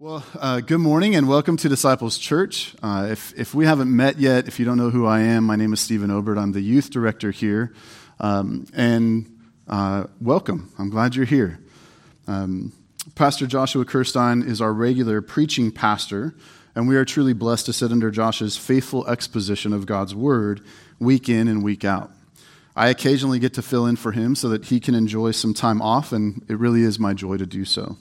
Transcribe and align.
Well, 0.00 0.24
uh, 0.38 0.60
good 0.60 0.78
morning 0.78 1.16
and 1.16 1.26
welcome 1.26 1.56
to 1.56 1.68
Disciples 1.68 2.18
Church. 2.18 2.72
Uh, 2.80 3.08
if, 3.10 3.36
if 3.36 3.52
we 3.52 3.66
haven't 3.66 3.90
met 3.90 4.20
yet, 4.20 4.46
if 4.46 4.60
you 4.60 4.64
don't 4.64 4.76
know 4.76 4.90
who 4.90 5.04
I 5.06 5.22
am, 5.22 5.42
my 5.42 5.56
name 5.56 5.72
is 5.72 5.80
Stephen 5.80 6.08
Obert. 6.12 6.38
I'm 6.38 6.52
the 6.52 6.60
youth 6.60 6.90
director 6.90 7.32
here. 7.32 7.74
Um, 8.20 8.68
and 8.74 9.40
uh, 9.66 10.04
welcome. 10.20 10.72
I'm 10.78 10.88
glad 10.88 11.16
you're 11.16 11.26
here. 11.26 11.58
Um, 12.28 12.72
pastor 13.16 13.48
Joshua 13.48 13.84
Kirstein 13.84 14.46
is 14.46 14.60
our 14.60 14.72
regular 14.72 15.20
preaching 15.20 15.72
pastor, 15.72 16.32
and 16.76 16.86
we 16.86 16.94
are 16.94 17.04
truly 17.04 17.32
blessed 17.32 17.66
to 17.66 17.72
sit 17.72 17.90
under 17.90 18.12
Josh's 18.12 18.56
faithful 18.56 19.04
exposition 19.08 19.72
of 19.72 19.84
God's 19.84 20.14
Word 20.14 20.60
week 21.00 21.28
in 21.28 21.48
and 21.48 21.64
week 21.64 21.84
out. 21.84 22.12
I 22.76 22.90
occasionally 22.90 23.40
get 23.40 23.54
to 23.54 23.62
fill 23.62 23.86
in 23.86 23.96
for 23.96 24.12
him 24.12 24.36
so 24.36 24.48
that 24.50 24.66
he 24.66 24.78
can 24.78 24.94
enjoy 24.94 25.32
some 25.32 25.54
time 25.54 25.82
off, 25.82 26.12
and 26.12 26.44
it 26.48 26.56
really 26.56 26.82
is 26.82 27.00
my 27.00 27.14
joy 27.14 27.36
to 27.36 27.46
do 27.46 27.64
so. 27.64 27.96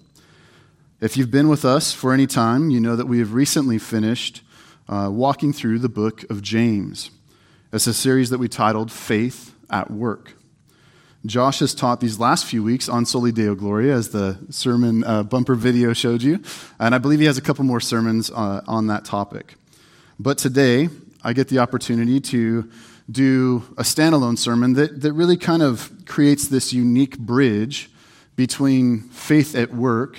If 0.99 1.15
you've 1.15 1.29
been 1.29 1.47
with 1.47 1.63
us 1.63 1.93
for 1.93 2.11
any 2.11 2.25
time, 2.25 2.71
you 2.71 2.79
know 2.79 2.95
that 2.95 3.05
we 3.05 3.19
have 3.19 3.35
recently 3.35 3.77
finished 3.77 4.41
uh, 4.89 5.09
walking 5.11 5.53
through 5.53 5.77
the 5.77 5.89
book 5.89 6.23
of 6.31 6.41
James. 6.41 7.11
It's 7.71 7.85
a 7.85 7.93
series 7.93 8.31
that 8.31 8.39
we 8.39 8.47
titled 8.47 8.91
Faith 8.91 9.53
at 9.69 9.91
Work. 9.91 10.33
Josh 11.23 11.59
has 11.59 11.75
taught 11.75 11.99
these 11.99 12.19
last 12.19 12.45
few 12.45 12.63
weeks 12.63 12.89
on 12.89 13.05
Soli 13.05 13.31
Deo 13.31 13.53
Gloria, 13.53 13.93
as 13.93 14.09
the 14.09 14.39
sermon 14.49 15.03
uh, 15.03 15.21
bumper 15.21 15.53
video 15.53 15.93
showed 15.93 16.23
you, 16.23 16.41
and 16.79 16.95
I 16.95 16.97
believe 16.97 17.19
he 17.19 17.27
has 17.27 17.37
a 17.37 17.43
couple 17.43 17.63
more 17.63 17.79
sermons 17.79 18.31
uh, 18.31 18.61
on 18.65 18.87
that 18.87 19.05
topic. 19.05 19.53
But 20.17 20.39
today, 20.39 20.89
I 21.23 21.33
get 21.33 21.47
the 21.49 21.59
opportunity 21.59 22.19
to 22.21 22.71
do 23.11 23.61
a 23.77 23.83
standalone 23.83 24.39
sermon 24.39 24.73
that, 24.73 25.01
that 25.01 25.13
really 25.13 25.37
kind 25.37 25.61
of 25.61 25.91
creates 26.07 26.47
this 26.47 26.73
unique 26.73 27.19
bridge 27.19 27.91
between 28.35 29.01
faith 29.01 29.53
at 29.53 29.71
work 29.75 30.17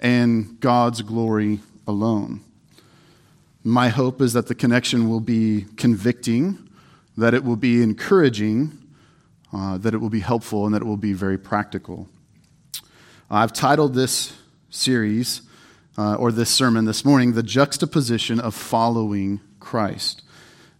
and 0.00 0.60
God's 0.60 1.02
glory 1.02 1.60
alone. 1.86 2.40
My 3.64 3.88
hope 3.88 4.20
is 4.20 4.32
that 4.32 4.46
the 4.46 4.54
connection 4.54 5.08
will 5.08 5.20
be 5.20 5.66
convicting, 5.76 6.68
that 7.16 7.34
it 7.34 7.44
will 7.44 7.56
be 7.56 7.82
encouraging, 7.82 8.78
uh, 9.52 9.78
that 9.78 9.94
it 9.94 9.98
will 9.98 10.10
be 10.10 10.20
helpful, 10.20 10.64
and 10.64 10.74
that 10.74 10.82
it 10.82 10.86
will 10.86 10.96
be 10.96 11.12
very 11.12 11.38
practical. 11.38 12.08
I've 13.30 13.52
titled 13.52 13.94
this 13.94 14.32
series, 14.70 15.42
uh, 15.98 16.14
or 16.14 16.30
this 16.30 16.50
sermon 16.50 16.84
this 16.84 17.04
morning, 17.04 17.32
The 17.32 17.42
Juxtaposition 17.42 18.38
of 18.38 18.54
Following 18.54 19.40
Christ. 19.58 20.22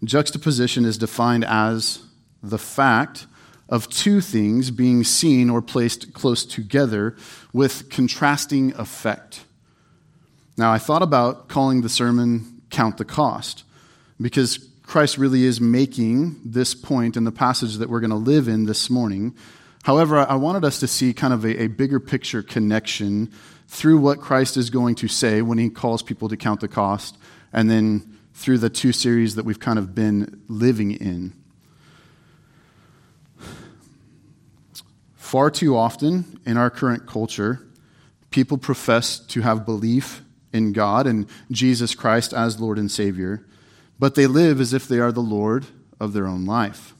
Juxtaposition 0.05 0.85
is 0.85 0.97
defined 0.97 1.45
as 1.45 2.01
the 2.43 2.59
fact 2.59 3.27
of 3.69 3.89
two 3.89 4.21
things 4.21 4.71
being 4.71 5.05
seen 5.05 5.51
or 5.51 5.61
placed 5.61 6.13
close 6.15 6.45
together 6.45 7.17
with 7.53 7.91
contrasting 7.91 8.75
effect. 8.75 9.45
Now, 10.57 10.73
I 10.73 10.79
thought 10.79 11.03
about 11.03 11.49
calling 11.49 11.83
the 11.83 11.89
sermon 11.89 12.63
Count 12.71 12.97
the 12.97 13.05
Cost 13.05 13.65
because 14.21 14.69
Christ 14.83 15.19
really 15.19 15.45
is 15.45 15.61
making 15.61 16.41
this 16.45 16.75
point 16.75 17.17
in 17.17 17.25
the 17.25 17.33
passage 17.33 17.77
that 17.77 17.91
we're 17.91 18.01
going 18.01 18.11
to 18.11 18.17
live 18.17 18.49
in 18.49 18.65
this 18.65 18.89
morning. 18.89 19.35
However, 19.85 20.19
I 20.19 20.35
wanted 20.35 20.65
us 20.65 20.81
to 20.81 20.89
see 20.89 21.13
kind 21.13 21.33
of 21.35 21.45
a, 21.45 21.65
a, 21.65 21.67
bigger 21.67 22.01
picture 22.01 22.43
connection 22.43 23.31
through 23.69 23.99
what 23.99 24.21
Christ 24.21 24.57
is 24.57 24.71
going 24.71 24.95
to 24.97 25.09
say 25.09 25.43
when 25.43 25.59
he 25.59 25.69
calls 25.69 26.03
people 26.03 26.29
to 26.31 26.37
count 26.37 26.61
the 26.61 26.69
cost, 26.69 27.19
and 27.53 27.71
then 27.71 28.19
through 28.33 28.59
the 28.59 28.71
two 28.71 28.93
series 28.93 29.35
that 29.35 29.45
we've 29.45 29.61
kind 29.61 29.79
of 29.79 29.95
been 29.95 30.43
living 30.49 30.93
in. 30.93 31.35
Far 35.29 35.51
too 35.51 35.77
often 35.77 36.41
in 36.47 36.57
our 36.57 36.71
current 36.71 37.07
culture, 37.07 37.61
people 38.31 38.57
profess 38.57 39.19
to 39.19 39.43
have 39.43 39.67
belief 39.67 40.23
in 40.55 40.73
God 40.73 41.07
and 41.07 41.29
Jesus 41.51 41.95
Christ 41.95 42.33
as 42.33 42.59
Lord 42.59 42.79
and 42.79 42.91
Savior, 42.91 43.47
but 43.99 44.15
they 44.15 44.27
live 44.27 44.59
as 44.59 44.73
if 44.73 44.89
they 44.89 45.01
are 45.01 45.13
the 45.13 45.21
Lord 45.21 45.67
of 46.01 46.15
their 46.15 46.27
own 46.27 46.47
life. 46.47 46.95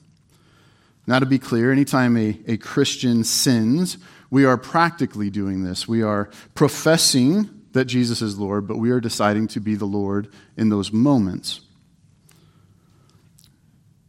Now, 1.07 1.21
to 1.21 1.25
be 1.25 1.39
clear, 1.39 1.73
anytime 1.73 2.19
a, 2.19 2.39
a 2.47 2.59
Christian 2.59 3.25
sins, 3.25 3.97
we 4.29 4.45
are 4.45 4.59
practically 4.59 5.31
doing 5.31 5.65
this. 5.65 5.89
We 5.89 6.03
are 6.03 6.29
professing 6.55 7.49
that 7.73 7.87
Jesus 7.87 8.21
is 8.21 8.39
Lord, 8.39 8.69
but 8.69 8.77
we 8.77 8.91
are 8.91 9.01
deciding 9.01 9.49
to 9.49 9.61
be 9.61 9.75
the 9.75 9.87
Lord 9.87 10.29
in 10.55 10.69
those 10.69 10.93
moments. 10.93 11.63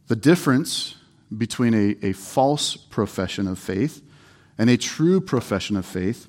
The 0.08 0.18
difference 0.18 0.96
between 1.38 1.74
a, 1.74 1.96
a 2.08 2.12
false 2.12 2.76
profession 2.76 3.48
of 3.48 3.58
faith 3.58 4.04
and 4.60 4.70
a 4.70 4.78
true 4.78 5.22
profession 5.22 5.78
of 5.78 5.86
faith 5.86 6.28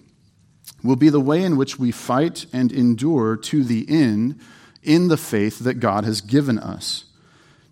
will 0.82 0.96
be 0.96 1.10
the 1.10 1.20
way 1.20 1.42
in 1.42 1.56
which 1.56 1.78
we 1.78 1.91
fight 1.91 2.46
and 2.52 2.72
endure 2.72 3.36
to 3.36 3.64
the 3.64 3.84
end 3.88 4.41
in 4.82 5.08
the 5.08 5.16
faith 5.16 5.58
that 5.58 5.74
God 5.74 6.04
has 6.04 6.20
given 6.20 6.58
us. 6.58 7.04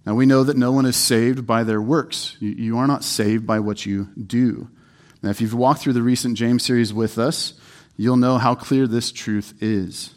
Now, 0.05 0.15
we 0.15 0.27
know 0.27 0.43
that 0.43 0.57
no 0.57 0.73
one 0.73 0.85
is 0.85 0.97
saved 0.97 1.47
by 1.47 1.63
their 1.63 1.81
works. 1.81 2.37
You, 2.41 2.77
are 2.77 2.87
not 2.87 3.05
saved 3.05 3.47
by 3.47 3.61
what 3.61 3.87
you 3.87 4.09
do. 4.15 4.69
Now, 5.23 5.31
if 5.31 5.41
you've 5.41 5.55
walked 5.55 5.81
through 5.81 5.93
the 5.93 6.03
recent 6.03 6.37
James 6.37 6.65
series 6.65 6.93
with 6.93 7.19
us, 7.19 7.55
you'll 7.97 8.17
know 8.17 8.39
how 8.39 8.55
clear 8.55 8.87
this 8.87 9.13
truth 9.13 9.55
is. 9.61 10.15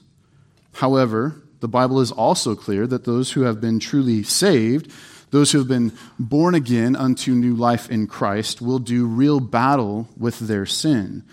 However, 0.73 1.35
the 1.59 1.68
Bible 1.68 2.00
is 2.00 2.12
also 2.12 2.56
clear 2.56 2.88
that 2.88 3.06
those 3.06 3.34
who 3.34 3.41
have 3.41 3.62
been 3.62 3.79
truly 3.79 4.23
saved 4.23 4.91
those 5.31 5.52
who 5.52 5.58
have 5.58 5.68
been 5.68 5.94
born 6.19 6.56
again 6.56 6.96
unto 6.96 7.34
new 7.34 7.56
life 7.56 7.90
in 7.90 8.06
Christ 8.06 8.62
will 8.62 8.80
do 8.80 9.06
real 9.06 9.40
battle 9.40 10.08
with 10.18 10.40
their 10.40 10.66
sin. 10.66 11.24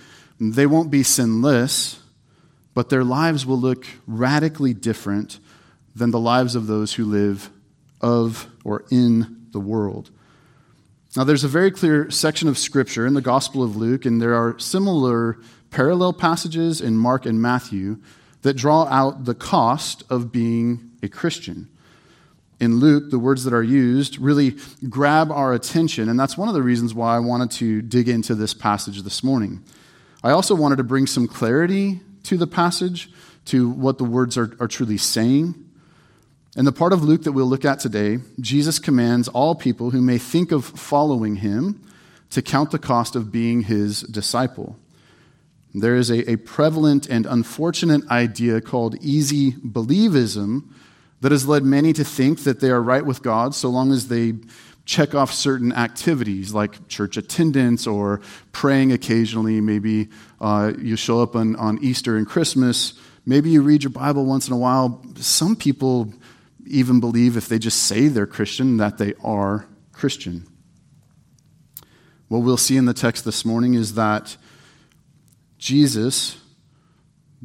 They 0.41 0.67
won't 0.67 0.91
be 0.91 1.03
sinless, 1.03 2.01
but 2.75 2.89
their 2.89 3.05
lives 3.05 3.45
will 3.45 3.59
look 3.59 3.87
radically 4.07 4.73
different 4.73 5.41
than 5.97 6.13
the 6.13 6.21
lives 6.21 6.55
of 6.55 6.69
those 6.69 6.95
who 6.95 7.05
live 7.05 7.51
of 8.01 8.47
or 8.65 8.85
in 8.91 9.49
the 9.51 9.61
world. 9.61 10.11
Now, 11.17 11.25
there's 11.25 11.43
a 11.43 11.49
very 11.49 11.73
clear 11.73 12.09
section 12.11 12.49
of 12.49 12.57
Scripture 12.57 13.05
in 13.05 13.15
the 13.15 13.21
Gospel 13.21 13.65
of 13.65 13.77
Luke, 13.77 14.07
and 14.07 14.23
there 14.23 14.35
are 14.35 14.57
similar 14.61 15.39
parallel 15.71 16.13
passages 16.13 16.81
in 16.81 16.97
Mark 16.97 17.27
and 17.27 17.43
Matthew 17.43 17.99
that 18.43 18.55
draw 18.55 18.85
out 18.85 19.25
the 19.25 19.35
cost 19.35 20.05
of 20.09 20.31
being 20.31 20.93
a 21.03 21.09
Christian 21.09 21.69
in 22.61 22.77
Luke, 22.81 23.11
the 23.11 23.19
words 23.19 23.45
that 23.45 23.55
are 23.55 23.63
used 23.63 24.19
really 24.19 24.57
grab 24.89 25.31
our 25.31 25.55
attention, 25.55 26.09
and 26.09 26.19
that's 26.19 26.37
one 26.37 26.49
of 26.49 26.55
the 26.55 26.63
reasons 26.63 26.93
why 26.93 27.15
I 27.15 27.21
wanted 27.21 27.51
to 27.53 27.83
dig 27.83 28.09
into 28.09 28.35
this 28.35 28.53
passage 28.53 29.03
this 29.03 29.23
morning. 29.23 29.63
I 30.25 30.31
also 30.31 30.55
wanted 30.55 30.77
to 30.77 30.85
bring 30.85 31.07
some 31.07 31.29
clarity 31.29 32.01
to 32.25 32.37
the 32.37 32.49
passage, 32.49 33.11
to 33.47 33.71
what 33.71 33.99
the 33.99 34.05
words 34.05 34.37
are, 34.37 34.57
are 34.61 34.69
truly 34.69 34.99
saying. 34.99 35.55
In 36.57 36.65
the 36.65 36.73
part 36.73 36.93
of 36.93 37.05
Luke 37.05 37.23
that 37.23 37.33
we'll 37.33 37.47
look 37.47 37.65
at 37.65 37.79
today, 37.79 38.19
Jesus 38.41 38.81
commands 38.81 39.29
all 39.29 39.55
people 39.55 39.91
who 39.91 40.03
may 40.03 40.19
think 40.19 40.51
of 40.51 40.65
following 40.65 41.37
him 41.37 41.81
to 42.31 42.43
count 42.43 42.73
the 42.73 42.79
cost 42.79 43.15
of 43.15 43.31
being 43.31 43.63
his 43.63 44.03
disciple. 44.03 44.77
There 45.73 45.95
is 45.95 46.11
a, 46.11 46.29
a 46.31 46.37
prevalent 46.37 47.07
and 47.09 47.25
unfortunate 47.27 48.07
idea 48.11 48.61
called 48.61 48.97
easy 49.01 49.53
believism 49.53 50.65
that 51.21 51.33
has 51.33 51.47
led 51.47 51.65
many 51.65 51.93
to 51.93 52.05
think 52.05 52.45
that 52.45 52.61
they 52.61 52.71
are 52.71 52.83
right 52.83 53.05
with 53.05 53.23
God 53.23 53.55
so 53.55 53.69
long 53.69 53.93
as 53.93 54.09
they 54.09 54.35
check 54.85 55.15
off 55.15 55.33
certain 55.33 55.73
activities 55.73 56.55
like 56.55 56.89
church 56.89 57.17
attendance 57.17 57.87
or 57.87 58.21
praying 58.53 58.91
occasionally. 58.93 59.61
Maybe 59.61 60.09
uh, 60.41 60.73
you 60.79 60.97
show 60.97 61.21
up 61.21 61.37
on, 61.37 61.57
on 61.57 61.79
Easter 61.83 62.17
and 62.17 62.27
Christmas. 62.27 62.95
Maybe 63.27 63.51
you 63.51 63.61
read 63.61 63.83
your 63.83 63.91
Bible 63.91 64.25
once 64.25 64.47
in 64.47 64.55
a 64.55 64.57
while. 64.57 65.05
Some 65.17 65.57
people 65.57 66.15
even 66.67 67.01
believe 67.01 67.37
if 67.37 67.49
they 67.49 67.59
just 67.59 67.83
say 67.83 68.09
they're 68.09 68.27
Christian 68.27 68.79
that 68.79 68.97
they 68.97 69.13
are 69.23 69.67
Christian. 69.93 70.47
What 72.29 72.39
we'll 72.39 72.57
see 72.57 72.77
in 72.77 72.85
the 72.85 72.95
text 72.95 73.25
this 73.25 73.45
morning 73.45 73.75
is 73.75 73.95
that 73.95 74.37
Jesus 75.59 76.41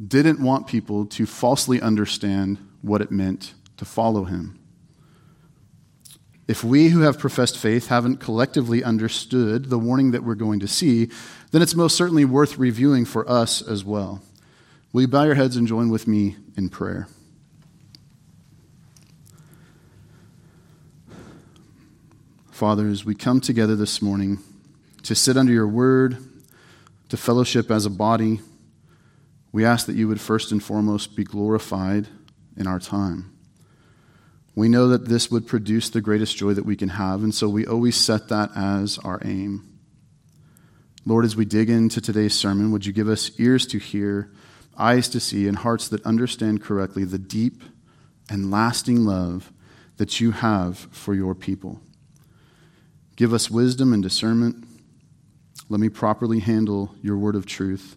didn't 0.02 0.40
want 0.40 0.66
people 0.66 1.06
to 1.06 1.26
falsely 1.26 1.80
understand 1.80 2.58
what 2.80 3.02
it 3.02 3.10
meant 3.10 3.54
to 3.76 3.84
follow 3.84 4.24
him. 4.24 4.58
If 6.46 6.62
we 6.62 6.88
who 6.88 7.00
have 7.00 7.18
professed 7.18 7.56
faith 7.56 7.88
haven't 7.88 8.18
collectively 8.18 8.84
understood 8.84 9.70
the 9.70 9.78
warning 9.78 10.10
that 10.10 10.24
we're 10.24 10.34
going 10.34 10.60
to 10.60 10.68
see, 10.68 11.08
then 11.52 11.62
it's 11.62 11.74
most 11.74 11.96
certainly 11.96 12.24
worth 12.24 12.58
reviewing 12.58 13.06
for 13.06 13.28
us 13.28 13.62
as 13.62 13.84
well. 13.84 14.20
Will 14.92 15.02
you 15.02 15.08
bow 15.08 15.24
your 15.24 15.34
heads 15.34 15.56
and 15.56 15.66
join 15.66 15.88
with 15.88 16.06
me 16.06 16.36
in 16.56 16.68
prayer? 16.68 17.08
Father, 22.50 22.86
as 22.86 23.04
we 23.04 23.14
come 23.14 23.40
together 23.40 23.74
this 23.74 24.00
morning 24.00 24.38
to 25.02 25.14
sit 25.14 25.36
under 25.36 25.52
your 25.52 25.66
word, 25.66 26.18
to 27.08 27.16
fellowship 27.16 27.70
as 27.70 27.86
a 27.86 27.90
body, 27.90 28.40
we 29.50 29.64
ask 29.64 29.86
that 29.86 29.96
you 29.96 30.06
would 30.08 30.20
first 30.20 30.52
and 30.52 30.62
foremost 30.62 31.16
be 31.16 31.24
glorified 31.24 32.06
in 32.56 32.66
our 32.66 32.78
time. 32.78 33.33
We 34.54 34.68
know 34.68 34.88
that 34.88 35.06
this 35.06 35.30
would 35.30 35.46
produce 35.46 35.88
the 35.88 36.00
greatest 36.00 36.36
joy 36.36 36.54
that 36.54 36.66
we 36.66 36.76
can 36.76 36.90
have, 36.90 37.22
and 37.22 37.34
so 37.34 37.48
we 37.48 37.66
always 37.66 37.96
set 37.96 38.28
that 38.28 38.50
as 38.56 38.98
our 38.98 39.20
aim. 39.24 39.68
Lord, 41.04 41.24
as 41.24 41.36
we 41.36 41.44
dig 41.44 41.68
into 41.68 42.00
today's 42.00 42.34
sermon, 42.34 42.70
would 42.70 42.86
you 42.86 42.92
give 42.92 43.08
us 43.08 43.32
ears 43.38 43.66
to 43.66 43.78
hear, 43.78 44.30
eyes 44.78 45.08
to 45.10 45.20
see, 45.20 45.48
and 45.48 45.58
hearts 45.58 45.88
that 45.88 46.06
understand 46.06 46.62
correctly 46.62 47.04
the 47.04 47.18
deep 47.18 47.62
and 48.30 48.50
lasting 48.50 49.04
love 49.04 49.52
that 49.96 50.20
you 50.20 50.30
have 50.32 50.78
for 50.90 51.14
your 51.14 51.34
people. 51.34 51.80
Give 53.16 53.32
us 53.32 53.50
wisdom 53.50 53.92
and 53.92 54.02
discernment. 54.02 54.66
Let 55.68 55.80
me 55.80 55.88
properly 55.88 56.40
handle 56.40 56.94
your 57.02 57.16
word 57.16 57.36
of 57.36 57.46
truth, 57.46 57.96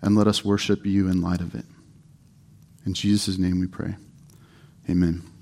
and 0.00 0.16
let 0.16 0.26
us 0.26 0.44
worship 0.44 0.84
you 0.86 1.08
in 1.08 1.22
light 1.22 1.40
of 1.40 1.54
it. 1.54 1.64
In 2.86 2.94
Jesus' 2.94 3.38
name 3.38 3.60
we 3.60 3.66
pray. 3.66 3.96
Amen. 4.88 5.33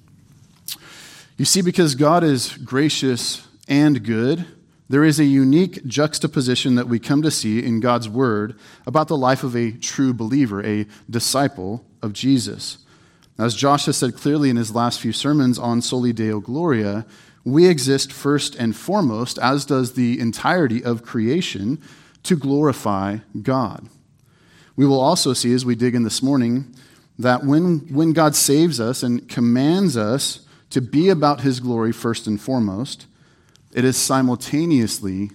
You 1.37 1.45
see, 1.45 1.63
because 1.63 1.95
God 1.95 2.23
is 2.23 2.57
gracious 2.59 3.47
and 3.67 4.05
good, 4.05 4.45
there 4.89 5.05
is 5.05 5.19
a 5.19 5.25
unique 5.25 5.85
juxtaposition 5.87 6.75
that 6.75 6.89
we 6.89 6.99
come 6.99 7.23
to 7.23 7.31
see 7.31 7.65
in 7.65 7.81
God's 7.81 8.09
Word 8.09 8.59
about 8.87 9.09
the 9.09 9.17
life 9.17 9.43
of 9.43 9.57
a 9.57 9.73
true 9.73 10.13
believer, 10.13 10.65
a 10.65 10.87
disciple 11.09 11.87
of 12.03 12.13
Jesus. 12.13 12.79
As 13.39 13.55
Josh 13.55 13.87
has 13.87 13.97
said 13.97 14.15
clearly 14.15 14.51
in 14.51 14.57
his 14.57 14.75
last 14.75 15.01
few 15.01 15.13
sermons 15.13 15.59
on 15.59 15.81
Soli 15.81 16.13
Deo 16.13 16.41
Gloria, 16.41 17.07
we 17.45 17.67
exist 17.67 18.13
first 18.13 18.55
and 18.55 18.77
foremost, 18.77 19.39
as 19.39 19.65
does 19.65 19.95
the 19.95 20.21
entirety 20.21 20.85
of 20.85 21.03
creation, 21.03 21.81
to 22.25 22.37
glorify 22.37 23.19
God. 23.41 23.89
We 24.77 24.87
will 24.87 25.01
also 25.01 25.33
see 25.33 25.55
as 25.55 25.65
we 25.65 25.75
dig 25.75 25.95
in 25.95 26.03
this 26.03 26.23
morning 26.23 26.75
that 27.19 27.45
when, 27.45 27.79
when 27.93 28.13
God 28.13 28.37
saves 28.37 28.79
us 28.79 29.03
and 29.03 29.27
commands 29.29 29.97
us 29.97 30.47
to 30.73 30.81
be 30.81 31.09
about 31.09 31.43
his 31.43 31.61
glory 31.61 31.93
first 31.93 32.27
and 32.27 32.41
foremost, 32.41 33.07
it 33.73 33.85
is 33.85 33.97
simultaneously 33.97 35.31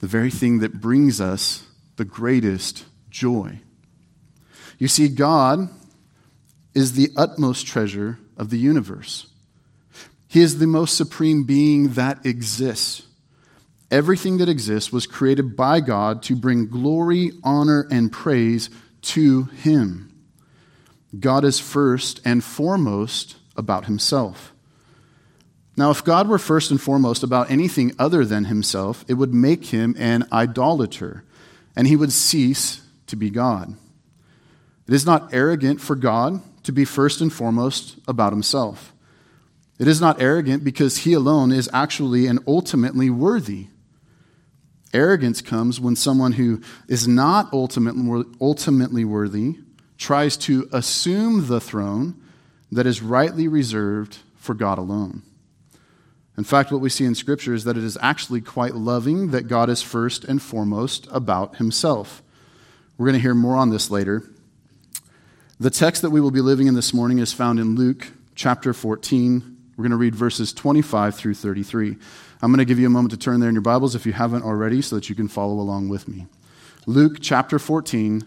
the 0.00 0.06
very 0.06 0.30
thing 0.30 0.58
that 0.60 0.80
brings 0.80 1.20
us 1.20 1.66
the 1.96 2.04
greatest 2.04 2.84
joy. 3.10 3.60
You 4.78 4.88
see, 4.88 5.08
God 5.08 5.68
is 6.74 6.92
the 6.92 7.10
utmost 7.16 7.66
treasure 7.66 8.18
of 8.36 8.50
the 8.50 8.58
universe. 8.58 9.26
He 10.28 10.42
is 10.42 10.58
the 10.58 10.66
most 10.66 10.96
supreme 10.96 11.44
being 11.44 11.94
that 11.94 12.24
exists. 12.24 13.02
Everything 13.90 14.36
that 14.38 14.50
exists 14.50 14.92
was 14.92 15.06
created 15.06 15.56
by 15.56 15.80
God 15.80 16.22
to 16.24 16.36
bring 16.36 16.68
glory, 16.68 17.32
honor, 17.42 17.88
and 17.90 18.12
praise 18.12 18.68
to 19.00 19.44
Him. 19.44 20.12
God 21.18 21.44
is 21.44 21.58
first 21.58 22.20
and 22.24 22.44
foremost 22.44 23.36
about 23.56 23.86
Himself. 23.86 24.52
Now, 25.78 25.90
if 25.92 26.02
God 26.02 26.26
were 26.26 26.38
first 26.38 26.72
and 26.72 26.80
foremost 26.80 27.22
about 27.22 27.52
anything 27.52 27.92
other 28.00 28.24
than 28.24 28.46
Himself, 28.46 29.04
it 29.06 29.14
would 29.14 29.32
make 29.32 29.66
Him 29.66 29.94
an 29.96 30.26
idolater, 30.32 31.22
and 31.76 31.86
He 31.86 31.94
would 31.94 32.10
cease 32.10 32.82
to 33.06 33.14
be 33.14 33.30
God. 33.30 33.76
It 34.88 34.94
is 34.94 35.06
not 35.06 35.32
arrogant 35.32 35.80
for 35.80 35.94
God 35.94 36.42
to 36.64 36.72
be 36.72 36.84
first 36.84 37.20
and 37.20 37.32
foremost 37.32 37.96
about 38.08 38.32
Himself. 38.32 38.92
It 39.78 39.86
is 39.86 40.00
not 40.00 40.20
arrogant 40.20 40.64
because 40.64 40.96
he 40.98 41.12
alone 41.12 41.52
is 41.52 41.70
actually 41.72 42.26
and 42.26 42.40
ultimately 42.48 43.08
worthy. 43.08 43.68
Arrogance 44.92 45.40
comes 45.40 45.78
when 45.80 45.94
someone 45.94 46.32
who 46.32 46.60
is 46.88 47.06
not 47.06 47.52
ultimately 47.52 49.04
worthy 49.04 49.58
tries 49.96 50.36
to 50.38 50.68
assume 50.72 51.46
the 51.46 51.60
throne 51.60 52.20
that 52.72 52.84
is 52.86 53.00
rightly 53.00 53.46
reserved 53.46 54.18
for 54.34 54.54
God 54.54 54.78
alone. 54.78 55.22
In 56.38 56.44
fact, 56.44 56.70
what 56.70 56.80
we 56.80 56.88
see 56.88 57.04
in 57.04 57.16
Scripture 57.16 57.52
is 57.52 57.64
that 57.64 57.76
it 57.76 57.82
is 57.82 57.98
actually 58.00 58.40
quite 58.40 58.76
loving 58.76 59.32
that 59.32 59.48
God 59.48 59.68
is 59.68 59.82
first 59.82 60.22
and 60.22 60.40
foremost 60.40 61.08
about 61.10 61.56
himself. 61.56 62.22
We're 62.96 63.06
going 63.06 63.16
to 63.16 63.20
hear 63.20 63.34
more 63.34 63.56
on 63.56 63.70
this 63.70 63.90
later. 63.90 64.22
The 65.58 65.68
text 65.68 66.00
that 66.02 66.10
we 66.10 66.20
will 66.20 66.30
be 66.30 66.40
living 66.40 66.68
in 66.68 66.74
this 66.74 66.94
morning 66.94 67.18
is 67.18 67.32
found 67.32 67.58
in 67.58 67.74
Luke 67.74 68.12
chapter 68.36 68.72
14, 68.72 69.56
we're 69.76 69.82
going 69.82 69.90
to 69.90 69.96
read 69.96 70.14
verses 70.14 70.52
25 70.52 71.16
through 71.16 71.34
33. 71.34 71.96
I'm 72.40 72.52
going 72.52 72.58
to 72.58 72.64
give 72.64 72.78
you 72.78 72.86
a 72.86 72.90
moment 72.90 73.10
to 73.10 73.16
turn 73.16 73.40
there 73.40 73.48
in 73.48 73.56
your 73.56 73.62
Bibles 73.62 73.96
if 73.96 74.06
you 74.06 74.12
haven't 74.12 74.44
already 74.44 74.80
so 74.80 74.94
that 74.94 75.08
you 75.08 75.16
can 75.16 75.26
follow 75.26 75.54
along 75.54 75.88
with 75.88 76.06
me. 76.06 76.28
Luke 76.86 77.16
chapter 77.20 77.58
14, 77.58 78.22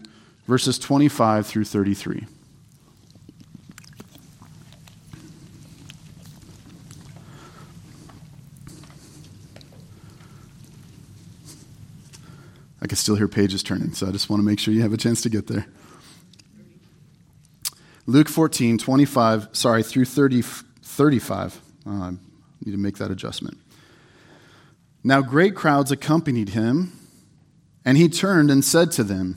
verses 0.46 0.78
25 0.78 1.46
through 1.46 1.64
33. 1.64 2.26
I 12.82 12.88
can 12.88 12.96
still 12.96 13.14
hear 13.14 13.28
pages 13.28 13.62
turning, 13.62 13.92
so 13.92 14.08
I 14.08 14.10
just 14.10 14.28
want 14.28 14.40
to 14.40 14.44
make 14.44 14.58
sure 14.58 14.74
you 14.74 14.82
have 14.82 14.92
a 14.92 14.96
chance 14.96 15.22
to 15.22 15.28
get 15.28 15.46
there. 15.46 15.66
Luke 18.06 18.28
14, 18.28 18.76
25, 18.76 19.50
sorry, 19.52 19.84
through 19.84 20.06
30, 20.06 20.42
35. 20.42 21.60
Uh, 21.86 21.90
I 21.90 22.10
need 22.64 22.72
to 22.72 22.76
make 22.76 22.98
that 22.98 23.12
adjustment. 23.12 23.56
Now, 25.04 25.22
great 25.22 25.54
crowds 25.54 25.92
accompanied 25.92 26.50
him, 26.50 26.92
and 27.84 27.96
he 27.96 28.08
turned 28.08 28.50
and 28.50 28.64
said 28.64 28.90
to 28.92 29.04
them, 29.04 29.36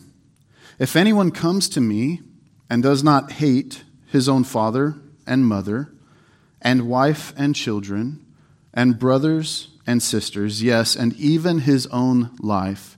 If 0.79 0.95
anyone 0.95 1.29
comes 1.29 1.69
to 1.69 1.81
me 1.81 2.21
and 2.67 2.81
does 2.81 3.03
not 3.03 3.33
hate 3.33 3.83
his 4.07 4.27
own 4.27 4.43
father 4.43 4.95
and 5.27 5.45
mother, 5.45 5.93
and 6.63 6.87
wife 6.87 7.31
and 7.37 7.55
children, 7.55 8.25
and 8.73 8.97
brothers 8.97 9.67
and 9.85 10.01
sisters, 10.01 10.63
yes, 10.63 10.95
and 10.95 11.13
even 11.13 11.59
his 11.59 11.85
own 11.87 12.35
life, 12.39 12.97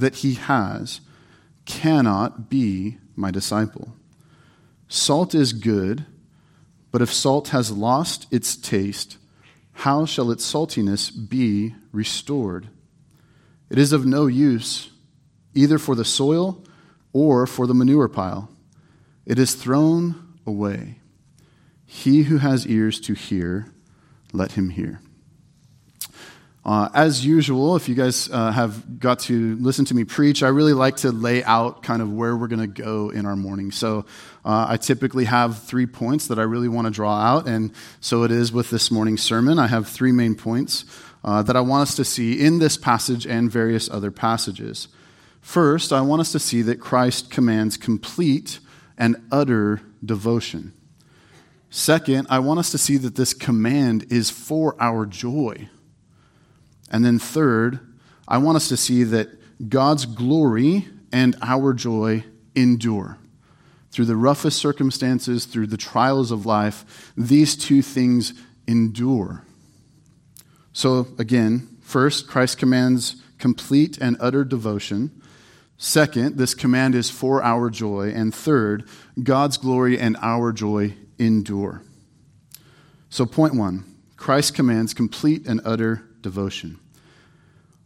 that 0.00 0.16
he 0.16 0.34
has 0.34 1.00
cannot 1.64 2.48
be 2.48 2.98
my 3.14 3.30
disciple. 3.30 3.94
Salt 4.88 5.34
is 5.34 5.52
good, 5.52 6.06
but 6.92 7.02
if 7.02 7.12
salt 7.12 7.48
has 7.48 7.70
lost 7.70 8.26
its 8.30 8.56
taste, 8.56 9.18
how 9.72 10.06
shall 10.06 10.30
its 10.30 10.50
saltiness 10.50 11.10
be 11.10 11.74
restored? 11.92 12.68
It 13.68 13.78
is 13.78 13.92
of 13.92 14.06
no 14.06 14.26
use 14.26 14.90
either 15.54 15.78
for 15.78 15.94
the 15.94 16.04
soil 16.04 16.62
or 17.12 17.46
for 17.46 17.66
the 17.66 17.74
manure 17.74 18.08
pile. 18.08 18.50
It 19.24 19.38
is 19.38 19.54
thrown 19.54 20.38
away. 20.46 21.00
He 21.84 22.24
who 22.24 22.38
has 22.38 22.66
ears 22.66 23.00
to 23.00 23.14
hear, 23.14 23.72
let 24.32 24.52
him 24.52 24.70
hear. 24.70 25.00
Uh, 26.66 26.88
as 26.94 27.24
usual, 27.24 27.76
if 27.76 27.88
you 27.88 27.94
guys 27.94 28.28
uh, 28.28 28.50
have 28.50 28.98
got 28.98 29.20
to 29.20 29.54
listen 29.58 29.84
to 29.84 29.94
me 29.94 30.02
preach, 30.02 30.42
I 30.42 30.48
really 30.48 30.72
like 30.72 30.96
to 30.96 31.12
lay 31.12 31.44
out 31.44 31.84
kind 31.84 32.02
of 32.02 32.12
where 32.12 32.36
we're 32.36 32.48
going 32.48 32.58
to 32.58 32.66
go 32.66 33.10
in 33.10 33.24
our 33.24 33.36
morning. 33.36 33.70
So 33.70 34.04
uh, 34.44 34.66
I 34.70 34.76
typically 34.76 35.26
have 35.26 35.62
three 35.62 35.86
points 35.86 36.26
that 36.26 36.40
I 36.40 36.42
really 36.42 36.66
want 36.66 36.88
to 36.88 36.90
draw 36.90 37.20
out, 37.20 37.46
and 37.46 37.70
so 38.00 38.24
it 38.24 38.32
is 38.32 38.50
with 38.50 38.70
this 38.70 38.90
morning's 38.90 39.22
sermon. 39.22 39.60
I 39.60 39.68
have 39.68 39.86
three 39.86 40.10
main 40.10 40.34
points 40.34 40.84
uh, 41.22 41.40
that 41.42 41.54
I 41.54 41.60
want 41.60 41.82
us 41.82 41.94
to 41.96 42.04
see 42.04 42.44
in 42.44 42.58
this 42.58 42.76
passage 42.76 43.28
and 43.28 43.48
various 43.48 43.88
other 43.88 44.10
passages. 44.10 44.88
First, 45.40 45.92
I 45.92 46.00
want 46.00 46.18
us 46.18 46.32
to 46.32 46.40
see 46.40 46.62
that 46.62 46.80
Christ 46.80 47.30
commands 47.30 47.76
complete 47.76 48.58
and 48.98 49.14
utter 49.30 49.82
devotion. 50.04 50.72
Second, 51.70 52.26
I 52.28 52.40
want 52.40 52.58
us 52.58 52.72
to 52.72 52.78
see 52.78 52.96
that 52.96 53.14
this 53.14 53.34
command 53.34 54.06
is 54.10 54.30
for 54.30 54.74
our 54.80 55.06
joy. 55.06 55.68
And 56.90 57.04
then, 57.04 57.18
third, 57.18 57.80
I 58.28 58.38
want 58.38 58.56
us 58.56 58.68
to 58.68 58.76
see 58.76 59.04
that 59.04 59.28
God's 59.68 60.06
glory 60.06 60.86
and 61.12 61.36
our 61.42 61.72
joy 61.72 62.24
endure. 62.54 63.18
through 63.96 64.04
the 64.04 64.14
roughest 64.14 64.58
circumstances, 64.58 65.46
through 65.46 65.66
the 65.66 65.76
trials 65.78 66.30
of 66.30 66.44
life, 66.44 67.12
these 67.16 67.56
two 67.56 67.80
things 67.80 68.34
endure. 68.66 69.42
So, 70.74 71.06
again, 71.18 71.66
first, 71.80 72.28
Christ 72.28 72.58
commands 72.58 73.16
complete 73.38 73.96
and 73.96 74.18
utter 74.20 74.44
devotion. 74.44 75.22
Second, 75.78 76.36
this 76.36 76.54
command 76.54 76.94
is 76.94 77.08
for 77.08 77.42
our 77.42 77.70
joy. 77.70 78.12
And 78.14 78.34
third, 78.34 78.86
God's 79.22 79.56
glory 79.56 79.98
and 79.98 80.18
our 80.20 80.52
joy 80.52 80.94
endure. 81.18 81.80
So, 83.08 83.24
point 83.24 83.54
one 83.54 83.84
Christ 84.18 84.54
commands 84.54 84.92
complete 84.92 85.46
and 85.46 85.62
utter 85.64 86.05
devotion. 86.26 86.78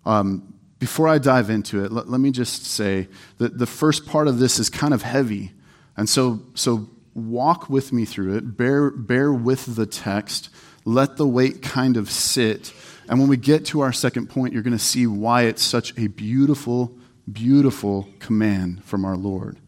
Um, 0.06 0.54
before 0.78 1.08
I 1.08 1.18
dive 1.18 1.50
into 1.50 1.84
it, 1.84 1.92
let, 1.92 2.08
let 2.08 2.20
me 2.20 2.30
just 2.30 2.64
say 2.64 3.06
that 3.36 3.58
the 3.58 3.66
first 3.66 4.06
part 4.06 4.28
of 4.28 4.38
this 4.38 4.58
is 4.58 4.70
kind 4.70 4.94
of 4.94 5.02
heavy. 5.02 5.52
And 5.94 6.08
so, 6.08 6.40
so 6.54 6.88
walk 7.14 7.68
with 7.68 7.92
me 7.92 8.06
through 8.06 8.38
it, 8.38 8.56
bear, 8.56 8.90
bear 8.90 9.30
with 9.30 9.76
the 9.76 9.84
text, 9.84 10.48
let 10.86 11.18
the 11.18 11.26
weight 11.26 11.60
kind 11.60 11.98
of 11.98 12.10
sit. 12.10 12.72
And 13.10 13.20
when 13.20 13.28
we 13.28 13.36
get 13.36 13.66
to 13.66 13.80
our 13.80 13.92
second 13.92 14.30
point, 14.30 14.54
you're 14.54 14.62
going 14.62 14.72
to 14.72 14.82
see 14.82 15.06
why 15.06 15.42
it's 15.42 15.62
such 15.62 15.92
a 15.98 16.06
beautiful, 16.06 16.96
beautiful 17.30 18.08
command 18.18 18.82
from 18.84 19.04
our 19.04 19.18
Lord. 19.18 19.58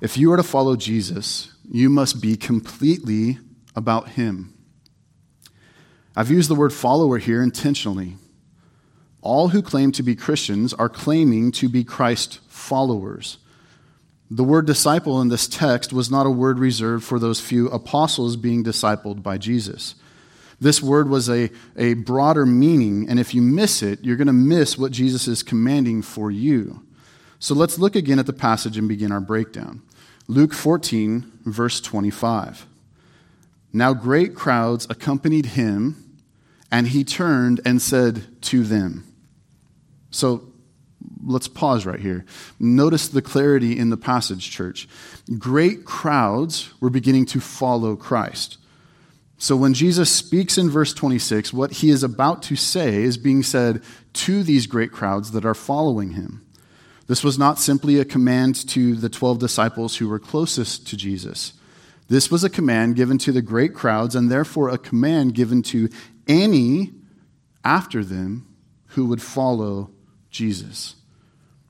If 0.00 0.16
you 0.16 0.32
are 0.32 0.36
to 0.36 0.42
follow 0.42 0.74
Jesus, 0.74 1.52
you 1.70 1.88
must 1.90 2.20
be 2.20 2.36
completely 2.36 3.38
about 3.76 4.08
Him. 4.08 4.52
I've 6.16 6.30
used 6.30 6.50
the 6.50 6.54
word 6.54 6.72
follower 6.72 7.18
here 7.18 7.42
intentionally. 7.42 8.16
All 9.22 9.48
who 9.48 9.62
claim 9.62 9.92
to 9.92 10.02
be 10.02 10.16
Christians 10.16 10.72
are 10.74 10.88
claiming 10.88 11.52
to 11.52 11.68
be 11.68 11.84
Christ 11.84 12.40
followers. 12.48 13.38
The 14.30 14.44
word 14.44 14.66
disciple 14.66 15.20
in 15.20 15.28
this 15.28 15.48
text 15.48 15.92
was 15.92 16.10
not 16.10 16.26
a 16.26 16.30
word 16.30 16.58
reserved 16.58 17.04
for 17.04 17.18
those 17.18 17.40
few 17.40 17.68
apostles 17.68 18.36
being 18.36 18.64
discipled 18.64 19.22
by 19.22 19.38
Jesus. 19.38 19.96
This 20.60 20.82
word 20.82 21.08
was 21.08 21.28
a, 21.28 21.50
a 21.76 21.94
broader 21.94 22.46
meaning, 22.46 23.08
and 23.08 23.18
if 23.18 23.34
you 23.34 23.42
miss 23.42 23.82
it, 23.82 24.04
you're 24.04 24.16
going 24.16 24.26
to 24.26 24.32
miss 24.32 24.78
what 24.78 24.92
Jesus 24.92 25.26
is 25.26 25.42
commanding 25.42 26.02
for 26.02 26.30
you. 26.30 26.82
So 27.38 27.54
let's 27.54 27.78
look 27.78 27.96
again 27.96 28.18
at 28.18 28.26
the 28.26 28.32
passage 28.34 28.76
and 28.76 28.86
begin 28.86 29.10
our 29.10 29.20
breakdown. 29.20 29.82
Luke 30.28 30.52
14, 30.52 31.40
verse 31.44 31.80
25. 31.80 32.66
Now 33.72 33.92
great 33.92 34.34
crowds 34.34 34.86
accompanied 34.90 35.46
him, 35.46 36.18
and 36.70 36.88
he 36.88 37.04
turned 37.04 37.60
and 37.64 37.80
said 37.80 38.42
to 38.42 38.64
them, 38.64 39.04
so 40.10 40.52
let's 41.24 41.48
pause 41.48 41.86
right 41.86 42.00
here. 42.00 42.24
Notice 42.58 43.08
the 43.08 43.22
clarity 43.22 43.78
in 43.78 43.90
the 43.90 43.96
passage, 43.96 44.50
church. 44.50 44.88
Great 45.38 45.84
crowds 45.84 46.70
were 46.80 46.90
beginning 46.90 47.26
to 47.26 47.40
follow 47.40 47.96
Christ. 47.96 48.58
So 49.38 49.56
when 49.56 49.72
Jesus 49.72 50.10
speaks 50.10 50.58
in 50.58 50.68
verse 50.68 50.92
26, 50.92 51.52
what 51.52 51.72
he 51.72 51.90
is 51.90 52.02
about 52.02 52.42
to 52.44 52.56
say 52.56 53.02
is 53.02 53.16
being 53.16 53.42
said 53.42 53.82
to 54.12 54.42
these 54.42 54.66
great 54.66 54.92
crowds 54.92 55.30
that 55.30 55.46
are 55.46 55.54
following 55.54 56.10
him. 56.10 56.44
This 57.06 57.24
was 57.24 57.38
not 57.38 57.58
simply 57.58 57.98
a 57.98 58.04
command 58.04 58.68
to 58.68 58.94
the 58.94 59.08
12 59.08 59.38
disciples 59.38 59.96
who 59.96 60.08
were 60.08 60.18
closest 60.18 60.86
to 60.88 60.96
Jesus. 60.96 61.54
This 62.10 62.28
was 62.28 62.42
a 62.42 62.50
command 62.50 62.96
given 62.96 63.18
to 63.18 63.30
the 63.30 63.40
great 63.40 63.72
crowds, 63.72 64.16
and 64.16 64.28
therefore 64.28 64.68
a 64.68 64.78
command 64.78 65.32
given 65.32 65.62
to 65.62 65.88
any 66.26 66.92
after 67.64 68.04
them 68.04 68.48
who 68.88 69.06
would 69.06 69.22
follow 69.22 69.92
Jesus. 70.28 70.96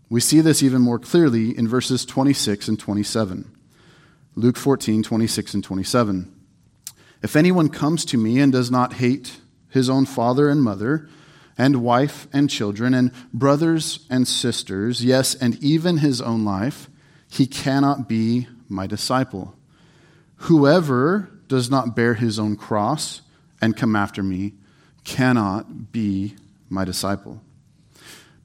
We 0.08 0.20
see 0.20 0.40
this 0.40 0.62
even 0.62 0.80
more 0.80 0.98
clearly 0.98 1.56
in 1.56 1.68
verses 1.68 2.06
26 2.06 2.68
and 2.68 2.80
27. 2.80 3.54
Luke 4.34 4.56
14, 4.56 5.02
26 5.02 5.52
and 5.54 5.62
27. 5.62 6.34
If 7.22 7.36
anyone 7.36 7.68
comes 7.68 8.06
to 8.06 8.16
me 8.16 8.40
and 8.40 8.50
does 8.50 8.70
not 8.70 8.94
hate 8.94 9.40
his 9.68 9.90
own 9.90 10.06
father 10.06 10.48
and 10.48 10.62
mother, 10.62 11.06
and 11.58 11.82
wife 11.82 12.26
and 12.32 12.48
children, 12.48 12.94
and 12.94 13.12
brothers 13.34 14.06
and 14.08 14.26
sisters, 14.26 15.04
yes, 15.04 15.34
and 15.34 15.62
even 15.62 15.98
his 15.98 16.22
own 16.22 16.46
life, 16.46 16.88
he 17.28 17.46
cannot 17.46 18.08
be 18.08 18.48
my 18.70 18.86
disciple. 18.86 19.54
Whoever 20.44 21.30
does 21.48 21.70
not 21.70 21.94
bear 21.94 22.14
his 22.14 22.38
own 22.38 22.56
cross 22.56 23.20
and 23.60 23.76
come 23.76 23.94
after 23.94 24.22
me 24.22 24.54
cannot 25.04 25.92
be 25.92 26.34
my 26.70 26.84
disciple. 26.84 27.42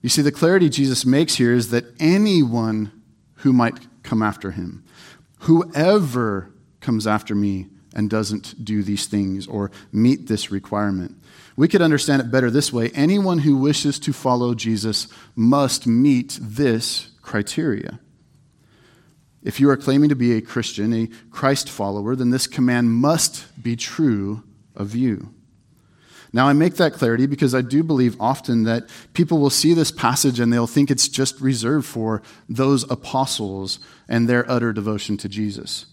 You 0.01 0.09
see, 0.09 0.21
the 0.21 0.31
clarity 0.31 0.69
Jesus 0.69 1.05
makes 1.05 1.35
here 1.35 1.53
is 1.53 1.69
that 1.69 1.85
anyone 1.99 2.91
who 3.37 3.53
might 3.53 3.79
come 4.03 4.21
after 4.21 4.51
him, 4.51 4.83
whoever 5.39 6.51
comes 6.81 7.07
after 7.07 7.33
me 7.33 7.67
and 7.95 8.09
doesn't 8.09 8.63
do 8.63 8.83
these 8.83 9.07
things 9.07 9.47
or 9.47 9.71
meet 9.91 10.27
this 10.27 10.51
requirement. 10.51 11.15
We 11.55 11.69
could 11.69 11.81
understand 11.81 12.21
it 12.21 12.29
better 12.29 12.51
this 12.51 12.73
way 12.73 12.89
anyone 12.89 13.39
who 13.39 13.55
wishes 13.55 13.99
to 13.99 14.11
follow 14.11 14.53
Jesus 14.53 15.07
must 15.33 15.87
meet 15.87 16.37
this 16.41 17.11
criteria. 17.21 17.99
If 19.45 19.59
you 19.59 19.69
are 19.69 19.77
claiming 19.77 20.09
to 20.09 20.15
be 20.15 20.33
a 20.33 20.41
Christian, 20.41 20.91
a 20.91 21.07
Christ 21.29 21.69
follower, 21.69 22.15
then 22.15 22.31
this 22.31 22.47
command 22.47 22.91
must 22.91 23.45
be 23.61 23.75
true 23.75 24.43
of 24.75 24.95
you. 24.95 25.29
Now, 26.33 26.47
I 26.47 26.53
make 26.53 26.75
that 26.75 26.93
clarity 26.93 27.27
because 27.27 27.53
I 27.53 27.61
do 27.61 27.83
believe 27.83 28.19
often 28.19 28.63
that 28.63 28.89
people 29.13 29.37
will 29.37 29.51
see 29.51 29.75
this 29.75 29.91
passage 29.91 30.39
and 30.39 30.51
they'll 30.51 30.65
think 30.65 30.89
it's 30.89 31.07
just 31.07 31.39
reserved 31.39 31.85
for 31.85 32.23
those 32.49 32.89
apostles 32.89 33.79
and 34.09 34.27
their 34.27 34.49
utter 34.51 34.73
devotion 34.73 35.15
to 35.17 35.29
Jesus. 35.29 35.85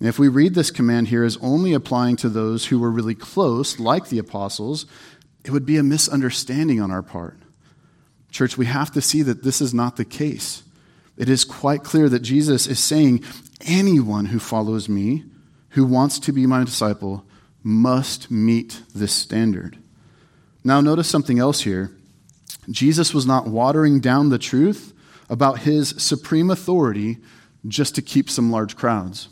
if 0.00 0.18
we 0.18 0.28
read 0.28 0.54
this 0.54 0.70
command 0.70 1.08
here 1.08 1.24
as 1.24 1.36
only 1.42 1.74
applying 1.74 2.16
to 2.16 2.28
those 2.30 2.66
who 2.66 2.78
were 2.78 2.90
really 2.90 3.14
close, 3.14 3.78
like 3.78 4.08
the 4.08 4.18
apostles, 4.18 4.86
it 5.44 5.50
would 5.50 5.66
be 5.66 5.76
a 5.76 5.82
misunderstanding 5.82 6.80
on 6.80 6.90
our 6.90 7.02
part. 7.02 7.38
Church, 8.30 8.56
we 8.56 8.66
have 8.66 8.90
to 8.92 9.02
see 9.02 9.22
that 9.22 9.42
this 9.42 9.60
is 9.60 9.74
not 9.74 9.96
the 9.96 10.04
case. 10.04 10.62
It 11.18 11.28
is 11.28 11.44
quite 11.44 11.82
clear 11.82 12.08
that 12.08 12.20
Jesus 12.20 12.68
is 12.68 12.78
saying, 12.78 13.24
anyone 13.62 14.26
who 14.26 14.38
follows 14.38 14.88
me, 14.88 15.24
who 15.70 15.84
wants 15.84 16.20
to 16.20 16.32
be 16.32 16.46
my 16.46 16.64
disciple, 16.64 17.24
must 17.62 18.30
meet 18.30 18.82
this 18.94 19.12
standard. 19.12 19.76
Now, 20.62 20.80
notice 20.80 21.08
something 21.08 21.40
else 21.40 21.62
here. 21.62 21.90
Jesus 22.70 23.12
was 23.12 23.26
not 23.26 23.48
watering 23.48 23.98
down 23.98 24.28
the 24.28 24.38
truth 24.38 24.92
about 25.28 25.60
his 25.60 25.90
supreme 25.98 26.50
authority 26.50 27.18
just 27.66 27.96
to 27.96 28.02
keep 28.02 28.30
some 28.30 28.52
large 28.52 28.76
crowds. 28.76 29.28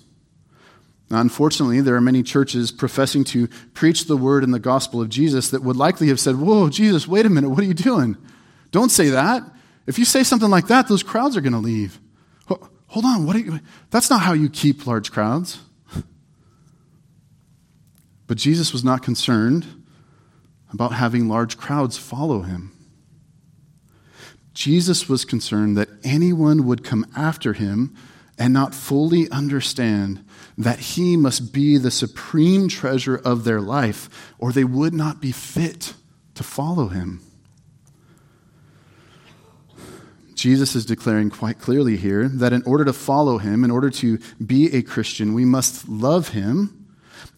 Now, 1.09 1.21
unfortunately, 1.21 1.81
there 1.81 1.95
are 1.95 2.00
many 2.00 2.25
churches 2.25 2.73
professing 2.73 3.23
to 3.25 3.47
preach 3.75 4.07
the 4.07 4.16
word 4.16 4.43
and 4.43 4.52
the 4.52 4.59
gospel 4.59 5.00
of 5.00 5.09
Jesus 5.09 5.50
that 5.50 5.62
would 5.62 5.76
likely 5.76 6.09
have 6.09 6.19
said, 6.19 6.37
Whoa, 6.37 6.69
Jesus, 6.69 7.07
wait 7.07 7.26
a 7.26 7.31
minute, 7.31 7.50
what 7.50 7.61
are 7.61 7.64
you 7.64 7.75
doing? 7.75 8.16
Don't 8.73 8.90
say 8.90 9.11
that. 9.11 9.45
If 9.87 9.99
you 9.99 10.05
say 10.05 10.23
something 10.23 10.50
like 10.50 10.66
that, 10.69 10.88
those 10.88 11.02
crowds 11.02 11.37
are 11.37 11.40
going 11.40 11.52
to 11.52 11.59
leave. 11.59 12.00
Hold 12.88 13.05
on, 13.05 13.26
what 13.26 13.37
you, 13.37 13.61
that's 13.90 14.11
not 14.11 14.21
how 14.21 14.33
you 14.33 14.49
keep 14.49 14.87
large 14.87 15.11
crowds. 15.11 15.59
But 18.26 18.38
Jesus 18.38 18.73
was 18.73 18.85
not 18.85 19.02
concerned 19.02 19.66
about 20.73 20.93
having 20.93 21.28
large 21.28 21.57
crowds 21.57 21.97
follow 21.97 22.43
him. 22.43 22.73
Jesus 24.55 25.09
was 25.09 25.25
concerned 25.25 25.76
that 25.76 25.88
anyone 26.02 26.66
would 26.66 26.83
come 26.83 27.07
after 27.16 27.52
him 27.52 27.95
and 28.38 28.52
not 28.52 28.75
fully 28.75 29.31
understand 29.31 30.25
that 30.59 30.78
he 30.78 31.16
must 31.16 31.52
be 31.52 31.76
the 31.76 31.90
supreme 31.90 32.69
treasure 32.69 33.16
of 33.16 33.45
their 33.45 33.61
life, 33.61 34.33
or 34.38 34.52
they 34.52 34.64
would 34.64 34.95
not 34.95 35.21
be 35.21 35.33
fit 35.33 35.95
to 36.35 36.43
follow 36.43 36.88
him. 36.88 37.21
Jesus 40.47 40.76
is 40.76 40.87
declaring 40.87 41.29
quite 41.29 41.59
clearly 41.59 41.97
here 41.97 42.29
that 42.29 42.53
in 42.53 42.62
order 42.62 42.85
to 42.85 42.93
follow 42.93 43.38
him, 43.38 43.65
in 43.65 43.73
order 43.73 43.91
to 43.91 44.21
be 44.45 44.73
a 44.73 44.81
Christian, 44.81 45.35
we 45.35 45.45
must 45.45 45.88
love 45.88 46.29
him 46.29 46.87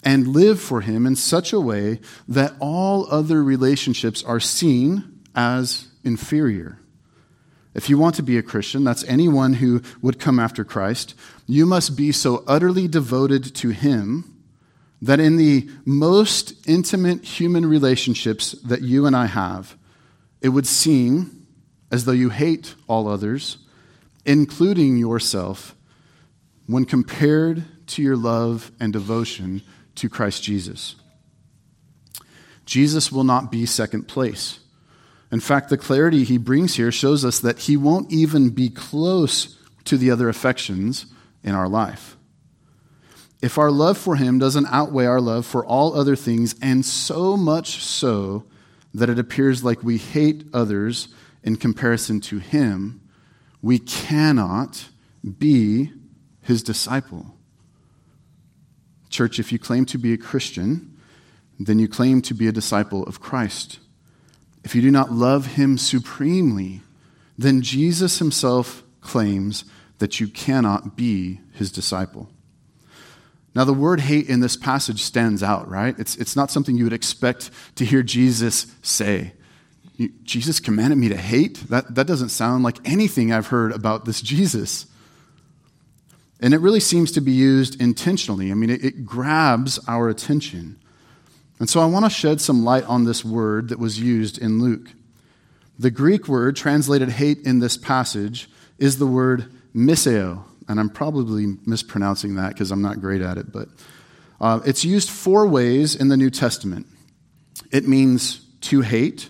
and 0.04 0.28
live 0.28 0.60
for 0.60 0.80
Him 0.80 1.06
in 1.06 1.16
such 1.16 1.52
a 1.52 1.60
way 1.60 2.00
that 2.28 2.54
all 2.60 3.06
other 3.10 3.42
relationships 3.42 4.22
are 4.22 4.40
seen 4.40 5.22
as 5.34 5.88
inferior. 6.04 6.78
If 7.74 7.88
you 7.88 7.98
want 7.98 8.14
to 8.16 8.22
be 8.22 8.38
a 8.38 8.42
Christian, 8.42 8.84
that's 8.84 9.04
anyone 9.04 9.54
who 9.54 9.82
would 10.02 10.18
come 10.18 10.38
after 10.38 10.64
Christ, 10.64 11.14
you 11.46 11.66
must 11.66 11.96
be 11.96 12.12
so 12.12 12.44
utterly 12.46 12.88
devoted 12.88 13.54
to 13.56 13.70
Him 13.70 14.36
that 15.00 15.20
in 15.20 15.36
the 15.36 15.68
most 15.84 16.66
intimate 16.66 17.24
human 17.24 17.64
relationships 17.66 18.52
that 18.64 18.82
you 18.82 19.06
and 19.06 19.16
I 19.16 19.26
have, 19.26 19.76
it 20.40 20.48
would 20.48 20.66
seem 20.66 21.37
as 21.90 22.04
though 22.04 22.12
you 22.12 22.30
hate 22.30 22.74
all 22.86 23.08
others, 23.08 23.58
including 24.24 24.96
yourself, 24.96 25.74
when 26.66 26.84
compared 26.84 27.64
to 27.86 28.02
your 28.02 28.16
love 28.16 28.70
and 28.78 28.92
devotion 28.92 29.62
to 29.94 30.08
Christ 30.08 30.42
Jesus. 30.42 30.96
Jesus 32.66 33.10
will 33.10 33.24
not 33.24 33.50
be 33.50 33.64
second 33.64 34.06
place. 34.06 34.60
In 35.32 35.40
fact, 35.40 35.70
the 35.70 35.78
clarity 35.78 36.24
he 36.24 36.38
brings 36.38 36.76
here 36.76 36.92
shows 36.92 37.24
us 37.24 37.40
that 37.40 37.60
he 37.60 37.76
won't 37.76 38.12
even 38.12 38.50
be 38.50 38.68
close 38.68 39.56
to 39.84 39.96
the 39.96 40.10
other 40.10 40.28
affections 40.28 41.06
in 41.42 41.54
our 41.54 41.68
life. 41.68 42.16
If 43.40 43.56
our 43.56 43.70
love 43.70 43.96
for 43.96 44.16
Him 44.16 44.38
doesn't 44.38 44.66
outweigh 44.66 45.06
our 45.06 45.20
love 45.20 45.46
for 45.46 45.64
all 45.64 45.94
other 45.94 46.16
things, 46.16 46.54
and 46.60 46.84
so 46.84 47.36
much 47.36 47.82
so 47.82 48.44
that 48.94 49.08
it 49.08 49.18
appears 49.18 49.62
like 49.62 49.82
we 49.82 49.96
hate 49.96 50.44
others 50.52 51.08
in 51.48 51.56
comparison 51.56 52.20
to 52.20 52.38
Him, 52.38 53.00
we 53.62 53.78
cannot 53.78 54.90
be 55.38 55.90
His 56.42 56.62
disciple. 56.62 57.34
Church, 59.08 59.38
if 59.38 59.50
you 59.50 59.58
claim 59.58 59.86
to 59.86 59.96
be 59.96 60.12
a 60.12 60.18
Christian, 60.18 60.94
then 61.58 61.78
you 61.78 61.88
claim 61.88 62.20
to 62.20 62.34
be 62.34 62.48
a 62.48 62.52
disciple 62.52 63.02
of 63.04 63.22
Christ. 63.22 63.78
If 64.62 64.74
you 64.74 64.82
do 64.82 64.90
not 64.90 65.10
love 65.10 65.54
Him 65.56 65.78
supremely, 65.78 66.82
then 67.38 67.62
Jesus 67.62 68.18
Himself 68.18 68.82
claims 69.00 69.64
that 70.00 70.20
you 70.20 70.28
cannot 70.28 70.98
be 70.98 71.40
His 71.54 71.72
disciple. 71.72 72.28
Now, 73.54 73.64
the 73.64 73.72
word 73.72 74.00
hate 74.00 74.28
in 74.28 74.40
this 74.40 74.54
passage 74.54 75.02
stands 75.02 75.42
out, 75.42 75.66
right? 75.66 75.98
It's, 75.98 76.14
it's 76.16 76.36
not 76.36 76.50
something 76.50 76.76
you 76.76 76.84
would 76.84 76.92
expect 76.92 77.50
to 77.76 77.86
hear 77.86 78.02
Jesus 78.02 78.66
say. 78.82 79.32
Jesus 80.22 80.60
commanded 80.60 80.96
me 80.96 81.08
to 81.08 81.16
hate? 81.16 81.58
That, 81.70 81.94
that 81.94 82.06
doesn't 82.06 82.28
sound 82.28 82.62
like 82.62 82.76
anything 82.88 83.32
I've 83.32 83.48
heard 83.48 83.72
about 83.72 84.04
this 84.04 84.20
Jesus. 84.20 84.86
And 86.40 86.54
it 86.54 86.58
really 86.60 86.80
seems 86.80 87.10
to 87.12 87.20
be 87.20 87.32
used 87.32 87.80
intentionally. 87.80 88.50
I 88.50 88.54
mean, 88.54 88.70
it, 88.70 88.84
it 88.84 89.04
grabs 89.04 89.80
our 89.88 90.08
attention. 90.08 90.78
And 91.58 91.68
so 91.68 91.80
I 91.80 91.86
want 91.86 92.04
to 92.04 92.10
shed 92.10 92.40
some 92.40 92.64
light 92.64 92.84
on 92.84 93.04
this 93.04 93.24
word 93.24 93.70
that 93.70 93.78
was 93.78 93.98
used 93.98 94.38
in 94.38 94.62
Luke. 94.62 94.92
The 95.78 95.90
Greek 95.90 96.28
word 96.28 96.54
translated 96.56 97.08
hate 97.08 97.38
in 97.44 97.58
this 97.58 97.76
passage 97.76 98.48
is 98.78 98.98
the 98.98 99.06
word 99.06 99.50
miseo. 99.74 100.44
And 100.68 100.78
I'm 100.78 100.90
probably 100.90 101.56
mispronouncing 101.66 102.36
that 102.36 102.50
because 102.50 102.70
I'm 102.70 102.82
not 102.82 103.00
great 103.00 103.22
at 103.22 103.38
it, 103.38 103.50
but 103.52 103.68
uh, 104.40 104.60
it's 104.64 104.84
used 104.84 105.10
four 105.10 105.48
ways 105.48 105.96
in 105.96 106.08
the 106.08 106.16
New 106.16 106.30
Testament. 106.30 106.86
It 107.72 107.88
means 107.88 108.44
to 108.62 108.82
hate, 108.82 109.28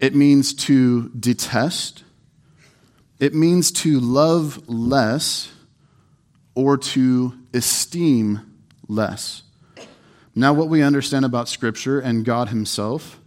it 0.00 0.14
means 0.14 0.54
to 0.54 1.08
detest, 1.10 2.04
it 3.18 3.34
means 3.34 3.72
to 3.72 3.98
love 3.98 4.68
less, 4.68 5.50
or 6.54 6.76
to 6.76 7.34
esteem 7.52 8.40
less. 8.88 9.42
Now, 10.34 10.52
what 10.52 10.68
we 10.68 10.82
understand 10.82 11.24
about 11.24 11.48
Scripture 11.48 11.98
and 11.98 12.24
God 12.24 12.48
Himself 12.48 13.20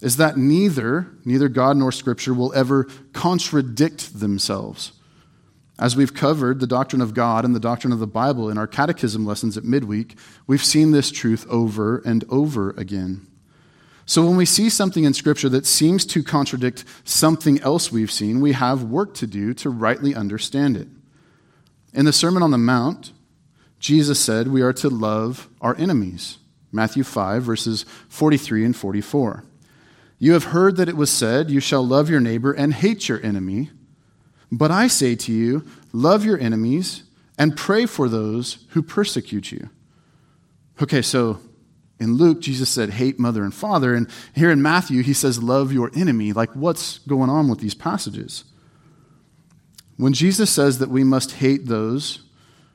is 0.00 0.16
that 0.16 0.36
neither, 0.36 1.06
neither 1.24 1.48
God 1.48 1.76
nor 1.76 1.92
Scripture 1.92 2.34
will 2.34 2.52
ever 2.54 2.84
contradict 3.12 4.18
themselves. 4.18 4.92
As 5.78 5.94
we've 5.94 6.14
covered 6.14 6.58
the 6.58 6.66
doctrine 6.66 7.02
of 7.02 7.14
God 7.14 7.44
and 7.44 7.54
the 7.54 7.60
doctrine 7.60 7.92
of 7.92 7.98
the 7.98 8.06
Bible 8.06 8.48
in 8.48 8.58
our 8.58 8.66
catechism 8.66 9.26
lessons 9.26 9.56
at 9.56 9.64
midweek, 9.64 10.16
we've 10.46 10.64
seen 10.64 10.90
this 10.90 11.10
truth 11.10 11.46
over 11.48 11.98
and 11.98 12.24
over 12.30 12.70
again. 12.70 13.26
So 14.06 14.24
when 14.24 14.36
we 14.36 14.46
see 14.46 14.70
something 14.70 15.02
in 15.02 15.14
Scripture 15.14 15.48
that 15.48 15.66
seems 15.66 16.06
to 16.06 16.22
contradict 16.22 16.84
something 17.04 17.60
else 17.60 17.90
we've 17.90 18.10
seen, 18.10 18.40
we 18.40 18.52
have 18.52 18.84
work 18.84 19.14
to 19.14 19.26
do 19.26 19.52
to 19.54 19.68
rightly 19.68 20.14
understand 20.14 20.76
it. 20.76 20.86
In 21.92 22.04
the 22.04 22.12
Sermon 22.12 22.42
on 22.42 22.52
the 22.52 22.58
Mount, 22.58 23.12
Jesus 23.80 24.20
said 24.20 24.48
we 24.48 24.62
are 24.62 24.72
to 24.74 24.88
love 24.88 25.48
our 25.60 25.76
enemies. 25.76 26.38
Matthew 26.70 27.02
5, 27.02 27.42
verses 27.42 27.84
43 28.08 28.64
and 28.64 28.76
44. 28.76 29.44
You 30.18 30.32
have 30.34 30.44
heard 30.44 30.76
that 30.76 30.88
it 30.88 30.96
was 30.96 31.10
said, 31.10 31.50
You 31.50 31.60
shall 31.60 31.84
love 31.84 32.08
your 32.08 32.20
neighbor 32.20 32.52
and 32.52 32.72
hate 32.72 33.08
your 33.08 33.22
enemy. 33.24 33.70
But 34.52 34.70
I 34.70 34.86
say 34.86 35.16
to 35.16 35.32
you, 35.32 35.66
love 35.92 36.24
your 36.24 36.38
enemies 36.38 37.02
and 37.36 37.56
pray 37.56 37.86
for 37.86 38.08
those 38.08 38.64
who 38.70 38.82
persecute 38.82 39.50
you. 39.50 39.68
Okay, 40.80 41.02
so 41.02 41.40
in 41.98 42.14
Luke, 42.14 42.40
Jesus 42.40 42.68
said, 42.68 42.90
hate 42.90 43.18
mother 43.18 43.42
and 43.42 43.54
father. 43.54 43.94
And 43.94 44.08
here 44.34 44.50
in 44.50 44.60
Matthew, 44.60 45.02
he 45.02 45.14
says, 45.14 45.42
love 45.42 45.72
your 45.72 45.90
enemy. 45.96 46.32
Like, 46.32 46.54
what's 46.54 46.98
going 46.98 47.30
on 47.30 47.48
with 47.48 47.60
these 47.60 47.74
passages? 47.74 48.44
When 49.96 50.12
Jesus 50.12 50.50
says 50.50 50.78
that 50.78 50.90
we 50.90 51.04
must 51.04 51.32
hate 51.32 51.66
those 51.66 52.24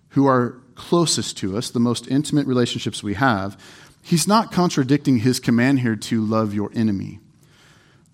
who 0.09 0.25
are 0.25 0.59
closest 0.73 1.37
to 1.37 1.55
us, 1.55 1.69
the 1.69 1.79
most 1.79 2.07
intimate 2.07 2.47
relationships 2.47 3.03
we 3.03 3.13
have, 3.13 3.61
he's 4.01 4.27
not 4.27 4.51
contradicting 4.51 5.19
his 5.19 5.39
command 5.39 5.81
here 5.81 5.95
to 5.95 6.25
love 6.25 6.55
your 6.55 6.71
enemy. 6.73 7.19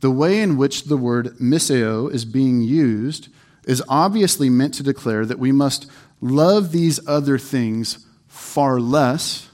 The 0.01 0.11
way 0.11 0.41
in 0.41 0.57
which 0.57 0.83
the 0.83 0.97
word 0.97 1.37
miseo 1.37 2.11
is 2.11 2.25
being 2.25 2.61
used 2.61 3.29
is 3.65 3.81
obviously 3.87 4.49
meant 4.49 4.73
to 4.75 4.83
declare 4.83 5.25
that 5.25 5.39
we 5.39 5.53
must 5.53 5.89
love 6.19 6.71
these 6.73 6.99
other 7.07 7.37
things 7.37 8.05
far 8.27 8.79
less 8.79 9.49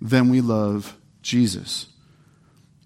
than 0.00 0.28
we 0.28 0.42
love 0.42 0.97
Jesus. 1.22 1.86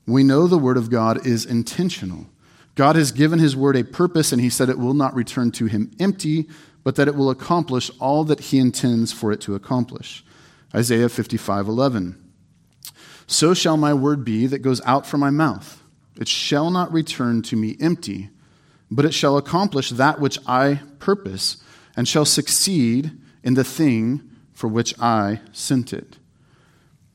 We 0.06 0.24
know 0.24 0.46
the 0.46 0.58
Word 0.58 0.76
of 0.76 0.90
God 0.90 1.26
is 1.26 1.46
intentional. 1.46 2.26
God 2.74 2.96
has 2.96 3.12
given 3.12 3.38
His 3.38 3.56
Word 3.56 3.76
a 3.76 3.84
purpose, 3.84 4.32
and 4.32 4.40
He 4.40 4.50
said 4.50 4.68
it 4.68 4.78
will 4.78 4.94
not 4.94 5.14
return 5.14 5.52
to 5.52 5.66
Him 5.66 5.90
empty, 6.00 6.48
but 6.84 6.96
that 6.96 7.08
it 7.08 7.14
will 7.14 7.30
accomplish 7.30 7.90
all 8.00 8.24
that 8.24 8.40
He 8.40 8.58
intends 8.58 9.12
for 9.12 9.30
it 9.32 9.40
to 9.42 9.54
accomplish. 9.54 10.24
Isaiah 10.74 11.08
55 11.08 11.68
11. 11.68 12.18
So 13.26 13.54
shall 13.54 13.76
my 13.76 13.94
word 13.94 14.24
be 14.24 14.46
that 14.46 14.58
goes 14.60 14.80
out 14.84 15.06
from 15.06 15.20
my 15.20 15.30
mouth. 15.30 15.82
It 16.18 16.28
shall 16.28 16.70
not 16.70 16.92
return 16.92 17.42
to 17.42 17.56
me 17.56 17.76
empty, 17.80 18.30
but 18.90 19.04
it 19.04 19.14
shall 19.14 19.36
accomplish 19.36 19.90
that 19.90 20.20
which 20.20 20.38
I 20.46 20.80
purpose, 20.98 21.62
and 21.96 22.06
shall 22.06 22.24
succeed 22.24 23.12
in 23.42 23.54
the 23.54 23.64
thing 23.64 24.22
for 24.52 24.68
which 24.68 24.98
I 25.00 25.40
sent 25.52 25.92
it. 25.92 26.18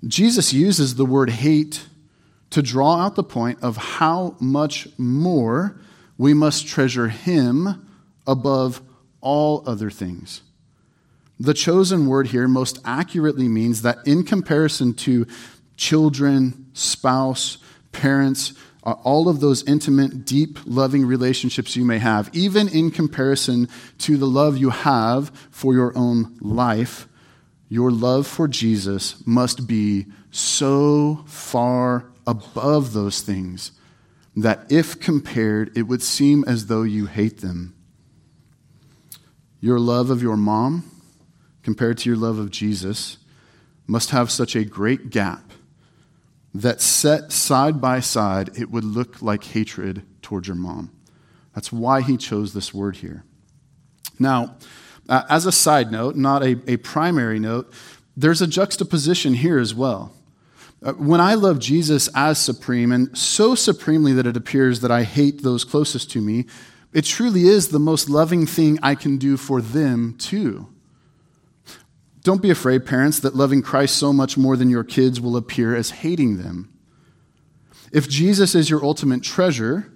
Jesus 0.05 0.53
uses 0.53 0.95
the 0.95 1.05
word 1.05 1.29
hate 1.29 1.87
to 2.51 2.61
draw 2.61 2.97
out 2.97 3.15
the 3.15 3.23
point 3.23 3.59
of 3.61 3.77
how 3.77 4.35
much 4.39 4.87
more 4.97 5.79
we 6.17 6.33
must 6.33 6.67
treasure 6.67 7.09
Him 7.09 7.87
above 8.25 8.81
all 9.21 9.63
other 9.65 9.89
things. 9.89 10.41
The 11.39 11.53
chosen 11.53 12.07
word 12.07 12.27
here 12.27 12.47
most 12.47 12.79
accurately 12.83 13.47
means 13.47 13.83
that 13.83 13.99
in 14.05 14.23
comparison 14.23 14.93
to 14.95 15.27
children, 15.75 16.67
spouse, 16.73 17.59
parents, 17.91 18.53
uh, 18.83 18.91
all 19.03 19.27
of 19.27 19.39
those 19.39 19.63
intimate, 19.63 20.25
deep, 20.25 20.57
loving 20.65 21.05
relationships 21.05 21.75
you 21.75 21.85
may 21.85 21.99
have, 21.99 22.29
even 22.33 22.67
in 22.69 22.89
comparison 22.89 23.67
to 23.99 24.17
the 24.17 24.25
love 24.25 24.57
you 24.57 24.69
have 24.69 25.29
for 25.51 25.73
your 25.73 25.95
own 25.97 26.37
life, 26.41 27.06
your 27.69 27.91
love 27.91 28.27
for 28.27 28.47
Jesus 28.47 29.25
must 29.25 29.67
be 29.67 30.05
so 30.31 31.23
far 31.25 32.11
above 32.25 32.93
those 32.93 33.21
things 33.21 33.71
that 34.35 34.71
if 34.71 34.99
compared, 34.99 35.75
it 35.75 35.83
would 35.83 36.03
seem 36.03 36.43
as 36.45 36.67
though 36.67 36.83
you 36.83 37.07
hate 37.07 37.41
them. 37.41 37.75
Your 39.59 39.79
love 39.79 40.09
of 40.09 40.21
your 40.21 40.37
mom, 40.37 40.89
compared 41.63 41.97
to 41.99 42.09
your 42.09 42.17
love 42.17 42.37
of 42.37 42.51
Jesus, 42.51 43.17
must 43.87 44.11
have 44.11 44.29
such 44.29 44.55
a 44.55 44.63
great 44.63 45.09
gap 45.09 45.51
that 46.53 46.81
set 46.81 47.31
side 47.31 47.81
by 47.81 47.99
side, 47.99 48.49
it 48.57 48.71
would 48.71 48.83
look 48.83 49.21
like 49.21 49.43
hatred 49.43 50.03
towards 50.21 50.47
your 50.47 50.55
mom. 50.55 50.91
That's 51.53 51.71
why 51.71 52.01
he 52.01 52.17
chose 52.17 52.53
this 52.53 52.73
word 52.73 52.97
here. 52.97 53.23
Now, 54.19 54.55
uh, 55.09 55.23
as 55.29 55.45
a 55.45 55.51
side 55.51 55.91
note, 55.91 56.15
not 56.15 56.43
a, 56.43 56.59
a 56.67 56.77
primary 56.77 57.39
note, 57.39 57.71
there's 58.15 58.41
a 58.41 58.47
juxtaposition 58.47 59.35
here 59.35 59.59
as 59.59 59.73
well. 59.73 60.13
Uh, 60.83 60.93
when 60.93 61.19
I 61.19 61.33
love 61.33 61.59
Jesus 61.59 62.09
as 62.15 62.39
supreme, 62.39 62.91
and 62.91 63.17
so 63.17 63.55
supremely 63.55 64.13
that 64.13 64.27
it 64.27 64.37
appears 64.37 64.81
that 64.81 64.91
I 64.91 65.03
hate 65.03 65.43
those 65.43 65.63
closest 65.63 66.11
to 66.11 66.21
me, 66.21 66.45
it 66.93 67.05
truly 67.05 67.43
is 67.43 67.69
the 67.69 67.79
most 67.79 68.09
loving 68.09 68.45
thing 68.45 68.79
I 68.81 68.95
can 68.95 69.17
do 69.17 69.37
for 69.37 69.61
them 69.61 70.15
too. 70.17 70.67
Don't 72.23 72.41
be 72.41 72.49
afraid, 72.49 72.85
parents, 72.85 73.19
that 73.21 73.35
loving 73.35 73.61
Christ 73.61 73.95
so 73.95 74.11
much 74.11 74.37
more 74.37 74.57
than 74.57 74.69
your 74.69 74.83
kids 74.83 75.21
will 75.21 75.37
appear 75.37 75.75
as 75.75 75.91
hating 75.91 76.37
them. 76.37 76.69
If 77.91 78.09
Jesus 78.09 78.53
is 78.53 78.69
your 78.69 78.83
ultimate 78.83 79.23
treasure, 79.23 79.91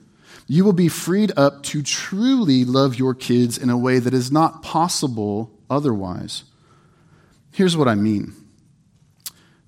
you 0.52 0.66
will 0.66 0.74
be 0.74 0.90
freed 0.90 1.32
up 1.38 1.64
to 1.64 1.82
truly 1.82 2.66
love 2.66 2.96
your 2.96 3.14
kids 3.16 3.58
in 3.58 3.70
a 3.70 3.78
way 3.78 4.00
that 4.00 4.14
is 4.14 4.34
not 4.34 4.62
possible 4.62 5.50
otherwise. 5.70 6.44
Here's 7.54 7.78
what 7.78 7.88
I 7.88 7.96
mean 7.96 8.34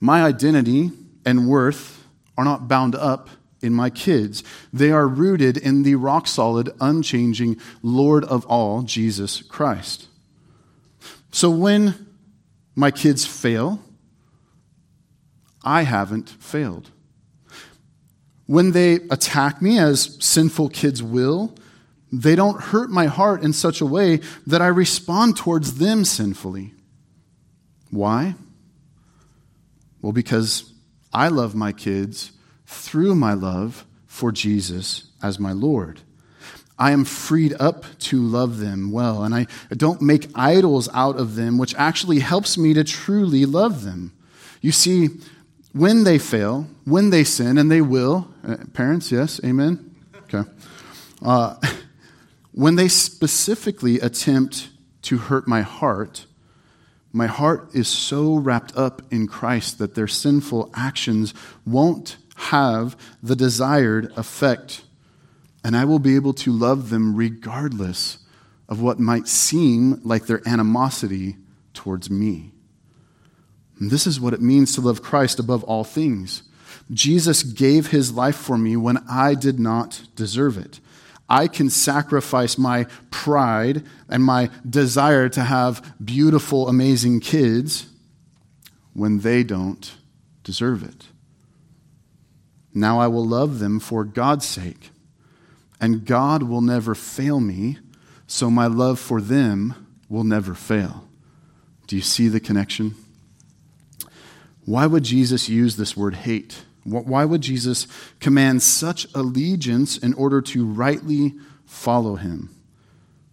my 0.01 0.21
identity 0.21 0.91
and 1.25 1.47
worth 1.47 2.05
are 2.37 2.43
not 2.43 2.67
bound 2.67 2.95
up 2.95 3.29
in 3.61 3.73
my 3.73 3.89
kids, 3.89 4.43
they 4.73 4.91
are 4.91 5.07
rooted 5.07 5.55
in 5.55 5.83
the 5.83 5.95
rock 5.95 6.27
solid, 6.27 6.69
unchanging 6.81 7.55
Lord 7.81 8.25
of 8.25 8.45
all, 8.47 8.81
Jesus 8.81 9.41
Christ. 9.41 10.07
So 11.31 11.49
when 11.49 12.13
my 12.75 12.91
kids 12.91 13.25
fail, 13.25 13.79
I 15.63 15.83
haven't 15.83 16.27
failed. 16.27 16.91
When 18.45 18.71
they 18.71 18.95
attack 19.09 19.61
me, 19.61 19.79
as 19.79 20.17
sinful 20.19 20.69
kids 20.69 21.01
will, 21.01 21.55
they 22.11 22.35
don't 22.35 22.61
hurt 22.61 22.89
my 22.89 23.05
heart 23.07 23.41
in 23.41 23.53
such 23.53 23.81
a 23.81 23.85
way 23.85 24.19
that 24.45 24.61
I 24.61 24.67
respond 24.67 25.37
towards 25.37 25.75
them 25.75 26.05
sinfully. 26.05 26.73
Why? 27.89 28.35
Well, 30.01 30.11
because 30.11 30.71
I 31.13 31.29
love 31.29 31.55
my 31.55 31.71
kids 31.71 32.31
through 32.65 33.15
my 33.15 33.33
love 33.33 33.85
for 34.05 34.31
Jesus 34.31 35.07
as 35.21 35.39
my 35.39 35.53
Lord. 35.53 36.01
I 36.77 36.91
am 36.91 37.05
freed 37.05 37.53
up 37.59 37.85
to 37.99 38.21
love 38.21 38.57
them 38.59 38.91
well, 38.91 39.23
and 39.23 39.33
I 39.33 39.47
don't 39.75 40.01
make 40.01 40.27
idols 40.35 40.89
out 40.93 41.17
of 41.17 41.35
them, 41.35 41.57
which 41.57 41.75
actually 41.75 42.19
helps 42.19 42.57
me 42.57 42.73
to 42.73 42.83
truly 42.83 43.45
love 43.45 43.83
them. 43.83 44.11
You 44.59 44.71
see, 44.71 45.09
when 45.73 46.03
they 46.03 46.17
fail, 46.17 46.67
when 46.85 47.09
they 47.09 47.23
sin, 47.23 47.57
and 47.57 47.69
they 47.69 47.81
will, 47.81 48.27
uh, 48.47 48.57
parents, 48.73 49.11
yes, 49.11 49.41
amen? 49.43 49.95
Okay. 50.23 50.49
Uh, 51.21 51.55
when 52.51 52.75
they 52.75 52.87
specifically 52.87 53.99
attempt 53.99 54.69
to 55.03 55.17
hurt 55.17 55.47
my 55.47 55.61
heart, 55.61 56.25
my 57.11 57.27
heart 57.27 57.69
is 57.73 57.87
so 57.87 58.37
wrapped 58.37 58.75
up 58.75 59.01
in 59.11 59.27
Christ 59.27 59.77
that 59.79 59.95
their 59.95 60.07
sinful 60.07 60.71
actions 60.73 61.33
won't 61.65 62.17
have 62.35 62.95
the 63.21 63.35
desired 63.35 64.11
effect 64.17 64.83
and 65.63 65.77
I 65.77 65.85
will 65.85 65.99
be 65.99 66.15
able 66.15 66.33
to 66.33 66.51
love 66.51 66.89
them 66.89 67.15
regardless 67.15 68.19
of 68.67 68.81
what 68.81 68.99
might 68.99 69.27
seem 69.27 70.01
like 70.03 70.25
their 70.25 70.41
animosity 70.47 71.37
towards 71.73 72.09
me. 72.09 72.51
And 73.83 73.91
this 73.91 74.07
is 74.07 74.17
what 74.17 74.33
it 74.33 74.41
means 74.41 74.75
to 74.75 74.81
love 74.81 75.01
Christ 75.01 75.39
above 75.39 75.61
all 75.65 75.83
things. 75.83 76.43
Jesus 76.89 77.43
gave 77.43 77.87
his 77.87 78.13
life 78.13 78.37
for 78.37 78.57
me 78.57 78.77
when 78.77 79.03
I 79.09 79.35
did 79.35 79.59
not 79.59 80.03
deserve 80.15 80.57
it. 80.57 80.79
I 81.27 81.49
can 81.49 81.69
sacrifice 81.69 82.57
my 82.57 82.85
pride 83.11 83.83
and 84.07 84.23
my 84.23 84.49
desire 84.69 85.27
to 85.27 85.43
have 85.43 85.93
beautiful, 86.01 86.69
amazing 86.69 87.19
kids 87.19 87.87
when 88.93 89.19
they 89.19 89.43
don't 89.43 89.93
deserve 90.45 90.81
it. 90.81 91.07
Now 92.73 93.01
I 93.01 93.07
will 93.07 93.27
love 93.27 93.59
them 93.59 93.81
for 93.81 94.05
God's 94.05 94.45
sake 94.45 94.91
and 95.81 96.05
God 96.05 96.43
will 96.43 96.61
never 96.61 96.95
fail 96.95 97.41
me, 97.41 97.79
so 98.27 98.49
my 98.49 98.67
love 98.67 98.97
for 98.97 99.19
them 99.19 99.97
will 100.07 100.23
never 100.23 100.53
fail. 100.53 101.05
Do 101.87 101.97
you 101.97 102.01
see 102.01 102.29
the 102.29 102.39
connection? 102.39 102.95
Why 104.65 104.85
would 104.85 105.03
Jesus 105.03 105.49
use 105.49 105.75
this 105.75 105.97
word 105.97 106.15
hate? 106.15 106.63
Why 106.83 107.23
would 107.23 107.41
Jesus 107.41 107.87
command 108.19 108.61
such 108.61 109.07
allegiance 109.13 109.97
in 109.97 110.13
order 110.13 110.41
to 110.41 110.65
rightly 110.65 111.33
follow 111.65 112.15
him? 112.15 112.53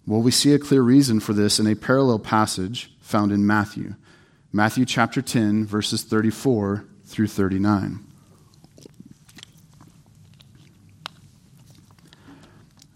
Well, 0.06 0.22
we 0.22 0.30
see 0.30 0.54
a 0.54 0.58
clear 0.58 0.82
reason 0.82 1.20
for 1.20 1.32
this 1.32 1.58
in 1.58 1.66
a 1.66 1.74
parallel 1.74 2.20
passage 2.20 2.92
found 3.00 3.32
in 3.32 3.46
Matthew. 3.46 3.94
Matthew 4.52 4.84
chapter 4.84 5.22
10, 5.22 5.66
verses 5.66 6.02
34 6.02 6.84
through 7.04 7.28
39. 7.28 8.04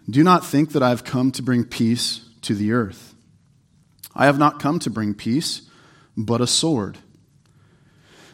Do 0.09 0.23
not 0.23 0.45
think 0.45 0.73
that 0.73 0.83
I 0.83 0.91
have 0.91 1.05
come 1.05 1.31
to 1.33 1.43
bring 1.43 1.65
peace 1.65 2.29
to 2.43 2.55
the 2.55 2.73
earth. 2.73 3.15
I 4.15 4.27
have 4.27 4.39
not 4.39 4.61
come 4.61 4.79
to 4.81 4.91
bring 4.91 5.15
peace, 5.15 5.63
but 6.17 6.41
a 6.41 6.47
sword. 6.47 6.99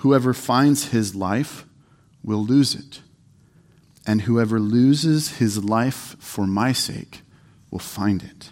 Whoever 0.00 0.32
finds 0.32 0.88
his 0.88 1.14
life 1.14 1.66
will 2.22 2.42
lose 2.42 2.74
it. 2.74 3.00
And 4.06 4.22
whoever 4.22 4.58
loses 4.58 5.36
his 5.36 5.62
life 5.62 6.16
for 6.18 6.46
my 6.46 6.72
sake 6.72 7.20
will 7.70 7.80
find 7.80 8.22
it. 8.22 8.50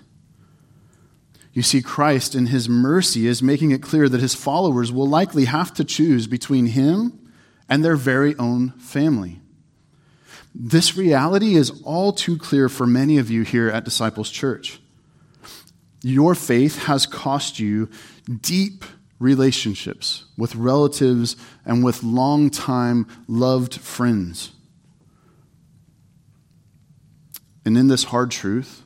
You 1.55 1.63
see, 1.63 1.81
Christ, 1.81 2.35
in 2.35 2.47
his 2.47 2.69
mercy, 2.69 3.27
is 3.27 3.43
making 3.43 3.71
it 3.71 3.83
clear 3.83 4.11
that 4.11 4.21
his 4.21 4.35
followers 4.35 4.93
will 4.93 5.09
likely 5.09 5.47
have 5.47 5.73
to 5.75 5.85
choose 5.85 6.27
between 6.27 6.67
him 6.67 7.19
and 7.67 7.83
their 7.83 7.97
very 7.97 8.37
own 8.37 8.73
family. 8.73 9.41
This 10.55 10.99
reality 10.99 11.55
is 11.55 11.81
all 11.83 12.13
too 12.13 12.37
clear 12.37 12.69
for 12.69 12.87
many 12.87 13.17
of 13.17 13.31
you 13.31 13.43
here 13.43 13.71
at 13.71 13.87
Disciples 13.87 14.31
Church. 14.31 14.81
Your 16.03 16.35
faith 16.35 16.85
has 16.85 17.07
cost 17.07 17.59
you 17.59 17.89
deep 18.43 18.85
relationships 19.19 20.25
with 20.37 20.55
relatives 20.55 21.37
and 21.65 21.85
with 21.85 22.03
long-time 22.03 23.07
loved 23.27 23.75
friends. 23.75 24.53
And 27.65 27.77
in 27.77 27.89
this 27.89 28.05
hard 28.05 28.31
truth, 28.31 28.85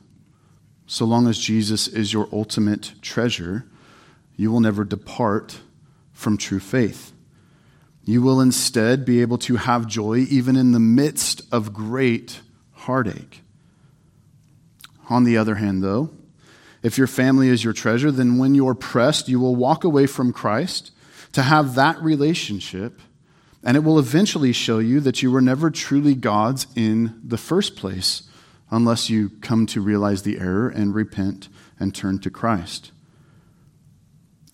so 0.85 1.05
long 1.05 1.27
as 1.27 1.37
Jesus 1.37 1.87
is 1.87 2.11
your 2.11 2.27
ultimate 2.33 2.93
treasure, 3.01 3.65
you 4.35 4.51
will 4.51 4.59
never 4.59 4.83
depart 4.83 5.59
from 6.11 6.37
true 6.37 6.59
faith. 6.59 7.13
You 8.03 8.21
will 8.21 8.41
instead 8.41 9.05
be 9.05 9.21
able 9.21 9.37
to 9.39 9.55
have 9.55 9.87
joy 9.87 10.25
even 10.29 10.55
in 10.55 10.71
the 10.71 10.79
midst 10.79 11.41
of 11.51 11.73
great 11.73 12.41
heartache. 12.71 13.41
On 15.09 15.23
the 15.23 15.37
other 15.37 15.55
hand, 15.55 15.81
though, 15.81 16.09
if 16.83 16.97
your 16.97 17.07
family 17.07 17.47
is 17.47 17.63
your 17.63 17.73
treasure, 17.73 18.11
then 18.11 18.37
when 18.37 18.53
you're 18.53 18.75
pressed, 18.75 19.29
you 19.29 19.39
will 19.39 19.55
walk 19.55 19.83
away 19.83 20.05
from 20.05 20.33
Christ 20.33 20.91
to 21.31 21.41
have 21.41 21.75
that 21.75 21.99
relationship, 22.01 22.99
and 23.63 23.77
it 23.77 23.79
will 23.79 23.97
eventually 23.97 24.51
show 24.51 24.79
you 24.79 24.99
that 24.99 25.23
you 25.23 25.31
were 25.31 25.41
never 25.41 25.71
truly 25.71 26.13
God's 26.13 26.67
in 26.75 27.19
the 27.23 27.37
first 27.37 27.75
place 27.77 28.23
unless 28.69 29.09
you 29.09 29.29
come 29.41 29.65
to 29.67 29.81
realize 29.81 30.23
the 30.23 30.39
error 30.39 30.67
and 30.67 30.93
repent 30.93 31.47
and 31.79 31.95
turn 31.95 32.19
to 32.19 32.29
Christ. 32.29 32.91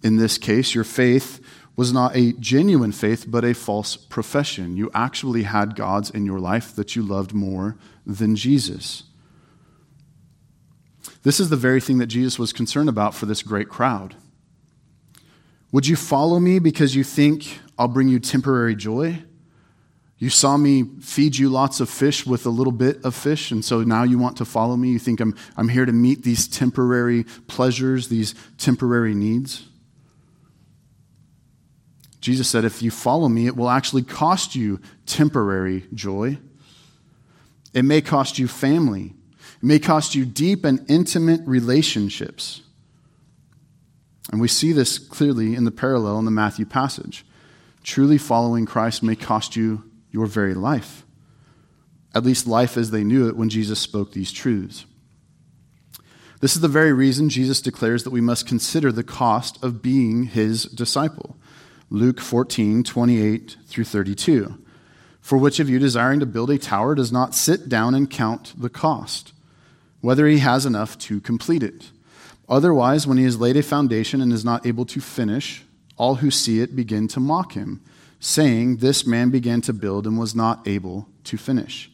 In 0.03 0.17
this 0.17 0.37
case, 0.37 0.75
your 0.75 0.83
faith 0.83 1.43
was 1.75 1.91
not 1.91 2.15
a 2.15 2.33
genuine 2.33 2.91
faith, 2.91 3.25
but 3.27 3.45
a 3.45 3.53
false 3.53 3.95
profession. 3.95 4.77
You 4.77 4.91
actually 4.93 5.43
had 5.43 5.75
gods 5.75 6.09
in 6.09 6.25
your 6.25 6.39
life 6.39 6.75
that 6.75 6.95
you 6.95 7.01
loved 7.01 7.33
more 7.33 7.77
than 8.05 8.35
Jesus. 8.35 9.03
This 11.23 11.39
is 11.39 11.49
the 11.49 11.57
very 11.57 11.81
thing 11.81 11.97
that 11.97 12.07
Jesus 12.07 12.39
was 12.39 12.53
concerned 12.53 12.89
about 12.89 13.13
for 13.13 13.25
this 13.25 13.43
great 13.43 13.69
crowd. 13.69 14.15
Would 15.71 15.87
you 15.87 15.95
follow 15.95 16.39
me 16.39 16.59
because 16.59 16.95
you 16.95 17.03
think 17.03 17.59
I'll 17.77 17.87
bring 17.87 18.07
you 18.07 18.19
temporary 18.19 18.75
joy? 18.75 19.23
You 20.17 20.29
saw 20.29 20.57
me 20.57 20.83
feed 21.01 21.37
you 21.37 21.49
lots 21.49 21.79
of 21.79 21.89
fish 21.89 22.25
with 22.25 22.45
a 22.45 22.49
little 22.49 22.73
bit 22.73 23.03
of 23.05 23.15
fish, 23.15 23.51
and 23.51 23.63
so 23.63 23.83
now 23.83 24.03
you 24.03 24.17
want 24.17 24.37
to 24.37 24.45
follow 24.45 24.75
me? 24.75 24.89
You 24.89 24.99
think 24.99 25.21
I'm, 25.21 25.35
I'm 25.55 25.69
here 25.69 25.85
to 25.85 25.93
meet 25.93 26.23
these 26.23 26.47
temporary 26.47 27.23
pleasures, 27.47 28.09
these 28.09 28.35
temporary 28.57 29.15
needs? 29.15 29.65
Jesus 32.19 32.49
said, 32.49 32.65
if 32.65 32.81
you 32.81 32.91
follow 32.91 33.29
me, 33.29 33.47
it 33.47 33.55
will 33.55 33.69
actually 33.69 34.03
cost 34.03 34.55
you 34.55 34.81
temporary 35.05 35.87
joy. 35.93 36.37
It 37.73 37.83
may 37.83 38.01
cost 38.01 38.37
you 38.37 38.47
family. 38.47 39.13
It 39.59 39.65
may 39.65 39.79
cost 39.79 40.15
you 40.15 40.25
deep 40.25 40.63
and 40.63 40.85
intimate 40.89 41.41
relationships. 41.45 42.61
And 44.31 44.39
we 44.39 44.47
see 44.47 44.71
this 44.71 44.97
clearly 44.97 45.55
in 45.55 45.65
the 45.65 45.71
parallel 45.71 46.19
in 46.19 46.25
the 46.25 46.31
Matthew 46.31 46.65
passage. 46.65 47.25
Truly 47.83 48.17
following 48.17 48.65
Christ 48.65 49.03
may 49.03 49.15
cost 49.15 49.55
you 49.55 49.83
your 50.11 50.27
very 50.27 50.53
life, 50.53 51.05
at 52.15 52.23
least 52.23 52.47
life 52.47 52.77
as 52.77 52.91
they 52.91 53.03
knew 53.03 53.27
it 53.27 53.35
when 53.35 53.49
Jesus 53.49 53.79
spoke 53.79 54.11
these 54.11 54.31
truths. 54.31 54.85
This 56.39 56.55
is 56.55 56.61
the 56.61 56.69
very 56.69 56.93
reason 56.93 57.27
Jesus 57.27 57.59
declares 57.59 58.03
that 58.03 58.11
we 58.11 58.21
must 58.21 58.47
consider 58.47 58.91
the 58.91 59.03
cost 59.03 59.61
of 59.63 59.81
being 59.81 60.23
his 60.23 60.63
disciple. 60.63 61.35
Luke 61.89 62.21
14, 62.21 62.83
28 62.83 63.57
through 63.65 63.83
32. 63.83 64.57
For 65.19 65.37
which 65.37 65.59
of 65.59 65.69
you 65.69 65.79
desiring 65.79 66.21
to 66.21 66.25
build 66.25 66.49
a 66.49 66.57
tower 66.57 66.95
does 66.95 67.11
not 67.11 67.35
sit 67.35 67.67
down 67.67 67.93
and 67.93 68.09
count 68.09 68.53
the 68.57 68.69
cost? 68.69 69.33
Whether 70.01 70.27
he 70.27 70.39
has 70.39 70.65
enough 70.65 70.97
to 70.97 71.19
complete 71.21 71.63
it. 71.63 71.89
Otherwise, 72.47 73.05
when 73.05 73.17
he 73.17 73.25
has 73.25 73.39
laid 73.39 73.57
a 73.57 73.63
foundation 73.63 74.21
and 74.21 74.33
is 74.33 74.45
not 74.45 74.65
able 74.65 74.85
to 74.85 74.99
finish, 74.99 75.63
all 75.97 76.15
who 76.15 76.31
see 76.31 76.61
it 76.61 76.75
begin 76.75 77.07
to 77.09 77.19
mock 77.19 77.53
him, 77.53 77.81
saying, 78.19 78.77
This 78.77 79.05
man 79.05 79.29
began 79.29 79.61
to 79.61 79.73
build 79.73 80.07
and 80.07 80.17
was 80.17 80.33
not 80.33 80.67
able 80.67 81.07
to 81.25 81.37
finish. 81.37 81.91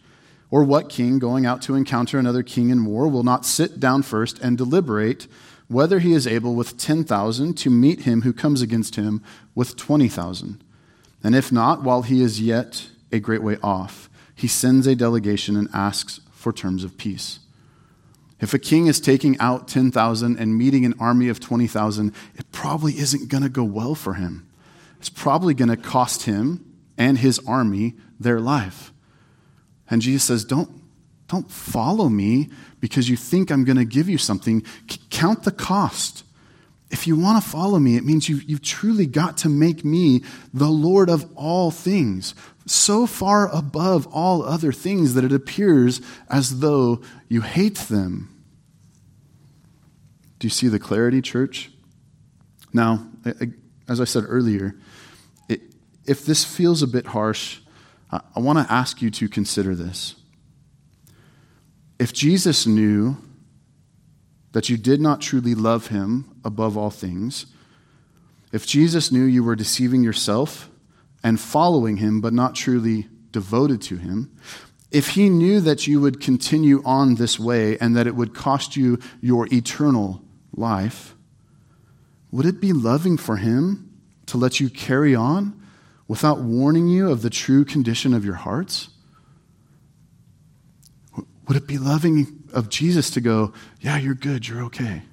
Or 0.49 0.63
what 0.63 0.89
king, 0.89 1.19
going 1.19 1.45
out 1.45 1.61
to 1.63 1.75
encounter 1.75 2.17
another 2.17 2.43
king 2.43 2.69
in 2.69 2.85
war, 2.85 3.07
will 3.07 3.23
not 3.23 3.45
sit 3.45 3.79
down 3.79 4.03
first 4.03 4.39
and 4.39 4.57
deliberate 4.57 5.27
whether 5.67 5.99
he 5.99 6.13
is 6.13 6.27
able 6.27 6.55
with 6.55 6.77
10,000 6.77 7.55
to 7.55 7.69
meet 7.69 8.01
him 8.01 8.21
who 8.21 8.31
comes 8.31 8.61
against 8.61 8.95
him 8.95 9.23
with 9.55 9.75
20,000? 9.75 10.63
And 11.23 11.35
if 11.35 11.51
not, 11.51 11.83
while 11.83 12.03
he 12.03 12.21
is 12.21 12.39
yet 12.39 12.87
a 13.11 13.19
great 13.19 13.41
way 13.41 13.57
off, 13.63 14.09
he 14.35 14.47
sends 14.47 14.85
a 14.85 14.95
delegation 14.95 15.57
and 15.57 15.67
asks 15.73 16.21
for 16.31 16.53
terms 16.53 16.83
of 16.83 16.97
peace. 16.97 17.39
If 18.41 18.53
a 18.53 18.59
king 18.59 18.87
is 18.87 18.99
taking 18.99 19.37
out 19.39 19.67
10,000 19.67 20.37
and 20.37 20.57
meeting 20.57 20.85
an 20.85 20.93
army 20.99 21.29
of 21.29 21.39
20,000, 21.39 22.13
it 22.35 22.51
probably 22.51 22.97
isn't 22.97 23.29
going 23.29 23.43
to 23.43 23.49
go 23.49 23.63
well 23.63 23.95
for 23.95 24.15
him. 24.15 24.47
It's 24.99 25.09
probably 25.09 25.53
going 25.53 25.69
to 25.69 25.77
cost 25.77 26.23
him 26.23 26.75
and 26.97 27.17
his 27.17 27.39
army 27.47 27.95
their 28.19 28.39
life. 28.39 28.91
And 29.89 30.01
Jesus 30.01 30.23
says, 30.23 30.43
Don't, 30.43 30.69
don't 31.27 31.49
follow 31.49 32.09
me 32.09 32.49
because 32.81 33.09
you 33.09 33.15
think 33.15 33.51
I'm 33.51 33.63
going 33.63 33.77
to 33.77 33.85
give 33.85 34.09
you 34.09 34.17
something. 34.17 34.65
C- 34.89 34.99
count 35.09 35.43
the 35.43 35.51
cost. 35.51 36.24
If 36.95 37.07
you 37.07 37.17
want 37.17 37.43
to 37.43 37.49
follow 37.49 37.77
me, 37.77 37.97
it 37.97 38.05
means 38.05 38.29
you've, 38.29 38.43
you've 38.43 38.61
truly 38.61 39.05
got 39.05 39.35
to 39.39 39.49
make 39.49 39.83
me 39.83 40.23
the 40.53 40.69
Lord 40.69 41.09
of 41.09 41.29
all 41.35 41.69
things, 41.69 42.33
so 42.65 43.05
far 43.05 43.53
above 43.53 44.07
all 44.13 44.41
other 44.41 44.71
things 44.71 45.13
that 45.13 45.25
it 45.25 45.33
appears 45.33 45.99
as 46.29 46.61
though 46.61 47.01
you 47.27 47.41
hate 47.41 47.75
them. 47.75 48.33
Do 50.39 50.47
you 50.47 50.49
see 50.49 50.69
the 50.69 50.79
clarity, 50.79 51.21
church? 51.21 51.69
Now, 52.71 53.05
as 53.89 53.99
I 53.99 54.05
said 54.05 54.23
earlier, 54.29 54.77
if 56.05 56.25
this 56.25 56.45
feels 56.45 56.81
a 56.81 56.87
bit 56.87 57.07
harsh, 57.07 57.59
I 58.09 58.39
want 58.39 58.65
to 58.65 58.73
ask 58.73 59.01
you 59.01 59.09
to 59.09 59.27
consider 59.27 59.75
this. 59.75 60.15
If 61.99 62.13
Jesus 62.13 62.65
knew 62.65 63.17
that 64.55 64.69
you 64.69 64.77
did 64.77 65.01
not 65.01 65.19
truly 65.19 65.53
love 65.53 65.87
him 65.87 66.33
above 66.45 66.77
all 66.77 66.89
things, 66.89 67.45
if 68.53 68.65
Jesus 68.65 69.11
knew 69.11 69.25
you 69.25 69.43
were 69.43 69.53
deceiving 69.53 70.01
yourself 70.01 70.69
and 71.21 71.41
following 71.41 71.97
him 71.97 72.21
but 72.21 72.31
not 72.31 72.55
truly 72.55 73.09
devoted 73.31 73.81
to 73.81 73.97
him, 73.97 74.31
if 74.91 75.09
he 75.09 75.27
knew 75.27 75.59
that 75.59 75.87
you 75.87 75.99
would 75.99 76.21
continue 76.21 76.81
on 76.85 77.15
this 77.15 77.37
way 77.37 77.77
and 77.79 77.97
that 77.97 78.07
it 78.07 78.15
would 78.15 78.33
cost 78.33 78.77
you 78.77 78.97
your 79.19 79.45
eternal 79.51 80.21
life, 80.53 81.15
would 82.31 82.45
it 82.45 82.61
be 82.61 82.71
loving 82.71 83.17
for 83.17 83.35
him 83.35 83.91
to 84.27 84.37
let 84.37 84.61
you 84.61 84.69
carry 84.69 85.13
on 85.13 85.61
without 86.07 86.39
warning 86.39 86.87
you 86.87 87.11
of 87.11 87.23
the 87.23 87.29
true 87.29 87.65
condition 87.65 88.13
of 88.13 88.23
your 88.23 88.35
hearts? 88.35 88.87
Would 91.47 91.57
it 91.57 91.67
be 91.67 91.77
loving 91.77 92.43
of 92.53 92.69
Jesus 92.69 93.11
to 93.11 93.21
go, 93.21 93.53
Yeah, 93.79 93.97
you're 93.97 94.15
good, 94.15 94.47
you're 94.47 94.63
okay? 94.63 95.03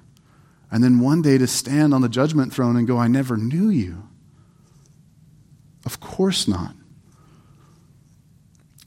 And 0.71 0.83
then 0.83 0.99
one 0.99 1.21
day 1.21 1.37
to 1.37 1.45
stand 1.45 1.93
on 1.93 2.01
the 2.01 2.09
judgment 2.09 2.51
throne 2.51 2.75
and 2.75 2.87
go, 2.87 2.97
I 2.97 3.07
never 3.07 3.37
knew 3.37 3.69
you? 3.69 4.07
Of 5.85 5.99
course 5.99 6.47
not. 6.47 6.73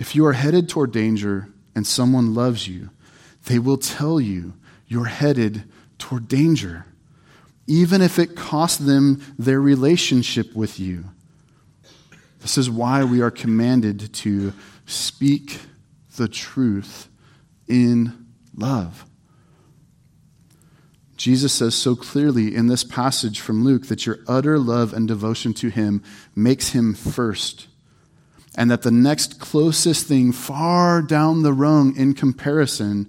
If 0.01 0.17
you 0.17 0.27
are 0.27 0.33
headed 0.33 0.69
toward 0.69 0.91
danger 0.91 1.49
and 1.75 1.87
someone 1.87 2.35
loves 2.35 2.67
you, 2.67 2.91
they 3.45 3.61
will 3.61 3.79
tell 3.79 4.21
you 4.21 4.55
you're 4.89 5.05
headed 5.05 5.65
toward 5.99 6.27
danger, 6.27 6.87
even 7.69 8.03
if 8.03 8.19
it 8.19 8.35
costs 8.35 8.79
them 8.79 9.23
their 9.39 9.61
relationship 9.61 10.55
with 10.57 10.81
you. 10.81 11.05
This 12.41 12.59
is 12.59 12.69
why 12.69 13.05
we 13.05 13.21
are 13.23 13.31
commanded 13.31 14.13
to 14.15 14.53
speak 14.87 15.61
the 16.17 16.29
truth 16.29 17.09
in 17.69 18.27
love. 18.55 19.05
Jesus 21.17 21.53
says 21.53 21.75
so 21.75 21.97
clearly 21.97 22.55
in 22.55 22.67
this 22.67 22.85
passage 22.85 23.41
from 23.41 23.65
Luke 23.65 23.87
that 23.87 24.05
your 24.05 24.19
utter 24.29 24.59
love 24.59 24.93
and 24.93 25.09
devotion 25.09 25.55
to 25.55 25.71
him 25.71 26.03
makes 26.35 26.71
him 26.71 26.95
first, 26.95 27.69
and 28.57 28.71
that 28.71 28.83
the 28.83 28.91
next 28.91 29.41
closest 29.41 30.07
thing 30.07 30.31
far 30.33 31.01
down 31.01 31.43
the 31.43 31.55
rung 31.55 31.97
in 31.97 32.15
comparison 32.15 33.09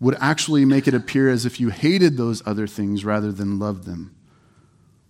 would 0.00 0.16
actually 0.20 0.64
make 0.64 0.88
it 0.88 0.94
appear 0.94 1.30
as 1.30 1.46
if 1.46 1.60
you 1.60 1.68
hated 1.70 2.16
those 2.16 2.42
other 2.46 2.66
things 2.66 3.04
rather 3.04 3.32
than 3.32 3.58
loved 3.58 3.84
them. 3.84 4.14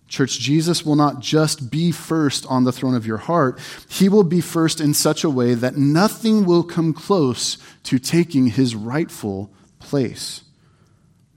Church, 0.07 0.39
Jesus 0.39 0.85
will 0.85 0.95
not 0.95 1.19
just 1.19 1.71
be 1.71 1.91
first 1.91 2.45
on 2.47 2.63
the 2.63 2.71
throne 2.71 2.95
of 2.95 3.07
your 3.07 3.17
heart, 3.17 3.59
he 3.89 4.07
will 4.07 4.23
be 4.23 4.41
first 4.41 4.79
in 4.79 4.93
such 4.93 5.23
a 5.23 5.29
way 5.29 5.55
that 5.55 5.77
nothing 5.77 6.45
will 6.45 6.63
come 6.63 6.93
close 6.93 7.57
to 7.83 7.97
taking 7.97 8.47
his 8.47 8.75
rightful 8.75 9.51
place. 9.79 10.43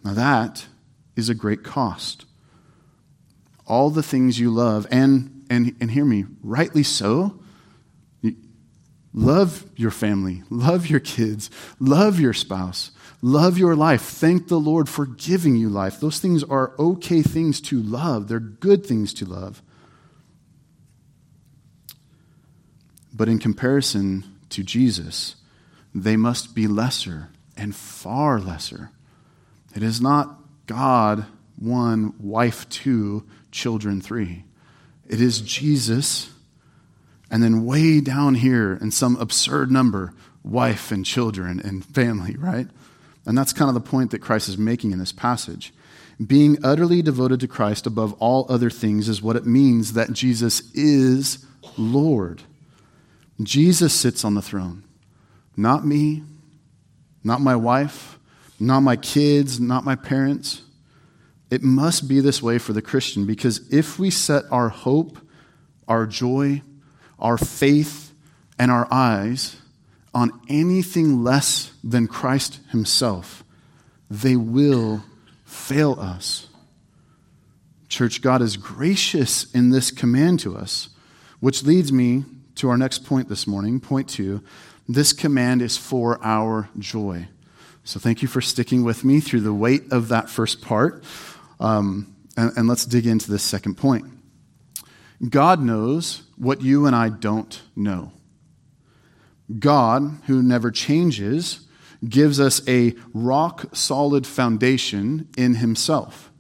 Now, 0.05 0.13
that 0.15 0.67
is 1.17 1.29
a 1.29 1.35
great 1.35 1.65
cost. 1.65 2.27
All 3.67 3.91
the 3.91 4.03
things 4.03 4.39
you 4.39 4.51
love, 4.51 4.87
and, 4.91 5.45
and, 5.51 5.75
and 5.81 5.91
hear 5.91 6.05
me, 6.05 6.27
rightly 6.43 6.83
so, 6.83 7.41
love 9.13 9.65
your 9.77 9.91
family, 9.91 10.43
love 10.51 10.87
your 10.87 11.01
kids, 11.01 11.51
love 11.81 12.21
your 12.21 12.33
spouse, 12.33 12.91
Love 13.21 13.59
your 13.59 13.75
life. 13.75 14.03
Thank 14.03 14.49
the 14.49 14.61
Lord 14.61 14.89
for 14.89 15.05
giving 15.05 15.57
you 15.57 15.69
life. 15.69 15.99
Those 15.99 16.21
things 16.21 16.45
are 16.45 16.75
okay 16.79 17.23
things 17.23 17.61
to 17.63 17.83
love, 17.83 18.29
they're 18.29 18.39
good 18.39 18.87
things 18.87 19.13
to 19.15 19.25
love. 19.25 19.63
But 23.13 23.29
in 23.29 23.41
comparison 23.41 24.25
to 24.51 24.63
Jesus, 24.63 25.35
they 25.93 26.17
must 26.17 26.55
be 26.55 26.69
lesser 26.69 27.31
and 27.57 27.75
far 27.75 28.39
lesser. 28.39 28.91
It 29.75 29.83
is 29.83 30.01
not 30.01 30.39
God, 30.67 31.27
one, 31.57 32.15
wife, 32.21 32.69
two, 32.69 33.27
children, 33.51 34.01
three. 34.01 34.45
It 35.09 35.21
is 35.21 35.41
Jesus, 35.41 36.31
and 37.31 37.43
then 37.43 37.65
way 37.65 38.01
down 38.01 38.37
here 38.37 38.79
in 38.81 38.93
some 38.93 39.17
absurd 39.17 39.73
number, 39.73 40.15
wife 40.45 40.93
and 40.93 41.05
children 41.05 41.59
and 41.59 41.85
family, 41.85 42.37
right? 42.37 42.69
And 43.29 43.37
that's 43.37 43.53
kind 43.53 43.69
of 43.69 43.75
the 43.75 43.89
point 43.89 44.11
that 44.13 44.21
Christ 44.21 44.49
is 44.49 44.57
making 44.57 44.91
in 44.91 44.99
this 44.99 45.13
passage. 45.13 45.75
Being 46.27 46.57
utterly 46.65 47.03
devoted 47.03 47.41
to 47.41 47.47
Christ 47.47 47.87
above 47.87 48.15
all 48.15 48.47
other 48.49 48.71
things 48.71 49.07
is 49.07 49.21
what 49.21 49.37
it 49.37 49.45
means 49.45 49.93
that 49.93 50.15
Jesus 50.15 50.73
is 50.73 51.45
Lord. 51.77 52.43
Jesus 53.43 53.93
sits 53.93 54.25
on 54.25 54.33
the 54.33 54.41
throne. 54.41 54.83
Not 55.59 55.85
me, 55.87 56.23
not 57.23 57.43
my 57.43 57.55
wife, 57.55 58.19
not 58.59 58.81
my 58.81 58.97
kids, 58.97 59.61
not 59.61 59.85
my 59.85 59.95
parents. 59.95 60.63
It 61.51 61.63
must 61.63 62.09
be 62.09 62.21
this 62.21 62.43
way 62.43 62.57
for 62.57 62.73
the 62.73 62.83
Christian 62.83 63.27
because 63.27 63.71
if 63.71 63.99
we 63.99 64.09
set 64.09 64.45
our 64.51 64.71
hope, 64.71 65.19
our 65.87 66.07
joy, 66.07 66.63
our 67.19 67.37
faith, 67.37 68.15
and 68.59 68.71
our 68.71 68.89
eyes 68.91 69.57
on 70.19 70.33
anything 70.49 71.23
less 71.23 71.71
than 71.85 72.09
Christ 72.09 72.59
Himself, 72.71 73.45
they 74.11 74.35
will 74.35 75.05
fail 75.45 75.97
us. 76.01 76.49
Church, 77.89 78.21
God 78.21 78.43
is 78.43 78.57
gracious 78.57 79.49
in 79.55 79.71
this 79.71 79.93
command 79.93 80.41
to 80.41 80.57
us, 80.57 80.89
which 81.39 81.63
leads 81.63 81.93
me 81.93 82.25
to 82.57 82.69
our 82.69 82.77
next 82.77 83.05
point 83.05 83.29
this 83.29 83.47
morning. 83.47 83.79
Point 83.79 84.09
two 84.09 84.43
this 84.89 85.13
command 85.13 85.63
is 85.63 85.77
for 85.77 86.19
our 86.25 86.69
joy. 86.79 87.29
So 87.85 88.01
thank 88.01 88.21
you 88.21 88.27
for 88.27 88.41
sticking 88.41 88.83
with 88.83 89.05
me 89.05 89.21
through 89.21 89.43
the 89.43 89.55
weight 89.55 89.93
of 89.93 90.09
that 90.09 90.29
first 90.29 90.63
part. 90.63 91.05
Um, 91.61 92.13
and, 92.37 92.51
and 92.57 92.69
let's 92.69 92.87
dig 92.87 93.07
into 93.07 93.31
this 93.31 93.45
second 93.45 93.77
point. 93.77 94.07
God 95.29 95.61
knows 95.61 96.23
what 96.37 96.61
you 96.61 96.87
and 96.87 96.97
I 96.97 97.09
don't 97.09 97.61
know. 97.77 98.13
God, 99.59 100.21
who 100.27 100.43
never 100.43 100.71
changes, 100.71 101.67
gives 102.07 102.39
us 102.39 102.67
a 102.69 102.95
rock 103.13 103.75
solid 103.75 104.27
foundation 104.27 105.29
in 105.37 105.57
Himself. 105.57 106.31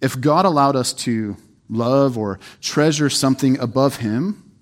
If 0.00 0.20
God 0.20 0.44
allowed 0.44 0.76
us 0.76 0.92
to 0.92 1.36
love 1.68 2.16
or 2.16 2.38
treasure 2.60 3.10
something 3.10 3.58
above 3.58 3.96
Him, 3.96 4.52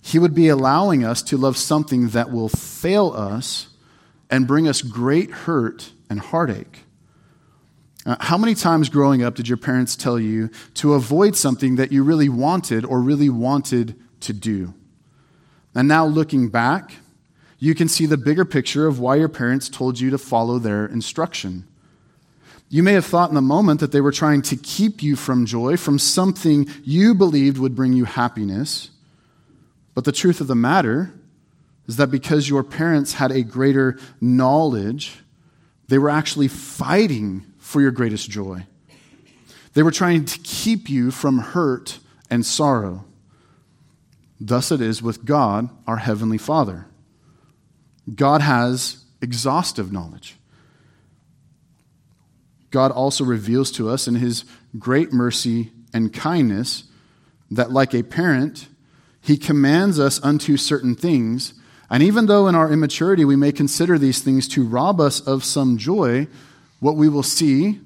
He 0.00 0.18
would 0.18 0.34
be 0.34 0.48
allowing 0.48 1.04
us 1.04 1.22
to 1.24 1.36
love 1.36 1.56
something 1.56 2.08
that 2.08 2.30
will 2.30 2.48
fail 2.48 3.12
us 3.16 3.68
and 4.30 4.46
bring 4.46 4.66
us 4.66 4.82
great 4.82 5.30
hurt 5.30 5.92
and 6.08 6.20
heartache. 6.20 6.80
Uh, 8.04 8.16
how 8.20 8.38
many 8.38 8.54
times 8.54 8.88
growing 8.88 9.22
up 9.22 9.34
did 9.34 9.48
your 9.48 9.56
parents 9.56 9.96
tell 9.96 10.18
you 10.18 10.48
to 10.74 10.94
avoid 10.94 11.34
something 11.34 11.76
that 11.76 11.90
you 11.90 12.04
really 12.04 12.28
wanted 12.28 12.84
or 12.84 13.00
really 13.00 13.28
wanted 13.28 13.96
to 14.20 14.32
do? 14.32 14.72
And 15.76 15.88
now 15.88 16.06
looking 16.06 16.48
back, 16.48 16.94
you 17.58 17.74
can 17.74 17.86
see 17.86 18.06
the 18.06 18.16
bigger 18.16 18.46
picture 18.46 18.86
of 18.86 18.98
why 18.98 19.16
your 19.16 19.28
parents 19.28 19.68
told 19.68 20.00
you 20.00 20.08
to 20.08 20.16
follow 20.16 20.58
their 20.58 20.86
instruction. 20.86 21.68
You 22.70 22.82
may 22.82 22.94
have 22.94 23.04
thought 23.04 23.28
in 23.28 23.34
the 23.34 23.42
moment 23.42 23.80
that 23.80 23.92
they 23.92 24.00
were 24.00 24.10
trying 24.10 24.40
to 24.42 24.56
keep 24.56 25.02
you 25.02 25.16
from 25.16 25.44
joy, 25.44 25.76
from 25.76 25.98
something 25.98 26.66
you 26.82 27.14
believed 27.14 27.58
would 27.58 27.76
bring 27.76 27.92
you 27.92 28.06
happiness. 28.06 28.88
But 29.94 30.04
the 30.04 30.12
truth 30.12 30.40
of 30.40 30.46
the 30.46 30.54
matter 30.54 31.12
is 31.86 31.96
that 31.96 32.10
because 32.10 32.48
your 32.48 32.64
parents 32.64 33.12
had 33.12 33.30
a 33.30 33.42
greater 33.42 33.98
knowledge, 34.18 35.18
they 35.88 35.98
were 35.98 36.10
actually 36.10 36.48
fighting 36.48 37.44
for 37.58 37.82
your 37.82 37.90
greatest 37.90 38.30
joy. 38.30 38.64
They 39.74 39.82
were 39.82 39.90
trying 39.90 40.24
to 40.24 40.38
keep 40.38 40.88
you 40.88 41.10
from 41.10 41.38
hurt 41.38 41.98
and 42.30 42.46
sorrow. 42.46 43.04
Thus 44.40 44.70
it 44.70 44.80
is 44.80 45.02
with 45.02 45.24
God, 45.24 45.70
our 45.86 45.96
Heavenly 45.96 46.38
Father. 46.38 46.86
God 48.14 48.42
has 48.42 49.04
exhaustive 49.20 49.92
knowledge. 49.92 50.36
God 52.70 52.92
also 52.92 53.24
reveals 53.24 53.70
to 53.72 53.88
us 53.88 54.06
in 54.06 54.16
His 54.16 54.44
great 54.78 55.12
mercy 55.12 55.72
and 55.94 56.12
kindness 56.12 56.84
that, 57.50 57.70
like 57.70 57.94
a 57.94 58.02
parent, 58.02 58.68
He 59.20 59.36
commands 59.36 59.98
us 59.98 60.22
unto 60.22 60.56
certain 60.56 60.94
things. 60.94 61.54
And 61.88 62.02
even 62.02 62.26
though 62.26 62.48
in 62.48 62.54
our 62.54 62.70
immaturity 62.70 63.24
we 63.24 63.36
may 63.36 63.52
consider 63.52 63.98
these 63.98 64.20
things 64.20 64.46
to 64.48 64.66
rob 64.66 65.00
us 65.00 65.20
of 65.20 65.44
some 65.44 65.78
joy, 65.78 66.26
what 66.80 66.96
we 66.96 67.08
will 67.08 67.22
see, 67.22 67.80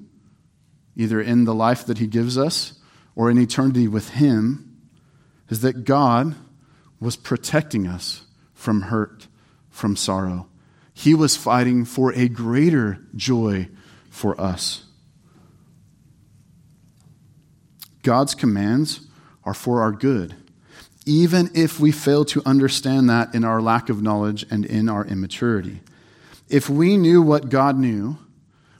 either 0.95 1.21
in 1.21 1.45
the 1.45 1.55
life 1.55 1.85
that 1.85 1.99
He 1.99 2.07
gives 2.07 2.37
us 2.37 2.73
or 3.15 3.31
in 3.31 3.37
eternity 3.37 3.87
with 3.87 4.09
Him, 4.09 4.70
is 5.51 5.61
that 5.61 5.83
God 5.83 6.33
was 6.99 7.15
protecting 7.15 7.85
us 7.85 8.23
from 8.53 8.83
hurt, 8.83 9.27
from 9.69 9.95
sorrow. 9.95 10.47
He 10.93 11.13
was 11.13 11.35
fighting 11.35 11.85
for 11.85 12.13
a 12.13 12.27
greater 12.29 12.99
joy 13.15 13.67
for 14.09 14.39
us. 14.39 14.85
God's 18.01 18.33
commands 18.33 19.01
are 19.43 19.53
for 19.53 19.81
our 19.81 19.91
good, 19.91 20.35
even 21.05 21.51
if 21.53 21.79
we 21.79 21.91
fail 21.91 22.23
to 22.25 22.41
understand 22.45 23.09
that 23.09 23.35
in 23.35 23.43
our 23.43 23.61
lack 23.61 23.89
of 23.89 24.01
knowledge 24.01 24.45
and 24.49 24.65
in 24.65 24.87
our 24.89 25.05
immaturity. 25.05 25.81
If 26.49 26.69
we 26.69 26.97
knew 26.97 27.21
what 27.21 27.49
God 27.49 27.77
knew, 27.77 28.17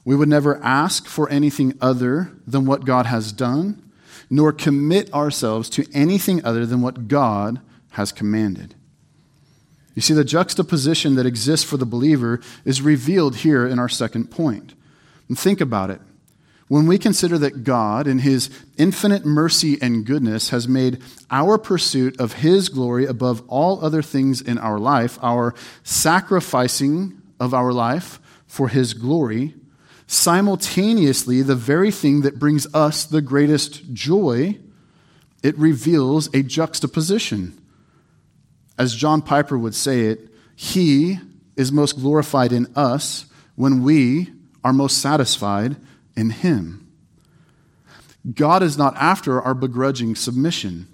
we 0.06 0.16
would 0.16 0.30
never 0.30 0.64
ask 0.64 1.06
for 1.06 1.30
anything 1.30 1.78
other 1.82 2.32
than 2.48 2.66
what 2.66 2.86
God 2.86 3.06
has 3.08 3.32
done, 3.32 3.91
nor 4.32 4.54
commit 4.54 5.14
ourselves 5.14 5.70
to 5.70 5.86
anything 5.94 6.44
other 6.44 6.66
than 6.66 6.82
what 6.82 7.10
God 7.10 7.60
has 7.92 8.14
commanded. 8.14 8.74
You 9.94 10.02
see, 10.02 10.14
the 10.14 10.24
juxtaposition 10.24 11.16
that 11.16 11.26
exists 11.26 11.70
for 11.70 11.76
the 11.76 11.86
believer 11.86 12.40
is 12.64 12.82
revealed 12.82 13.36
here 13.36 13.68
in 13.68 13.78
our 13.78 13.90
second 13.90 14.32
point. 14.32 14.74
And 15.28 15.38
think 15.38 15.60
about 15.60 15.90
it. 15.90 16.00
When 16.70 16.88
we 16.88 16.98
consider 16.98 17.38
that 17.40 17.66
God, 17.66 18.08
in 18.08 18.20
His 18.20 18.50
infinite 18.78 19.26
mercy 19.26 19.78
and 19.82 20.06
goodness, 20.06 20.50
has 20.50 20.66
made 20.66 21.02
our 21.30 21.58
pursuit 21.58 22.18
of 22.18 22.34
His 22.36 22.70
glory 22.70 23.06
above 23.06 23.44
all 23.50 23.84
other 23.84 24.02
things 24.02 24.40
in 24.40 24.58
our 24.58 24.80
life, 24.80 25.20
our 25.22 25.54
sacrificing 25.84 27.22
of 27.38 27.54
our 27.54 27.74
life 27.74 28.22
for 28.48 28.70
His 28.70 28.94
glory, 28.94 29.56
simultaneously 30.12 31.42
the 31.42 31.56
very 31.56 31.90
thing 31.90 32.20
that 32.22 32.38
brings 32.38 32.68
us 32.74 33.06
the 33.06 33.22
greatest 33.22 33.94
joy, 33.94 34.58
it 35.42 35.58
reveals 35.58 36.28
a 36.36 36.44
juxtaposition. 36.44 37.58
As 38.78 38.94
John 38.94 39.22
Piper 39.22 39.58
would 39.58 39.74
say 39.74 40.02
it, 40.02 40.28
He 40.54 41.18
is 41.56 41.72
most 41.72 41.98
glorified 41.98 42.52
in 42.52 42.68
us 42.76 43.26
when 43.56 43.84
we 43.84 44.30
are 44.66 44.74
most 44.74 44.98
satisfied 44.98 45.78
in 46.18 46.32
Him. 46.32 46.92
God 48.36 48.64
is 48.64 48.78
not 48.78 48.98
after 48.98 49.42
our 49.42 49.54
begrudging 49.54 50.16
submission. 50.16 50.88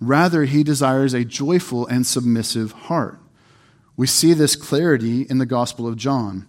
Rather, 0.00 0.44
He 0.44 0.62
desires 0.62 1.14
a 1.14 1.24
joyful 1.24 1.86
and 1.86 2.06
submissive 2.06 2.72
heart. 2.72 3.18
We 3.96 4.06
see 4.06 4.34
this 4.34 4.54
clarity 4.54 5.22
in 5.22 5.38
the 5.38 5.46
Gospel 5.46 5.88
of 5.88 5.96
John. 5.96 6.46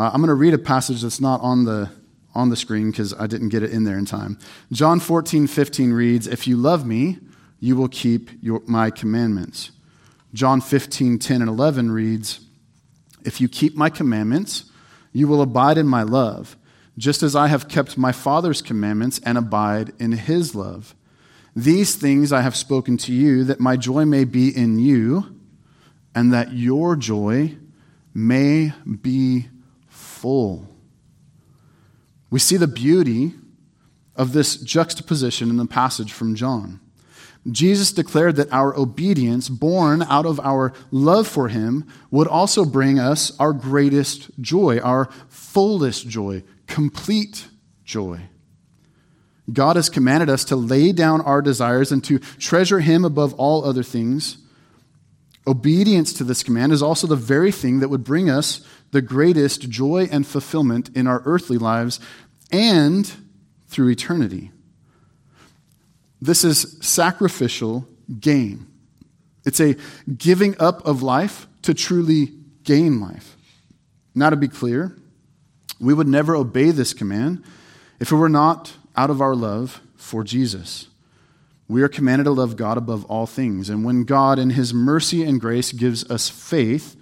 Uh, 0.00 0.10
I'm 0.14 0.22
going 0.22 0.28
to 0.28 0.34
read 0.34 0.54
a 0.54 0.58
passage 0.58 1.02
that's 1.02 1.20
not 1.20 1.42
on 1.42 1.66
the, 1.66 1.90
on 2.34 2.48
the 2.48 2.56
screen 2.56 2.90
because 2.90 3.12
I 3.12 3.26
didn't 3.26 3.50
get 3.50 3.62
it 3.62 3.70
in 3.70 3.84
there 3.84 3.98
in 3.98 4.06
time. 4.06 4.38
John 4.72 4.98
14, 4.98 5.46
15 5.46 5.92
reads, 5.92 6.26
If 6.26 6.46
you 6.46 6.56
love 6.56 6.86
me, 6.86 7.18
you 7.58 7.76
will 7.76 7.88
keep 7.88 8.30
your, 8.40 8.62
my 8.64 8.88
commandments. 8.88 9.72
John 10.32 10.62
15, 10.62 11.18
10 11.18 11.42
and 11.42 11.50
11 11.50 11.90
reads, 11.90 12.40
If 13.26 13.42
you 13.42 13.48
keep 13.50 13.76
my 13.76 13.90
commandments, 13.90 14.64
you 15.12 15.28
will 15.28 15.42
abide 15.42 15.76
in 15.76 15.86
my 15.86 16.02
love, 16.02 16.56
just 16.96 17.22
as 17.22 17.36
I 17.36 17.48
have 17.48 17.68
kept 17.68 17.98
my 17.98 18.10
Father's 18.10 18.62
commandments 18.62 19.20
and 19.22 19.36
abide 19.36 19.92
in 19.98 20.12
his 20.12 20.54
love. 20.54 20.94
These 21.54 21.96
things 21.96 22.32
I 22.32 22.40
have 22.40 22.56
spoken 22.56 22.96
to 22.96 23.12
you, 23.12 23.44
that 23.44 23.60
my 23.60 23.76
joy 23.76 24.06
may 24.06 24.24
be 24.24 24.48
in 24.48 24.78
you, 24.78 25.38
and 26.14 26.32
that 26.32 26.54
your 26.54 26.96
joy 26.96 27.54
may 28.14 28.72
be 29.02 29.48
full. 30.20 30.68
We 32.30 32.38
see 32.38 32.56
the 32.56 32.68
beauty 32.68 33.34
of 34.14 34.32
this 34.32 34.56
juxtaposition 34.56 35.48
in 35.50 35.56
the 35.56 35.66
passage 35.66 36.12
from 36.12 36.34
John. 36.34 36.80
Jesus 37.50 37.90
declared 37.90 38.36
that 38.36 38.52
our 38.52 38.76
obedience, 38.78 39.48
born 39.48 40.02
out 40.02 40.26
of 40.26 40.38
our 40.40 40.74
love 40.90 41.26
for 41.26 41.48
him, 41.48 41.88
would 42.10 42.28
also 42.28 42.66
bring 42.66 42.98
us 42.98 43.32
our 43.38 43.54
greatest 43.54 44.30
joy, 44.40 44.78
our 44.80 45.08
fullest 45.28 46.06
joy, 46.06 46.42
complete 46.66 47.48
joy. 47.82 48.20
God 49.50 49.76
has 49.76 49.88
commanded 49.88 50.28
us 50.28 50.44
to 50.44 50.56
lay 50.56 50.92
down 50.92 51.22
our 51.22 51.40
desires 51.40 51.90
and 51.90 52.04
to 52.04 52.18
treasure 52.18 52.80
him 52.80 53.06
above 53.06 53.32
all 53.34 53.64
other 53.64 53.82
things. 53.82 54.36
Obedience 55.46 56.12
to 56.12 56.24
this 56.24 56.42
command 56.42 56.72
is 56.72 56.82
also 56.82 57.06
the 57.06 57.16
very 57.16 57.50
thing 57.50 57.80
that 57.80 57.88
would 57.88 58.04
bring 58.04 58.28
us 58.28 58.60
the 58.90 59.02
greatest 59.02 59.68
joy 59.70 60.08
and 60.10 60.26
fulfillment 60.26 60.90
in 60.94 61.06
our 61.06 61.22
earthly 61.24 61.58
lives 61.58 62.00
and 62.50 63.10
through 63.68 63.88
eternity. 63.88 64.50
This 66.20 66.44
is 66.44 66.76
sacrificial 66.82 67.86
gain. 68.18 68.66
It's 69.44 69.60
a 69.60 69.76
giving 70.16 70.60
up 70.60 70.84
of 70.86 71.02
life 71.02 71.46
to 71.62 71.72
truly 71.72 72.32
gain 72.64 73.00
life. 73.00 73.36
Now, 74.14 74.30
to 74.30 74.36
be 74.36 74.48
clear, 74.48 74.96
we 75.80 75.94
would 75.94 76.08
never 76.08 76.36
obey 76.36 76.72
this 76.72 76.92
command 76.92 77.42
if 78.00 78.12
it 78.12 78.16
were 78.16 78.28
not 78.28 78.74
out 78.96 79.08
of 79.08 79.22
our 79.22 79.34
love 79.34 79.80
for 79.96 80.24
Jesus. 80.24 80.89
We 81.70 81.82
are 81.82 81.88
commanded 81.88 82.24
to 82.24 82.32
love 82.32 82.56
God 82.56 82.76
above 82.78 83.04
all 83.04 83.26
things. 83.26 83.70
And 83.70 83.84
when 83.84 84.02
God, 84.02 84.40
in 84.40 84.50
His 84.50 84.74
mercy 84.74 85.22
and 85.22 85.40
grace, 85.40 85.70
gives 85.70 86.02
us 86.10 86.28
faith, 86.28 86.96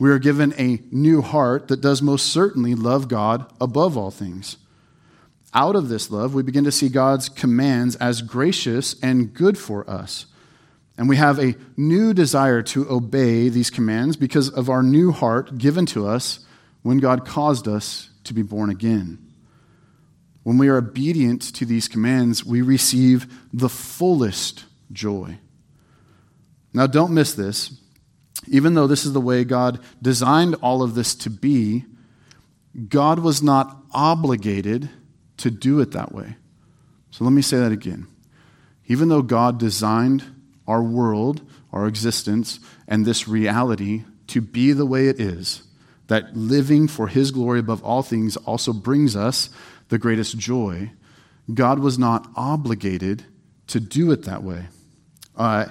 we 0.00 0.10
are 0.10 0.18
given 0.18 0.52
a 0.58 0.82
new 0.90 1.22
heart 1.22 1.68
that 1.68 1.80
does 1.80 2.02
most 2.02 2.26
certainly 2.26 2.74
love 2.74 3.06
God 3.06 3.48
above 3.60 3.96
all 3.96 4.10
things. 4.10 4.56
Out 5.54 5.76
of 5.76 5.88
this 5.88 6.10
love, 6.10 6.34
we 6.34 6.42
begin 6.42 6.64
to 6.64 6.72
see 6.72 6.88
God's 6.88 7.28
commands 7.28 7.94
as 7.94 8.20
gracious 8.20 8.96
and 9.04 9.32
good 9.32 9.56
for 9.56 9.88
us. 9.88 10.26
And 10.96 11.08
we 11.08 11.14
have 11.14 11.38
a 11.38 11.54
new 11.76 12.12
desire 12.12 12.60
to 12.62 12.90
obey 12.90 13.48
these 13.48 13.70
commands 13.70 14.16
because 14.16 14.50
of 14.50 14.68
our 14.68 14.82
new 14.82 15.12
heart 15.12 15.58
given 15.58 15.86
to 15.86 16.08
us 16.08 16.44
when 16.82 16.98
God 16.98 17.24
caused 17.24 17.68
us 17.68 18.10
to 18.24 18.34
be 18.34 18.42
born 18.42 18.68
again. 18.68 19.27
When 20.48 20.56
we 20.56 20.68
are 20.68 20.78
obedient 20.78 21.42
to 21.56 21.66
these 21.66 21.88
commands, 21.88 22.42
we 22.42 22.62
receive 22.62 23.26
the 23.52 23.68
fullest 23.68 24.64
joy. 24.90 25.36
Now, 26.72 26.86
don't 26.86 27.12
miss 27.12 27.34
this. 27.34 27.78
Even 28.46 28.72
though 28.72 28.86
this 28.86 29.04
is 29.04 29.12
the 29.12 29.20
way 29.20 29.44
God 29.44 29.78
designed 30.00 30.54
all 30.62 30.82
of 30.82 30.94
this 30.94 31.14
to 31.16 31.28
be, 31.28 31.84
God 32.88 33.18
was 33.18 33.42
not 33.42 33.76
obligated 33.92 34.88
to 35.36 35.50
do 35.50 35.80
it 35.80 35.90
that 35.90 36.14
way. 36.14 36.36
So 37.10 37.24
let 37.24 37.34
me 37.34 37.42
say 37.42 37.58
that 37.58 37.70
again. 37.70 38.06
Even 38.86 39.10
though 39.10 39.20
God 39.20 39.58
designed 39.58 40.24
our 40.66 40.82
world, 40.82 41.42
our 41.74 41.86
existence, 41.86 42.58
and 42.86 43.04
this 43.04 43.28
reality 43.28 44.04
to 44.28 44.40
be 44.40 44.72
the 44.72 44.86
way 44.86 45.08
it 45.08 45.20
is, 45.20 45.62
that 46.06 46.34
living 46.34 46.88
for 46.88 47.08
His 47.08 47.32
glory 47.32 47.60
above 47.60 47.84
all 47.84 48.02
things 48.02 48.38
also 48.38 48.72
brings 48.72 49.14
us 49.14 49.50
the 49.88 49.98
greatest 49.98 50.38
joy, 50.38 50.90
God 51.52 51.78
was 51.78 51.98
not 51.98 52.28
obligated 52.36 53.24
to 53.68 53.80
do 53.80 54.10
it 54.12 54.24
that 54.24 54.42
way. 54.42 54.66
Uh, 55.36 55.66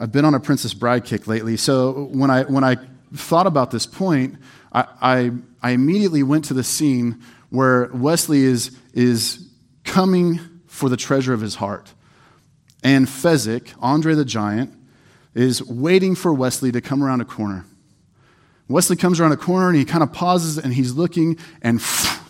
I've 0.00 0.12
been 0.12 0.24
on 0.24 0.34
a 0.34 0.40
Princess 0.40 0.74
Bride 0.74 1.04
kick 1.04 1.26
lately, 1.26 1.56
so 1.56 2.08
when 2.12 2.30
I, 2.30 2.44
when 2.44 2.62
I 2.62 2.76
thought 3.14 3.46
about 3.46 3.70
this 3.70 3.86
point, 3.86 4.36
I, 4.72 4.86
I, 5.00 5.30
I 5.62 5.70
immediately 5.70 6.22
went 6.22 6.44
to 6.46 6.54
the 6.54 6.64
scene 6.64 7.22
where 7.50 7.90
Westley 7.92 8.42
is, 8.42 8.76
is 8.92 9.48
coming 9.84 10.40
for 10.66 10.88
the 10.88 10.96
treasure 10.96 11.32
of 11.32 11.40
his 11.40 11.56
heart. 11.56 11.94
And 12.82 13.06
Fezzik, 13.06 13.72
Andre 13.80 14.14
the 14.14 14.24
Giant, 14.24 14.72
is 15.34 15.62
waiting 15.64 16.14
for 16.14 16.34
Westley 16.34 16.70
to 16.72 16.80
come 16.80 17.02
around 17.02 17.20
a 17.20 17.24
corner. 17.24 17.64
Westley 18.68 18.96
comes 18.96 19.20
around 19.20 19.32
a 19.32 19.36
corner 19.36 19.68
and 19.68 19.76
he 19.76 19.84
kind 19.84 20.02
of 20.02 20.12
pauses 20.12 20.58
and 20.58 20.72
he's 20.72 20.92
looking, 20.92 21.38
and 21.62 21.80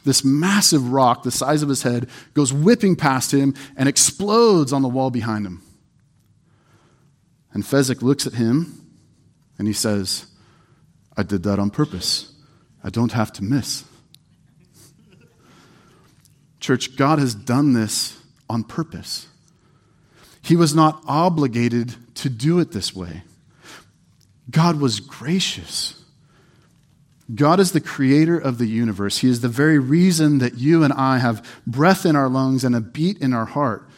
this 0.04 0.24
massive 0.24 0.92
rock, 0.92 1.22
the 1.22 1.30
size 1.30 1.62
of 1.62 1.68
his 1.68 1.82
head, 1.82 2.08
goes 2.34 2.52
whipping 2.52 2.94
past 2.94 3.32
him 3.32 3.54
and 3.76 3.88
explodes 3.88 4.72
on 4.72 4.82
the 4.82 4.88
wall 4.88 5.10
behind 5.10 5.46
him. 5.46 5.62
And 7.52 7.64
Fezzik 7.64 8.02
looks 8.02 8.26
at 8.26 8.34
him 8.34 8.80
And 9.58 9.68
he 9.68 9.74
says, 9.74 10.26
I 11.16 11.22
did 11.22 11.44
that 11.44 11.58
on 11.58 11.70
purpose. 11.70 12.32
I 12.82 12.90
don't 12.90 13.12
have 13.12 13.32
to 13.34 13.44
miss. 13.44 13.84
Church, 16.60 16.96
God 16.96 17.18
has 17.18 17.34
done 17.34 17.72
this 17.72 18.18
on 18.48 18.64
purpose. 18.64 19.28
He 20.42 20.56
was 20.56 20.74
not 20.74 21.02
obligated 21.06 21.94
to 22.16 22.28
do 22.28 22.58
it 22.58 22.72
this 22.72 22.94
way. 22.94 23.22
God 24.50 24.80
was 24.80 25.00
gracious. 25.00 26.03
God 27.32 27.58
is 27.58 27.72
the 27.72 27.80
creator 27.80 28.38
of 28.38 28.58
the 28.58 28.66
universe. 28.66 29.18
He 29.18 29.28
is 29.28 29.40
the 29.40 29.48
very 29.48 29.78
reason 29.78 30.38
that 30.38 30.58
you 30.58 30.82
and 30.82 30.92
I 30.92 31.18
have 31.18 31.46
breath 31.66 32.04
in 32.04 32.16
our 32.16 32.28
lungs 32.28 32.64
and 32.64 32.76
a 32.76 32.80
beat 32.80 33.18
in 33.18 33.32
our 33.32 33.46
heart. 33.46 33.88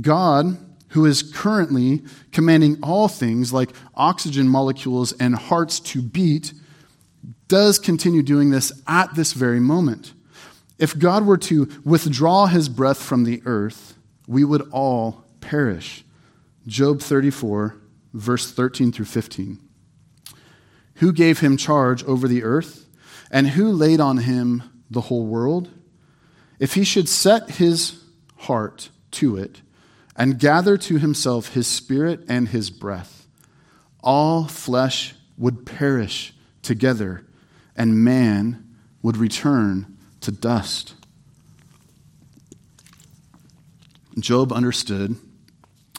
God, 0.00 0.58
who 0.88 1.04
is 1.04 1.22
currently 1.22 2.02
commanding 2.32 2.78
all 2.82 3.06
things 3.06 3.52
like 3.52 3.70
oxygen 3.94 4.48
molecules 4.48 5.12
and 5.12 5.36
hearts 5.36 5.78
to 5.80 6.02
beat, 6.02 6.52
does 7.46 7.78
continue 7.78 8.22
doing 8.22 8.50
this 8.50 8.72
at 8.88 9.14
this 9.14 9.32
very 9.32 9.60
moment. 9.60 10.12
If 10.78 10.98
God 10.98 11.24
were 11.24 11.38
to 11.38 11.68
withdraw 11.84 12.46
his 12.46 12.68
breath 12.68 13.00
from 13.00 13.22
the 13.22 13.40
earth, 13.44 13.96
we 14.26 14.44
would 14.44 14.68
all 14.72 15.24
perish. 15.40 16.04
Job 16.66 17.00
34, 17.00 17.76
verse 18.12 18.50
13 18.50 18.90
through 18.90 19.04
15. 19.04 19.58
Who 20.96 21.12
gave 21.12 21.40
him 21.40 21.56
charge 21.56 22.04
over 22.04 22.28
the 22.28 22.44
earth? 22.44 22.86
And 23.30 23.48
who 23.48 23.70
laid 23.72 24.00
on 24.00 24.18
him 24.18 24.62
the 24.90 25.02
whole 25.02 25.26
world? 25.26 25.70
If 26.58 26.74
he 26.74 26.84
should 26.84 27.08
set 27.08 27.50
his 27.50 28.02
heart 28.36 28.90
to 29.12 29.36
it 29.36 29.60
and 30.16 30.38
gather 30.38 30.76
to 30.78 30.98
himself 30.98 31.54
his 31.54 31.66
spirit 31.66 32.24
and 32.28 32.48
his 32.48 32.70
breath, 32.70 33.26
all 34.00 34.46
flesh 34.46 35.14
would 35.36 35.66
perish 35.66 36.32
together, 36.62 37.26
and 37.76 38.04
man 38.04 38.76
would 39.02 39.16
return 39.16 39.96
to 40.20 40.30
dust. 40.30 40.94
Job 44.18 44.52
understood 44.52 45.16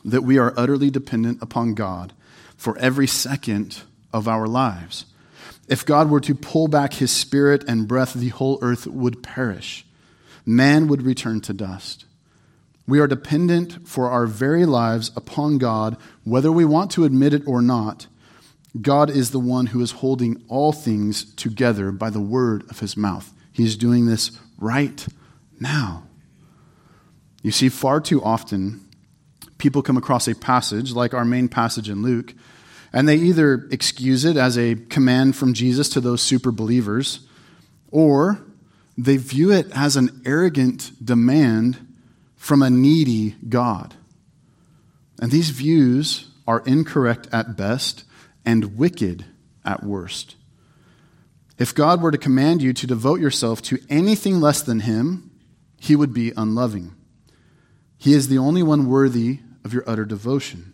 that 0.05 0.21
we 0.21 0.37
are 0.37 0.53
utterly 0.55 0.89
dependent 0.89 1.41
upon 1.41 1.73
God 1.73 2.13
for 2.55 2.77
every 2.77 3.07
second 3.07 3.83
of 4.15 4.29
our 4.29 4.47
lives. 4.47 5.05
If 5.67 5.85
God 5.85 6.09
were 6.09 6.21
to 6.21 6.33
pull 6.33 6.69
back 6.69 6.93
his 6.93 7.11
spirit 7.11 7.65
and 7.67 7.87
breath, 7.87 8.13
the 8.13 8.29
whole 8.29 8.57
earth 8.61 8.87
would 8.87 9.21
perish. 9.21 9.85
Man 10.45 10.87
would 10.87 11.01
return 11.01 11.41
to 11.41 11.53
dust. 11.53 12.05
We 12.87 12.99
are 12.99 13.07
dependent 13.07 13.85
for 13.87 14.09
our 14.09 14.25
very 14.25 14.65
lives 14.65 15.11
upon 15.17 15.57
God, 15.57 15.97
whether 16.23 16.51
we 16.51 16.63
want 16.63 16.91
to 16.91 17.03
admit 17.03 17.33
it 17.33 17.45
or 17.45 17.61
not. 17.61 18.07
God 18.79 19.09
is 19.09 19.31
the 19.31 19.39
one 19.39 19.67
who 19.67 19.81
is 19.81 19.91
holding 19.91 20.41
all 20.47 20.71
things 20.71 21.33
together 21.35 21.91
by 21.91 22.09
the 22.09 22.21
word 22.21 22.63
of 22.69 22.79
his 22.79 22.95
mouth. 22.95 23.33
He's 23.51 23.75
doing 23.75 24.05
this 24.05 24.31
right 24.57 25.05
now. 25.59 26.03
You 27.41 27.51
see, 27.51 27.67
far 27.67 27.99
too 27.99 28.23
often, 28.23 28.85
people 29.57 29.81
come 29.81 29.97
across 29.97 30.27
a 30.29 30.35
passage 30.35 30.93
like 30.93 31.13
our 31.13 31.25
main 31.25 31.49
passage 31.49 31.89
in 31.89 32.01
Luke 32.01 32.33
and 32.93 33.07
they 33.07 33.15
either 33.15 33.67
excuse 33.71 34.25
it 34.25 34.37
as 34.37 34.57
a 34.57 34.75
command 34.75 35.35
from 35.35 35.53
Jesus 35.53 35.89
to 35.89 36.01
those 36.01 36.21
super 36.21 36.51
believers, 36.51 37.27
or 37.91 38.41
they 38.97 39.17
view 39.17 39.51
it 39.51 39.67
as 39.73 39.95
an 39.95 40.21
arrogant 40.25 40.91
demand 41.03 41.85
from 42.35 42.61
a 42.61 42.69
needy 42.69 43.35
God. 43.49 43.95
And 45.19 45.31
these 45.31 45.49
views 45.49 46.27
are 46.47 46.63
incorrect 46.65 47.27
at 47.31 47.57
best 47.57 48.03
and 48.45 48.77
wicked 48.77 49.25
at 49.63 49.83
worst. 49.83 50.35
If 51.57 51.73
God 51.73 52.01
were 52.01 52.11
to 52.11 52.17
command 52.17 52.61
you 52.61 52.73
to 52.73 52.87
devote 52.87 53.19
yourself 53.19 53.61
to 53.63 53.79
anything 53.89 54.41
less 54.41 54.61
than 54.61 54.81
Him, 54.81 55.31
He 55.79 55.95
would 55.95 56.13
be 56.13 56.33
unloving. 56.35 56.93
He 57.97 58.13
is 58.13 58.27
the 58.27 58.37
only 58.37 58.61
one 58.61 58.87
worthy 58.87 59.39
of 59.63 59.73
your 59.73 59.83
utter 59.87 60.05
devotion. 60.05 60.73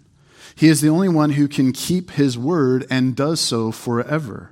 He 0.55 0.67
is 0.67 0.81
the 0.81 0.89
only 0.89 1.09
one 1.09 1.31
who 1.31 1.47
can 1.47 1.71
keep 1.71 2.11
his 2.11 2.37
word 2.37 2.85
and 2.89 3.15
does 3.15 3.39
so 3.39 3.71
forever. 3.71 4.51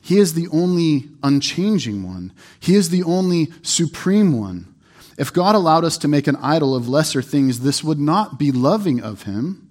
He 0.00 0.18
is 0.18 0.34
the 0.34 0.48
only 0.48 1.08
unchanging 1.22 2.02
one. 2.02 2.32
He 2.60 2.74
is 2.74 2.90
the 2.90 3.02
only 3.02 3.48
supreme 3.62 4.38
one. 4.38 4.74
If 5.16 5.32
God 5.32 5.54
allowed 5.54 5.84
us 5.84 5.96
to 5.98 6.08
make 6.08 6.26
an 6.26 6.36
idol 6.36 6.74
of 6.74 6.88
lesser 6.88 7.22
things, 7.22 7.60
this 7.60 7.84
would 7.84 7.98
not 7.98 8.38
be 8.38 8.50
loving 8.50 9.00
of 9.00 9.22
him. 9.22 9.70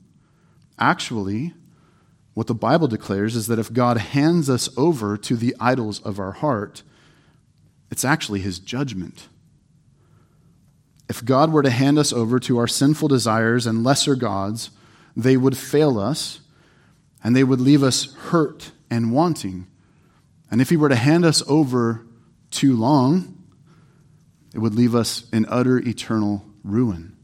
Actually, 0.79 1.53
what 2.33 2.47
the 2.47 2.55
Bible 2.55 2.87
declares 2.87 3.35
is 3.35 3.47
that 3.47 3.59
if 3.59 3.71
God 3.71 3.97
hands 3.97 4.49
us 4.49 4.69
over 4.77 5.17
to 5.17 5.35
the 5.35 5.55
idols 5.59 5.99
of 6.01 6.19
our 6.19 6.31
heart, 6.31 6.83
it's 7.91 8.05
actually 8.05 8.39
his 8.39 8.57
judgment. 8.57 9.27
If 11.09 11.23
God 11.23 11.51
were 11.51 11.61
to 11.61 11.69
hand 11.69 11.99
us 11.99 12.11
over 12.11 12.39
to 12.39 12.57
our 12.57 12.67
sinful 12.67 13.09
desires 13.09 13.67
and 13.67 13.83
lesser 13.83 14.15
gods, 14.15 14.71
they 15.15 15.37
would 15.37 15.57
fail 15.57 15.99
us 15.99 16.39
and 17.23 17.35
they 17.35 17.43
would 17.43 17.61
leave 17.61 17.83
us 17.83 18.13
hurt 18.13 18.71
and 18.89 19.11
wanting. 19.11 19.67
And 20.51 20.61
if 20.61 20.69
he 20.69 20.77
were 20.77 20.89
to 20.89 20.95
hand 20.95 21.25
us 21.25 21.41
over 21.47 22.05
too 22.51 22.75
long, 22.75 23.43
it 24.53 24.59
would 24.59 24.75
leave 24.75 24.93
us 24.93 25.27
in 25.31 25.45
utter 25.49 25.79
eternal 25.79 26.45
ruin. 26.63 27.15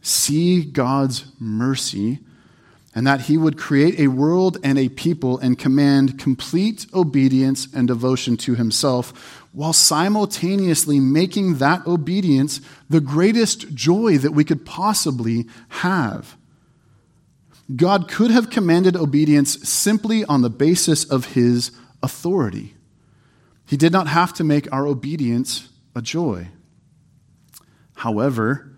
See 0.00 0.64
God's 0.64 1.26
mercy 1.38 2.20
and 2.94 3.06
that 3.06 3.22
he 3.22 3.36
would 3.36 3.56
create 3.56 4.00
a 4.00 4.08
world 4.08 4.58
and 4.64 4.76
a 4.76 4.88
people 4.88 5.38
and 5.38 5.58
command 5.58 6.18
complete 6.18 6.86
obedience 6.92 7.68
and 7.72 7.86
devotion 7.86 8.36
to 8.38 8.56
himself 8.56 9.46
while 9.52 9.72
simultaneously 9.72 10.98
making 10.98 11.58
that 11.58 11.86
obedience 11.86 12.60
the 12.88 13.00
greatest 13.00 13.72
joy 13.74 14.18
that 14.18 14.32
we 14.32 14.44
could 14.44 14.66
possibly 14.66 15.46
have. 15.68 16.36
God 17.76 18.08
could 18.08 18.30
have 18.30 18.50
commanded 18.50 18.96
obedience 18.96 19.68
simply 19.68 20.24
on 20.24 20.42
the 20.42 20.50
basis 20.50 21.04
of 21.04 21.34
his 21.34 21.70
authority. 22.02 22.74
He 23.66 23.76
did 23.76 23.92
not 23.92 24.08
have 24.08 24.32
to 24.34 24.44
make 24.44 24.72
our 24.72 24.86
obedience 24.86 25.68
a 25.94 26.02
joy. 26.02 26.48
However, 27.96 28.72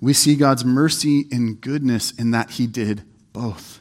we 0.00 0.12
see 0.12 0.36
God's 0.36 0.64
mercy 0.64 1.26
and 1.32 1.60
goodness 1.60 2.12
in 2.12 2.30
that 2.32 2.52
he 2.52 2.66
did 2.66 3.02
both. 3.32 3.80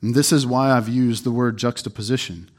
And 0.00 0.14
this 0.14 0.32
is 0.32 0.46
why 0.46 0.70
I've 0.70 0.88
used 0.88 1.24
the 1.24 1.32
word 1.32 1.58
juxtaposition. 1.58 2.50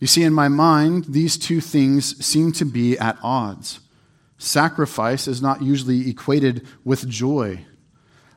You 0.00 0.06
see, 0.06 0.24
in 0.24 0.34
my 0.34 0.48
mind, 0.48 1.06
these 1.06 1.38
two 1.38 1.60
things 1.60 2.22
seem 2.24 2.52
to 2.52 2.64
be 2.64 2.98
at 2.98 3.16
odds. 3.22 3.80
Sacrifice 4.36 5.28
is 5.28 5.40
not 5.40 5.62
usually 5.62 6.10
equated 6.10 6.66
with 6.84 7.08
joy. 7.08 7.64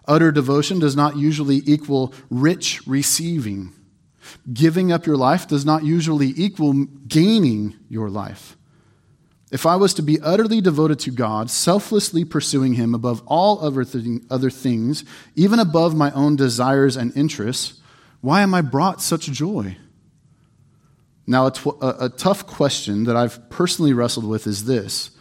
Utter 0.08 0.32
devotion 0.32 0.80
does 0.80 0.95
not 0.95 1.18
usually 1.18 1.62
equal 1.66 2.14
rich 2.30 2.86
receiving. 2.88 3.74
Giving 4.51 4.91
up 4.91 5.06
your 5.06 5.18
life 5.18 5.47
does 5.47 5.66
not 5.66 5.84
usually 5.84 6.34
equal 6.36 6.74
gaining 7.08 7.76
your 7.89 8.10
life. 8.10 8.58
If 9.51 9.66
I 9.66 9.76
was 9.76 9.93
to 9.95 10.01
be 10.01 10.20
utterly 10.20 10.60
devoted 10.60 10.99
to 10.99 11.12
God, 11.12 11.49
selflessly 11.49 12.26
pursuing 12.26 12.74
Him 12.74 12.93
above 12.93 13.22
all 13.26 13.64
other, 13.64 13.84
things, 13.84 15.06
even 15.36 15.60
above 15.60 15.95
my 15.95 16.12
own 16.12 16.36
desires 16.36 16.97
and 16.97 17.16
interests, 17.16 17.80
why 18.22 18.41
am 18.41 18.53
I 18.53 18.62
brought 18.62 19.01
such 19.01 19.26
joy? 19.28 19.78
Now, 21.28 21.47
a, 21.47 21.51
tw- 21.51 21.82
a, 21.82 22.06
a 22.06 22.10
tough 22.10 22.45
question 22.45 23.06
that 23.06 23.16
I've 23.16 23.49
personally 23.49 23.93
wrestled 23.93 24.28
with 24.28 24.47
is 24.47 24.66
this 24.66 25.12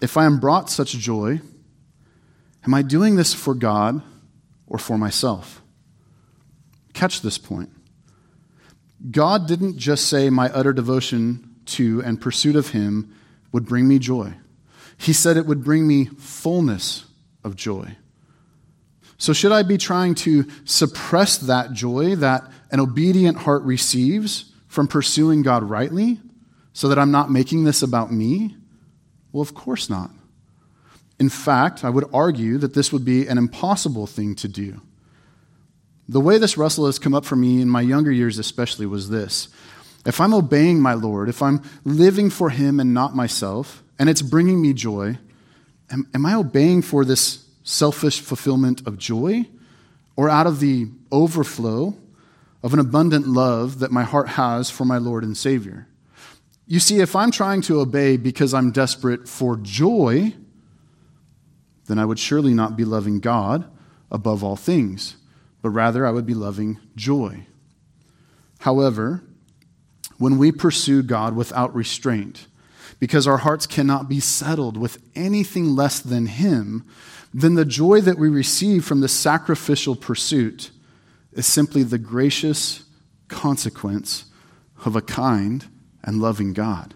If 0.00 0.16
I 0.16 0.26
am 0.26 0.38
brought 0.38 0.70
such 0.70 0.92
joy, 0.92 1.40
Am 2.64 2.74
I 2.74 2.82
doing 2.82 3.16
this 3.16 3.34
for 3.34 3.54
God 3.54 4.02
or 4.66 4.78
for 4.78 4.96
myself? 4.96 5.62
Catch 6.94 7.20
this 7.20 7.38
point. 7.38 7.70
God 9.10 9.46
didn't 9.46 9.76
just 9.76 10.08
say 10.08 10.30
my 10.30 10.48
utter 10.50 10.72
devotion 10.72 11.56
to 11.66 12.02
and 12.02 12.20
pursuit 12.20 12.56
of 12.56 12.70
Him 12.70 13.14
would 13.52 13.66
bring 13.66 13.86
me 13.86 13.98
joy. 13.98 14.34
He 14.96 15.12
said 15.12 15.36
it 15.36 15.46
would 15.46 15.64
bring 15.64 15.86
me 15.86 16.06
fullness 16.06 17.04
of 17.42 17.56
joy. 17.56 17.96
So, 19.18 19.32
should 19.32 19.52
I 19.52 19.62
be 19.62 19.78
trying 19.78 20.14
to 20.16 20.46
suppress 20.64 21.38
that 21.38 21.72
joy 21.72 22.16
that 22.16 22.50
an 22.70 22.80
obedient 22.80 23.38
heart 23.38 23.62
receives 23.62 24.52
from 24.66 24.88
pursuing 24.88 25.42
God 25.42 25.62
rightly 25.62 26.20
so 26.72 26.88
that 26.88 26.98
I'm 26.98 27.10
not 27.10 27.30
making 27.30 27.64
this 27.64 27.82
about 27.82 28.12
me? 28.12 28.56
Well, 29.32 29.42
of 29.42 29.54
course 29.54 29.88
not. 29.88 30.10
In 31.18 31.28
fact, 31.28 31.84
I 31.84 31.90
would 31.90 32.08
argue 32.12 32.58
that 32.58 32.74
this 32.74 32.92
would 32.92 33.04
be 33.04 33.26
an 33.26 33.38
impossible 33.38 34.06
thing 34.06 34.34
to 34.36 34.48
do. 34.48 34.80
The 36.08 36.20
way 36.20 36.38
this 36.38 36.56
wrestle 36.58 36.86
has 36.86 36.98
come 36.98 37.14
up 37.14 37.24
for 37.24 37.36
me 37.36 37.62
in 37.62 37.68
my 37.68 37.80
younger 37.80 38.12
years, 38.12 38.38
especially, 38.38 38.86
was 38.86 39.08
this. 39.08 39.48
If 40.04 40.20
I'm 40.20 40.34
obeying 40.34 40.80
my 40.80 40.94
Lord, 40.94 41.28
if 41.28 41.40
I'm 41.40 41.62
living 41.84 42.28
for 42.28 42.50
Him 42.50 42.78
and 42.78 42.92
not 42.92 43.14
myself, 43.14 43.82
and 43.98 44.10
it's 44.10 44.22
bringing 44.22 44.60
me 44.60 44.74
joy, 44.74 45.18
am, 45.90 46.08
am 46.12 46.26
I 46.26 46.34
obeying 46.34 46.82
for 46.82 47.04
this 47.04 47.46
selfish 47.62 48.20
fulfillment 48.20 48.86
of 48.86 48.98
joy 48.98 49.46
or 50.16 50.28
out 50.28 50.46
of 50.46 50.60
the 50.60 50.88
overflow 51.10 51.96
of 52.62 52.72
an 52.72 52.78
abundant 52.78 53.26
love 53.26 53.80
that 53.80 53.90
my 53.90 54.04
heart 54.04 54.28
has 54.30 54.70
for 54.70 54.84
my 54.84 54.98
Lord 54.98 55.24
and 55.24 55.36
Savior. 55.36 55.86
You 56.66 56.80
see, 56.80 57.00
if 57.00 57.14
I'm 57.14 57.30
trying 57.30 57.60
to 57.62 57.80
obey 57.80 58.16
because 58.16 58.54
I'm 58.54 58.70
desperate 58.70 59.28
for 59.28 59.56
joy, 59.56 60.32
then 61.86 61.98
I 61.98 62.04
would 62.04 62.18
surely 62.18 62.54
not 62.54 62.76
be 62.76 62.84
loving 62.84 63.20
God 63.20 63.70
above 64.10 64.42
all 64.42 64.56
things, 64.56 65.16
but 65.62 65.70
rather 65.70 66.06
I 66.06 66.10
would 66.10 66.26
be 66.26 66.34
loving 66.34 66.78
joy. 66.96 67.46
However, 68.60 69.22
when 70.18 70.38
we 70.38 70.52
pursue 70.52 71.02
God 71.02 71.34
without 71.36 71.74
restraint, 71.74 72.46
because 73.00 73.26
our 73.26 73.38
hearts 73.38 73.66
cannot 73.66 74.08
be 74.08 74.20
settled 74.20 74.76
with 74.76 75.02
anything 75.14 75.74
less 75.74 76.00
than 76.00 76.26
Him, 76.26 76.84
then 77.32 77.54
the 77.54 77.64
joy 77.64 78.00
that 78.00 78.18
we 78.18 78.28
receive 78.28 78.84
from 78.84 79.00
the 79.00 79.08
sacrificial 79.08 79.96
pursuit 79.96 80.70
is 81.32 81.46
simply 81.46 81.82
the 81.82 81.98
gracious 81.98 82.84
consequence 83.28 84.26
of 84.84 84.94
a 84.94 85.02
kind 85.02 85.66
and 86.02 86.20
loving 86.20 86.52
God. 86.52 86.94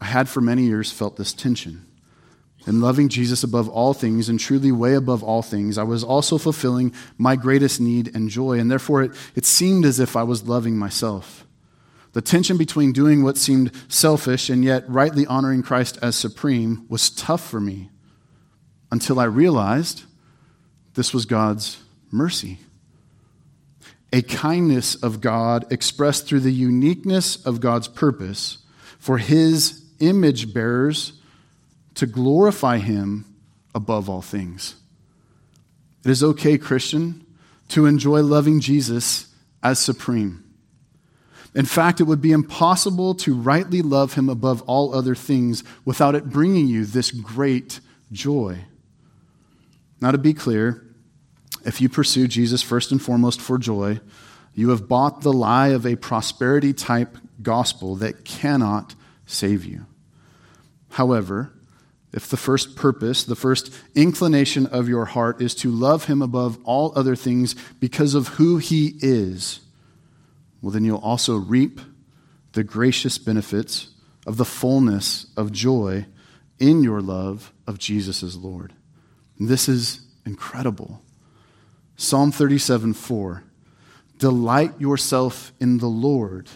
I 0.00 0.06
had 0.06 0.28
for 0.28 0.40
many 0.40 0.62
years 0.62 0.92
felt 0.92 1.16
this 1.16 1.32
tension. 1.32 1.86
In 2.66 2.80
loving 2.80 3.08
Jesus 3.08 3.42
above 3.42 3.68
all 3.68 3.94
things 3.94 4.28
and 4.28 4.38
truly 4.38 4.70
way 4.70 4.94
above 4.94 5.22
all 5.22 5.42
things, 5.42 5.78
I 5.78 5.82
was 5.82 6.04
also 6.04 6.36
fulfilling 6.36 6.92
my 7.16 7.34
greatest 7.34 7.80
need 7.80 8.14
and 8.14 8.28
joy, 8.28 8.58
and 8.58 8.70
therefore 8.70 9.02
it, 9.02 9.12
it 9.34 9.46
seemed 9.46 9.84
as 9.86 9.98
if 9.98 10.14
I 10.14 10.22
was 10.22 10.46
loving 10.46 10.76
myself. 10.76 11.46
The 12.12 12.20
tension 12.20 12.56
between 12.56 12.92
doing 12.92 13.22
what 13.22 13.38
seemed 13.38 13.72
selfish 13.88 14.50
and 14.50 14.64
yet 14.64 14.88
rightly 14.88 15.26
honoring 15.26 15.62
Christ 15.62 15.98
as 16.02 16.16
supreme 16.16 16.84
was 16.88 17.08
tough 17.08 17.48
for 17.48 17.60
me 17.60 17.88
until 18.90 19.20
I 19.20 19.24
realized 19.24 20.02
this 20.94 21.14
was 21.14 21.24
God's 21.24 21.78
mercy. 22.10 22.58
A 24.12 24.22
kindness 24.22 24.96
of 24.96 25.20
God 25.20 25.72
expressed 25.72 26.26
through 26.26 26.40
the 26.40 26.52
uniqueness 26.52 27.36
of 27.46 27.60
God's 27.60 27.86
purpose 27.86 28.58
for 28.98 29.18
his 29.18 29.84
image 30.00 30.52
bearers 30.52 31.12
to 31.94 32.06
glorify 32.06 32.78
him 32.78 33.24
above 33.74 34.08
all 34.08 34.22
things. 34.22 34.76
It 36.04 36.10
is 36.10 36.22
okay, 36.22 36.56
Christian, 36.58 37.26
to 37.68 37.86
enjoy 37.86 38.22
loving 38.22 38.60
Jesus 38.60 39.32
as 39.62 39.78
supreme. 39.78 40.44
In 41.54 41.66
fact, 41.66 42.00
it 42.00 42.04
would 42.04 42.22
be 42.22 42.32
impossible 42.32 43.14
to 43.16 43.34
rightly 43.34 43.82
love 43.82 44.14
him 44.14 44.28
above 44.28 44.62
all 44.62 44.94
other 44.94 45.14
things 45.14 45.64
without 45.84 46.14
it 46.14 46.30
bringing 46.30 46.68
you 46.68 46.84
this 46.84 47.10
great 47.10 47.80
joy. 48.12 48.64
Now, 50.00 50.12
to 50.12 50.18
be 50.18 50.32
clear, 50.32 50.84
if 51.64 51.80
you 51.80 51.88
pursue 51.88 52.28
Jesus 52.28 52.62
first 52.62 52.92
and 52.92 53.02
foremost 53.02 53.40
for 53.40 53.58
joy, 53.58 54.00
you 54.54 54.70
have 54.70 54.88
bought 54.88 55.22
the 55.22 55.32
lie 55.32 55.68
of 55.68 55.84
a 55.84 55.96
prosperity 55.96 56.72
type 56.72 57.18
gospel 57.42 57.96
that 57.96 58.24
cannot 58.24 58.94
save 59.26 59.64
you. 59.64 59.86
However, 60.90 61.52
if 62.12 62.28
the 62.28 62.36
first 62.36 62.76
purpose, 62.76 63.24
the 63.24 63.36
first 63.36 63.72
inclination 63.94 64.66
of 64.66 64.88
your 64.88 65.04
heart 65.04 65.40
is 65.40 65.54
to 65.56 65.70
love 65.70 66.06
him 66.06 66.22
above 66.22 66.58
all 66.64 66.92
other 66.96 67.14
things 67.14 67.54
because 67.78 68.14
of 68.14 68.28
who 68.28 68.58
he 68.58 68.94
is, 69.00 69.60
well, 70.60 70.72
then 70.72 70.84
you'll 70.84 70.98
also 70.98 71.36
reap 71.36 71.80
the 72.52 72.64
gracious 72.64 73.16
benefits 73.16 73.88
of 74.26 74.36
the 74.36 74.44
fullness 74.44 75.26
of 75.36 75.52
joy 75.52 76.06
in 76.58 76.82
your 76.82 77.00
love 77.00 77.52
of 77.66 77.78
Jesus 77.78 78.22
as 78.22 78.36
Lord. 78.36 78.72
And 79.38 79.48
this 79.48 79.68
is 79.68 80.00
incredible. 80.26 81.02
Psalm 81.96 82.32
37 82.32 82.92
4. 82.92 83.44
Delight 84.18 84.78
yourself 84.80 85.52
in 85.60 85.78
the 85.78 85.86
Lord, 85.86 86.48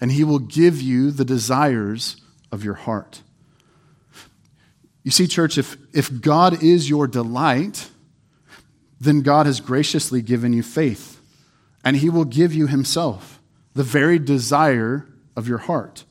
and 0.00 0.12
he 0.12 0.24
will 0.24 0.38
give 0.38 0.82
you 0.82 1.10
the 1.10 1.24
desires 1.24 2.20
of 2.52 2.62
your 2.62 2.74
heart. 2.74 3.22
You 5.06 5.12
see, 5.12 5.28
church, 5.28 5.56
if, 5.56 5.76
if 5.92 6.20
God 6.20 6.64
is 6.64 6.90
your 6.90 7.06
delight, 7.06 7.90
then 9.00 9.20
God 9.20 9.46
has 9.46 9.60
graciously 9.60 10.20
given 10.20 10.52
you 10.52 10.64
faith, 10.64 11.20
and 11.84 11.96
he 11.96 12.10
will 12.10 12.24
give 12.24 12.52
you 12.52 12.66
himself, 12.66 13.40
the 13.74 13.84
very 13.84 14.18
desire 14.18 15.06
of 15.36 15.46
your 15.46 15.58
heart. 15.58 16.04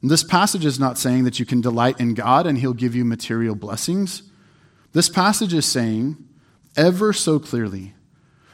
And 0.00 0.10
this 0.10 0.24
passage 0.24 0.64
is 0.64 0.80
not 0.80 0.96
saying 0.96 1.24
that 1.24 1.38
you 1.38 1.44
can 1.44 1.60
delight 1.60 2.00
in 2.00 2.14
God 2.14 2.46
and 2.46 2.56
he'll 2.56 2.72
give 2.72 2.94
you 2.94 3.04
material 3.04 3.54
blessings. 3.54 4.22
This 4.94 5.10
passage 5.10 5.52
is 5.52 5.66
saying, 5.66 6.16
ever 6.74 7.12
so 7.12 7.38
clearly, 7.38 7.92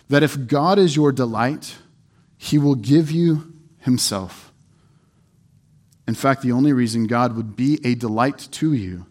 that 0.08 0.24
if 0.24 0.48
God 0.48 0.76
is 0.76 0.96
your 0.96 1.12
delight, 1.12 1.76
he 2.36 2.58
will 2.58 2.74
give 2.74 3.12
you 3.12 3.54
himself. 3.78 4.52
In 6.08 6.16
fact, 6.16 6.42
the 6.42 6.50
only 6.50 6.72
reason 6.72 7.06
God 7.06 7.36
would 7.36 7.54
be 7.54 7.78
a 7.84 7.94
delight 7.94 8.48
to 8.50 8.72
you 8.72 9.06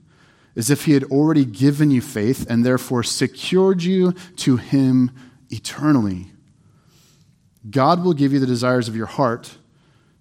is 0.55 0.69
if 0.69 0.85
he 0.85 0.93
had 0.93 1.03
already 1.05 1.45
given 1.45 1.91
you 1.91 2.01
faith 2.01 2.45
and 2.49 2.65
therefore 2.65 3.03
secured 3.03 3.83
you 3.83 4.13
to 4.37 4.57
him 4.57 5.11
eternally. 5.49 6.31
God 7.69 8.03
will 8.03 8.13
give 8.13 8.33
you 8.33 8.39
the 8.39 8.45
desires 8.45 8.87
of 8.87 8.95
your 8.95 9.05
heart 9.05 9.57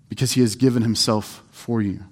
because 0.09 0.33
he 0.33 0.41
has 0.41 0.57
given 0.57 0.83
himself 0.83 1.43
for 1.51 1.81
you. 1.81 2.05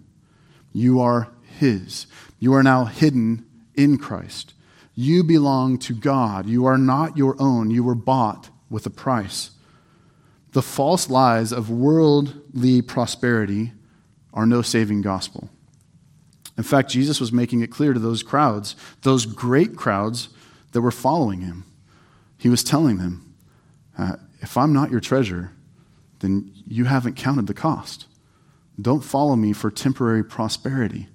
You 0.72 1.00
are 1.00 1.28
his. 1.58 2.06
You 2.38 2.54
are 2.54 2.62
now 2.62 2.84
hidden 2.84 3.44
in 3.74 3.98
Christ. 3.98 4.54
You 4.94 5.22
belong 5.22 5.78
to 5.80 5.94
God. 5.94 6.46
You 6.46 6.66
are 6.66 6.78
not 6.78 7.16
your 7.16 7.36
own. 7.38 7.70
You 7.70 7.84
were 7.84 7.94
bought 7.94 8.50
with 8.70 8.86
a 8.86 8.90
price. 8.90 9.50
The 10.52 10.62
false 10.62 11.10
lies 11.10 11.52
of 11.52 11.70
worldly 11.70 12.82
prosperity 12.82 13.72
are 14.32 14.46
no 14.46 14.62
saving 14.62 15.02
gospel. 15.02 15.50
In 16.58 16.64
fact, 16.64 16.90
Jesus 16.90 17.20
was 17.20 17.32
making 17.32 17.60
it 17.60 17.70
clear 17.70 17.92
to 17.92 18.00
those 18.00 18.24
crowds, 18.24 18.74
those 19.02 19.24
great 19.24 19.76
crowds 19.76 20.28
that 20.72 20.80
were 20.80 20.90
following 20.90 21.40
him. 21.40 21.64
He 22.36 22.48
was 22.48 22.64
telling 22.64 22.98
them, 22.98 23.34
uh, 23.96 24.16
if 24.40 24.56
I'm 24.56 24.72
not 24.72 24.90
your 24.90 25.00
treasure, 25.00 25.52
then 26.18 26.52
you 26.66 26.84
haven't 26.84 27.14
counted 27.14 27.46
the 27.46 27.54
cost. 27.54 28.06
Don't 28.80 29.04
follow 29.04 29.36
me 29.36 29.52
for 29.52 29.70
temporary 29.70 30.24
prosperity. 30.24 31.08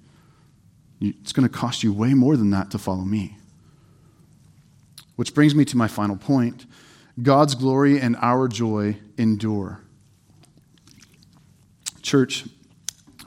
It's 1.00 1.32
going 1.32 1.46
to 1.46 1.54
cost 1.54 1.82
you 1.82 1.92
way 1.92 2.14
more 2.14 2.38
than 2.38 2.50
that 2.50 2.70
to 2.70 2.78
follow 2.78 3.04
me. 3.04 3.36
Which 5.16 5.34
brings 5.34 5.54
me 5.54 5.66
to 5.66 5.76
my 5.76 5.88
final 5.88 6.16
point 6.16 6.64
God's 7.22 7.54
glory 7.54 8.00
and 8.00 8.16
our 8.16 8.48
joy 8.48 8.96
endure. 9.18 9.82
Church, 12.02 12.44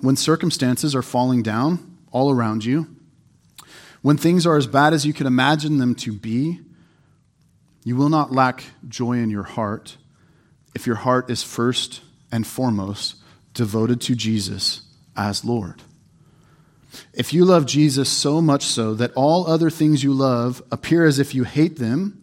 when 0.01 0.15
circumstances 0.15 0.95
are 0.95 1.01
falling 1.01 1.41
down, 1.41 1.97
all 2.18 2.32
around 2.32 2.65
you, 2.65 2.88
when 4.01 4.18
things 4.18 4.47
are 4.47 4.57
as 4.57 4.65
bad 4.65 4.91
as 4.91 5.05
you 5.05 5.13
can 5.13 5.28
imagine 5.28 5.78
them 5.78 5.93
to 5.93 6.11
be, 6.11 6.59
you 7.84 7.95
will 7.95 8.09
not 8.09 8.32
lack 8.32 8.63
joy 8.88 9.20
in 9.20 9.30
your 9.30 9.43
heart 9.43 9.97
if 10.74 10.88
your 10.88 10.95
heart 10.95 11.30
is 11.30 11.43
first 11.43 12.01
and 12.32 12.47
foremost 12.47 13.18
devoted 13.53 14.01
to 14.01 14.15
Jesus 14.15 14.82
as 15.15 15.45
Lord. 15.45 15.84
If 17.13 17.34
you 17.34 17.45
love 17.45 17.68
Jesus 17.68 18.09
so 18.09 18.41
much 18.41 18.63
so 18.63 18.95
that 18.95 19.13
all 19.13 19.45
other 19.45 19.70
things 19.70 20.03
you 20.03 20.11
love 20.11 20.63
appear 20.72 21.05
as 21.05 21.20
if 21.20 21.36
you 21.36 21.43
hate 21.43 21.78
them, 21.78 22.20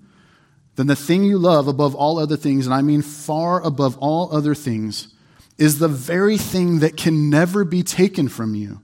then 0.74 0.88
the 0.88 0.96
thing 0.96 1.22
you 1.22 1.38
love 1.38 1.68
above 1.68 1.94
all 1.94 2.18
other 2.18 2.36
things, 2.36 2.66
and 2.66 2.74
I 2.74 2.82
mean 2.82 3.00
far 3.00 3.62
above 3.62 3.96
all 3.98 4.34
other 4.34 4.56
things, 4.56 5.14
is 5.56 5.78
the 5.78 5.86
very 5.86 6.36
thing 6.36 6.80
that 6.80 6.96
can 6.96 7.30
never 7.30 7.64
be 7.64 7.84
taken 7.84 8.26
from 8.26 8.56
you. 8.56 8.80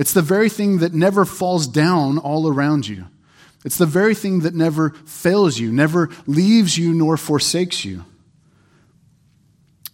It's 0.00 0.14
the 0.14 0.22
very 0.22 0.48
thing 0.48 0.78
that 0.78 0.94
never 0.94 1.26
falls 1.26 1.66
down 1.66 2.16
all 2.16 2.48
around 2.48 2.88
you. 2.88 3.04
It's 3.66 3.76
the 3.76 3.84
very 3.84 4.14
thing 4.14 4.40
that 4.40 4.54
never 4.54 4.94
fails 5.04 5.58
you, 5.58 5.70
never 5.70 6.08
leaves 6.26 6.78
you, 6.78 6.94
nor 6.94 7.18
forsakes 7.18 7.84
you. 7.84 8.06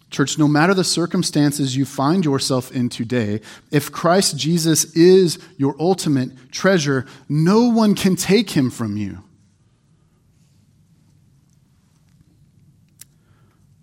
Church, 0.09 0.37
no 0.37 0.47
matter 0.47 0.73
the 0.73 0.85
circumstances 0.85 1.75
you 1.75 1.83
find 1.83 2.23
yourself 2.23 2.71
in 2.71 2.87
today, 2.87 3.41
if 3.69 3.91
Christ 3.91 4.37
Jesus 4.37 4.85
is 4.95 5.39
your 5.57 5.75
ultimate 5.77 6.53
treasure, 6.53 7.05
no 7.27 7.67
one 7.67 7.93
can 7.93 8.15
take 8.15 8.51
him 8.51 8.69
from 8.69 8.95
you. 8.95 9.21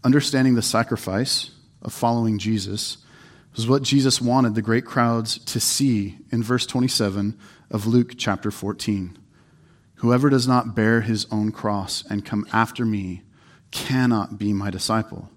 Understanding 0.03 0.55
the 0.55 0.62
sacrifice 0.62 1.51
of 1.83 1.93
following 1.93 2.39
Jesus 2.39 3.04
was 3.55 3.69
what 3.69 3.83
Jesus 3.83 4.21
wanted 4.21 4.55
the 4.55 4.63
great 4.63 4.85
crowds 4.85 5.39
to 5.39 5.61
see 5.61 6.19
in 6.31 6.43
verse 6.43 6.67
27 6.67 7.39
of 7.71 7.87
Luke 7.87 8.13
chapter 8.17 8.51
14. 8.51 9.17
Whoever 9.97 10.29
does 10.29 10.49
not 10.49 10.75
bear 10.75 11.01
his 11.03 11.27
own 11.31 11.53
cross 11.53 12.05
and 12.11 12.25
come 12.25 12.47
after 12.53 12.85
me 12.85 13.23
cannot 13.71 14.39
be 14.39 14.53
my 14.53 14.71
disciple. 14.71 15.31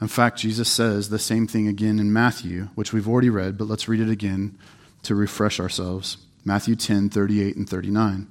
In 0.00 0.08
fact, 0.08 0.38
Jesus 0.38 0.68
says 0.68 1.08
the 1.08 1.18
same 1.18 1.46
thing 1.46 1.68
again 1.68 1.98
in 1.98 2.12
Matthew, 2.12 2.68
which 2.74 2.92
we've 2.92 3.08
already 3.08 3.30
read, 3.30 3.56
but 3.56 3.66
let's 3.66 3.88
read 3.88 4.00
it 4.00 4.10
again 4.10 4.58
to 5.02 5.14
refresh 5.14 5.58
ourselves. 5.58 6.18
Matthew 6.44 6.76
10, 6.76 7.10
38 7.10 7.56
and 7.56 7.68
39. 7.68 8.28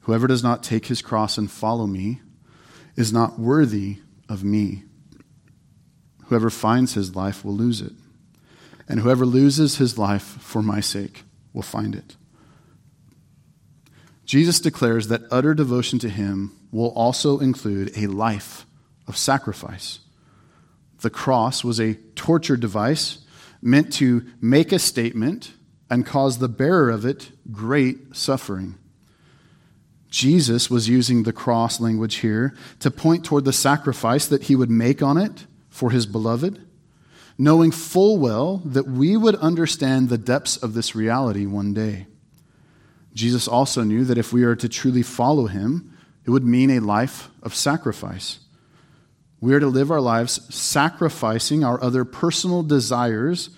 Whoever 0.00 0.26
does 0.26 0.42
not 0.42 0.62
take 0.62 0.86
his 0.86 1.02
cross 1.02 1.38
and 1.38 1.50
follow 1.50 1.86
me 1.86 2.20
is 2.96 3.12
not 3.12 3.38
worthy 3.38 3.98
of 4.28 4.44
me. 4.44 4.84
Whoever 6.24 6.50
finds 6.50 6.94
his 6.94 7.16
life 7.16 7.44
will 7.44 7.54
lose 7.54 7.80
it, 7.80 7.92
and 8.92 9.00
whoever 9.00 9.24
loses 9.24 9.78
his 9.78 9.96
life 9.96 10.22
for 10.22 10.62
my 10.62 10.78
sake 10.78 11.22
will 11.54 11.62
find 11.62 11.94
it. 11.94 12.14
Jesus 14.26 14.60
declares 14.60 15.08
that 15.08 15.22
utter 15.30 15.54
devotion 15.54 15.98
to 16.00 16.10
him 16.10 16.52
will 16.70 16.90
also 16.90 17.38
include 17.38 17.96
a 17.96 18.06
life 18.06 18.66
of 19.08 19.16
sacrifice. 19.16 20.00
The 21.00 21.08
cross 21.08 21.64
was 21.64 21.80
a 21.80 21.94
torture 22.16 22.58
device 22.58 23.24
meant 23.62 23.94
to 23.94 24.26
make 24.42 24.72
a 24.72 24.78
statement 24.78 25.52
and 25.88 26.04
cause 26.04 26.36
the 26.36 26.48
bearer 26.48 26.90
of 26.90 27.06
it 27.06 27.30
great 27.50 28.14
suffering. 28.14 28.74
Jesus 30.10 30.68
was 30.68 30.90
using 30.90 31.22
the 31.22 31.32
cross 31.32 31.80
language 31.80 32.16
here 32.16 32.54
to 32.80 32.90
point 32.90 33.24
toward 33.24 33.46
the 33.46 33.54
sacrifice 33.54 34.26
that 34.26 34.42
he 34.44 34.54
would 34.54 34.70
make 34.70 35.02
on 35.02 35.16
it 35.16 35.46
for 35.70 35.90
his 35.90 36.04
beloved, 36.04 36.60
knowing 37.38 37.70
full 37.70 38.18
well 38.18 38.58
that 38.64 38.86
we 38.86 39.16
would 39.16 39.34
understand 39.36 40.08
the 40.08 40.18
depths 40.18 40.56
of 40.56 40.74
this 40.74 40.94
reality 40.94 41.46
one 41.46 41.74
day. 41.74 42.06
Jesus 43.14 43.46
also 43.46 43.82
knew 43.82 44.04
that 44.04 44.18
if 44.18 44.32
we 44.32 44.44
are 44.44 44.56
to 44.56 44.68
truly 44.68 45.02
follow 45.02 45.46
him, 45.46 45.96
it 46.24 46.30
would 46.30 46.44
mean 46.44 46.70
a 46.70 46.80
life 46.80 47.28
of 47.42 47.54
sacrifice. 47.54 48.40
We 49.40 49.54
are 49.54 49.60
to 49.60 49.66
live 49.66 49.90
our 49.90 50.00
lives 50.00 50.54
sacrificing 50.54 51.64
our 51.64 51.82
other 51.82 52.04
personal 52.04 52.62
desires 52.62 53.50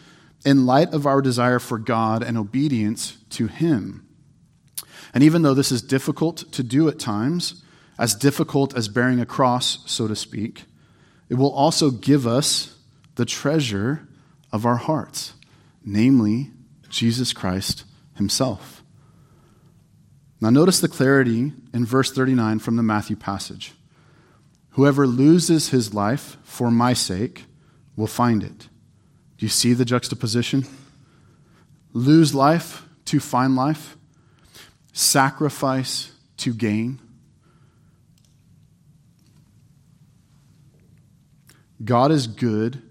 in 0.45 0.67
light 0.67 0.93
of 0.93 1.07
our 1.07 1.21
desire 1.21 1.59
for 1.59 1.79
God 1.79 2.23
and 2.23 2.39
obedience 2.39 3.19
to 3.31 3.49
Him. 3.49 4.07
And 5.13 5.23
even 5.23 5.43
though 5.43 5.55
this 5.55 5.71
is 5.71 5.83
difficult 5.83 6.51
to 6.53 6.63
do 6.63 6.89
at 6.89 6.99
times, 6.99 7.63
as 7.99 8.15
difficult 8.15 8.77
as 8.77 8.89
bearing 8.89 9.21
a 9.21 9.27
cross, 9.27 9.79
so 9.87 10.09
to 10.09 10.17
speak, 10.17 10.65
it 11.29 11.35
will 11.35 11.53
also 11.53 11.91
give 11.91 12.27
us 12.27 12.74
the 13.17 13.25
treasure 13.25 14.07
of 14.53 14.67
our 14.67 14.77
hearts, 14.77 15.35
namely 15.85 16.51
Jesus 16.89 17.33
Christ 17.33 17.85
Himself. 18.17 18.83
Now, 20.41 20.51
notice 20.51 20.81
the 20.81 20.89
clarity 20.89 21.53
in 21.73 21.87
verse 21.87 22.13
39 22.13 22.59
from 22.59 22.77
the 22.77 22.83
Matthew 22.83 23.17
passage. 23.17 23.73
Whoever 24.73 25.07
loses 25.07 25.71
his 25.71 25.95
life 25.95 26.37
for 26.43 26.71
my 26.71 26.93
sake 26.93 27.45
will 27.97 28.09
find 28.09 28.43
it. 28.43 28.69
Do 29.39 29.47
you 29.47 29.49
see 29.49 29.73
the 29.73 29.85
juxtaposition? 29.85 30.67
Lose 31.93 32.35
life 32.35 32.87
to 33.07 33.21
find 33.21 33.55
life, 33.55 33.97
sacrifice 34.93 36.13
to 36.39 36.53
gain. 36.53 37.01
God 41.85 42.11
is 42.11 42.27
good, 42.27 42.83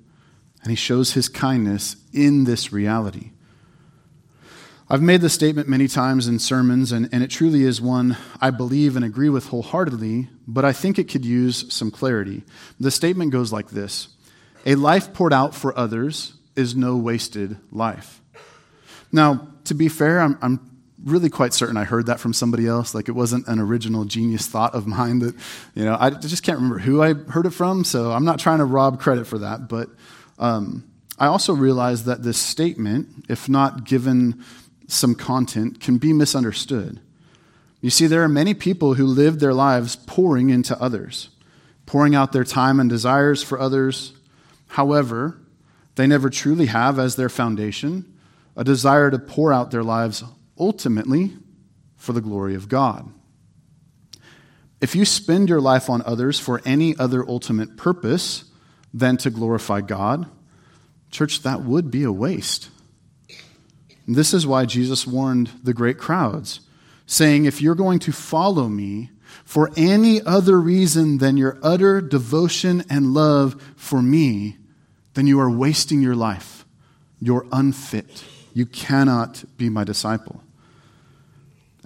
and 0.63 0.71
He 0.71 0.75
shows 0.75 1.13
His 1.13 1.29
kindness 1.29 1.95
in 2.11 2.45
this 2.45 2.73
reality. 2.73 3.31
I've 4.89 5.01
made 5.01 5.21
this 5.21 5.33
statement 5.33 5.69
many 5.69 5.87
times 5.87 6.27
in 6.27 6.39
sermons, 6.39 6.91
and, 6.91 7.09
and 7.11 7.23
it 7.23 7.29
truly 7.29 7.63
is 7.63 7.81
one 7.81 8.17
I 8.41 8.49
believe 8.49 8.95
and 8.95 9.03
agree 9.03 9.29
with 9.29 9.47
wholeheartedly, 9.47 10.29
but 10.47 10.65
I 10.65 10.73
think 10.73 10.99
it 10.99 11.09
could 11.09 11.25
use 11.25 11.73
some 11.73 11.89
clarity. 11.89 12.43
The 12.79 12.91
statement 12.91 13.31
goes 13.31 13.51
like 13.51 13.69
this 13.69 14.09
A 14.65 14.75
life 14.75 15.13
poured 15.13 15.33
out 15.33 15.55
for 15.55 15.77
others 15.77 16.33
is 16.55 16.75
no 16.75 16.97
wasted 16.97 17.57
life. 17.71 18.21
Now, 19.11 19.47
to 19.65 19.73
be 19.73 19.87
fair, 19.87 20.19
I'm, 20.19 20.37
I'm 20.41 20.59
really 21.03 21.29
quite 21.29 21.53
certain 21.53 21.77
I 21.77 21.83
heard 21.83 22.07
that 22.07 22.19
from 22.19 22.33
somebody 22.33 22.67
else. 22.67 22.93
Like 22.93 23.09
it 23.09 23.13
wasn't 23.13 23.47
an 23.47 23.59
original 23.59 24.05
genius 24.05 24.47
thought 24.47 24.73
of 24.73 24.87
mine 24.87 25.19
that, 25.19 25.35
you 25.75 25.85
know, 25.85 25.97
I 25.99 26.11
just 26.11 26.43
can't 26.43 26.57
remember 26.57 26.79
who 26.79 27.01
I 27.01 27.13
heard 27.13 27.45
it 27.45 27.51
from, 27.51 27.83
so 27.83 28.11
I'm 28.11 28.25
not 28.25 28.39
trying 28.39 28.59
to 28.59 28.65
rob 28.65 28.99
credit 28.99 29.27
for 29.27 29.39
that. 29.39 29.67
But 29.67 29.89
um, 30.39 30.83
I 31.17 31.27
also 31.27 31.53
realize 31.53 32.05
that 32.05 32.23
this 32.23 32.37
statement, 32.37 33.25
if 33.29 33.47
not 33.47 33.83
given 33.83 34.43
some 34.87 35.15
content, 35.15 35.79
can 35.79 35.97
be 35.97 36.13
misunderstood. 36.13 36.99
You 37.81 37.89
see, 37.89 38.07
there 38.07 38.23
are 38.23 38.29
many 38.29 38.53
people 38.53 38.95
who 38.95 39.05
live 39.05 39.39
their 39.39 39.53
lives 39.53 39.95
pouring 39.95 40.49
into 40.49 40.79
others, 40.81 41.29
pouring 41.85 42.15
out 42.15 42.31
their 42.31 42.43
time 42.43 42.79
and 42.79 42.89
desires 42.89 43.43
for 43.43 43.59
others. 43.59 44.13
However, 44.67 45.37
they 45.95 46.07
never 46.07 46.29
truly 46.29 46.67
have 46.67 46.97
as 46.97 47.15
their 47.15 47.29
foundation 47.29 48.17
a 48.55 48.63
desire 48.63 49.11
to 49.11 49.19
pour 49.19 49.51
out 49.53 49.71
their 49.71 49.83
lives 49.83 50.23
ultimately 50.57 51.33
for 51.97 52.13
the 52.13 52.21
glory 52.21 52.55
of 52.55 52.69
God. 52.69 53.11
If 54.81 54.95
you 54.95 55.05
spend 55.05 55.49
your 55.49 55.61
life 55.61 55.89
on 55.89 56.01
others 56.05 56.39
for 56.39 56.61
any 56.65 56.95
other 56.97 57.27
ultimate 57.27 57.77
purpose 57.77 58.45
than 58.93 59.17
to 59.17 59.29
glorify 59.29 59.81
God, 59.81 60.29
church, 61.09 61.41
that 61.41 61.63
would 61.63 61.89
be 61.89 62.03
a 62.03 62.11
waste. 62.11 62.69
And 64.05 64.15
this 64.15 64.33
is 64.33 64.45
why 64.45 64.65
Jesus 64.65 65.07
warned 65.07 65.49
the 65.63 65.73
great 65.73 65.97
crowds, 65.97 66.59
saying, 67.05 67.45
If 67.45 67.61
you're 67.61 67.75
going 67.75 67.99
to 67.99 68.11
follow 68.11 68.67
me 68.67 69.11
for 69.45 69.71
any 69.75 70.21
other 70.21 70.59
reason 70.59 71.17
than 71.17 71.37
your 71.37 71.57
utter 71.63 72.01
devotion 72.01 72.83
and 72.89 73.13
love 73.13 73.61
for 73.75 74.01
me, 74.01 74.57
then 75.13 75.27
you 75.27 75.39
are 75.39 75.49
wasting 75.49 76.01
your 76.01 76.15
life. 76.15 76.65
You're 77.19 77.45
unfit. 77.51 78.23
You 78.53 78.65
cannot 78.65 79.43
be 79.57 79.69
my 79.69 79.83
disciple. 79.83 80.43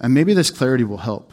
And 0.00 0.12
maybe 0.14 0.34
this 0.34 0.50
clarity 0.50 0.84
will 0.84 0.98
help. 0.98 1.32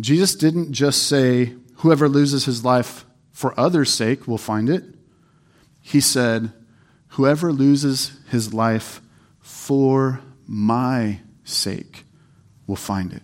Jesus 0.00 0.34
didn't 0.34 0.72
just 0.72 1.06
say, 1.06 1.54
Whoever 1.76 2.08
loses 2.08 2.44
his 2.44 2.64
life 2.64 3.04
for 3.40 3.58
others' 3.58 3.88
sake 3.88 4.28
will 4.28 4.36
find 4.36 4.68
it. 4.68 4.84
He 5.80 5.98
said, 5.98 6.52
Whoever 7.14 7.54
loses 7.54 8.12
his 8.28 8.52
life 8.52 9.00
for 9.40 10.20
my 10.46 11.20
sake 11.42 12.04
will 12.66 12.76
find 12.76 13.14
it. 13.14 13.22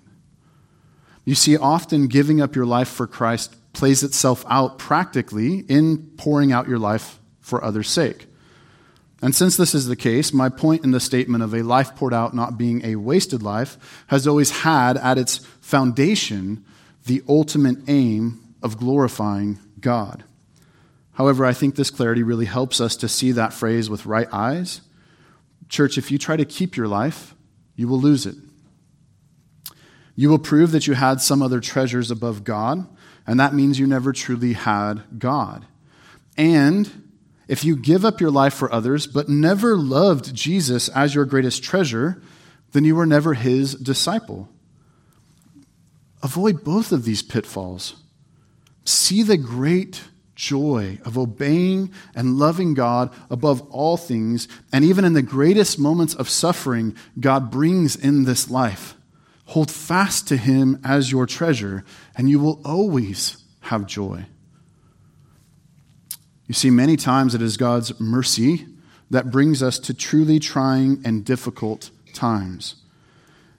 You 1.27 1.35
see, 1.35 1.59
often 1.59 2.07
giving 2.07 2.41
up 2.41 2.57
your 2.57 2.65
life 2.65 2.89
for 2.89 3.07
Christ 3.07 3.57
plays 3.75 4.03
itself 4.03 4.43
out 4.49 4.79
practically 4.79 5.59
in 5.69 6.13
pouring 6.17 6.51
out 6.51 6.67
your 6.67 6.79
life 6.79 7.21
for 7.41 7.63
others' 7.63 7.91
sake. 7.91 8.27
And 9.21 9.35
since 9.35 9.59
this 9.59 9.75
is 9.75 9.85
the 9.85 9.97
case, 9.97 10.33
my 10.33 10.49
point 10.49 10.83
in 10.83 10.93
the 10.93 10.99
statement 11.01 11.45
of 11.45 11.53
a 11.53 11.61
life 11.61 11.95
poured 11.95 12.15
out 12.15 12.33
not 12.33 12.57
being 12.57 12.83
a 12.87 12.97
wasted 12.97 13.43
life 13.43 13.77
has 14.07 14.27
always 14.27 14.63
had 14.63 14.97
at 14.97 15.19
its 15.19 15.37
foundation 15.61 16.65
the 17.05 17.23
ultimate 17.29 17.77
aim 17.87 18.41
of 18.63 18.79
glorifying 18.79 19.59
God. 19.87 20.25
However, 21.13 21.45
I 21.47 21.53
think 21.53 21.77
this 21.77 21.91
clarity 21.91 22.25
really 22.25 22.45
helps 22.45 22.81
us 22.81 22.97
to 22.97 23.09
see 23.09 23.31
that 23.31 23.53
phrase 23.53 23.89
with 23.89 24.05
right 24.05 24.27
eyes. 24.33 24.81
Church, 25.69 25.97
if 25.97 26.11
you 26.11 26.19
try 26.19 26.37
to 26.37 26.45
keep 26.45 26.77
your 26.77 26.89
life, 26.89 27.37
you 27.77 27.87
will 27.87 28.01
lose 28.01 28.27
it. 28.27 28.35
You 30.17 30.29
will 30.29 30.41
prove 30.41 30.73
that 30.73 30.89
you 30.89 30.95
had 30.95 31.21
some 31.21 31.41
other 31.41 31.61
treasures 31.61 32.11
above 32.11 32.43
God, 32.43 32.85
and 33.29 33.39
that 33.39 33.55
means 33.55 33.79
you 33.79 33.87
never 33.87 34.13
truly 34.13 34.55
had 34.55 35.05
God. 35.21 35.65
And 36.37 36.91
if 37.47 37.65
you 37.65 37.77
give 37.77 38.05
up 38.05 38.21
your 38.21 38.33
life 38.33 38.55
for 38.55 38.73
others, 38.73 39.07
but 39.07 39.29
never 39.29 39.77
loved 39.77 40.35
Jesus 40.35 40.89
as 40.89 41.15
your 41.15 41.27
greatest 41.27 41.63
treasure, 41.63 42.21
then 42.73 42.83
you 42.83 42.97
were 42.97 43.07
never 43.07 43.35
his 43.35 43.77
disciple. 43.77 44.49
Avoid 46.25 46.65
both 46.65 46.91
of 46.91 47.05
these 47.05 47.23
pitfalls. 47.23 47.95
See 48.87 49.23
the 49.23 49.37
great 49.37 50.03
joy 50.37 50.99
of 51.05 51.19
obeying 51.19 51.93
and 52.15 52.39
loving 52.39 52.73
God 52.75 53.13
above 53.29 53.61
all 53.71 53.97
things, 53.97 54.47
and 54.73 54.85
even 54.85 55.05
in 55.05 55.13
the 55.13 55.23
greatest 55.23 55.79
moments 55.79 56.15
of 56.15 56.29
suffering 56.29 56.97
God 57.19 57.51
brings 57.51 57.97
in 57.97 58.25
this 58.25 58.49
life. 58.49 58.95
Hold 59.47 59.71
fast 59.71 60.29
to 60.29 60.37
him 60.37 60.81
as 60.85 61.11
your 61.11 61.27
treasure, 61.27 61.85
and 62.17 62.31
you 62.31 62.39
will 62.39 62.61
always 62.65 63.43
have 63.63 63.87
joy. 63.87 64.27
You 66.47 66.55
see, 66.55 66.71
many 66.71 66.97
times 66.97 67.35
it 67.35 67.43
is 67.43 67.57
God's 67.57 67.99
mercy 67.99 68.67
that 69.11 69.31
brings 69.31 69.63
us 69.63 69.79
to 69.81 69.95
truly 69.95 70.39
trying 70.39 71.03
and 71.05 71.25
difficult 71.25 71.91
times. 72.13 72.77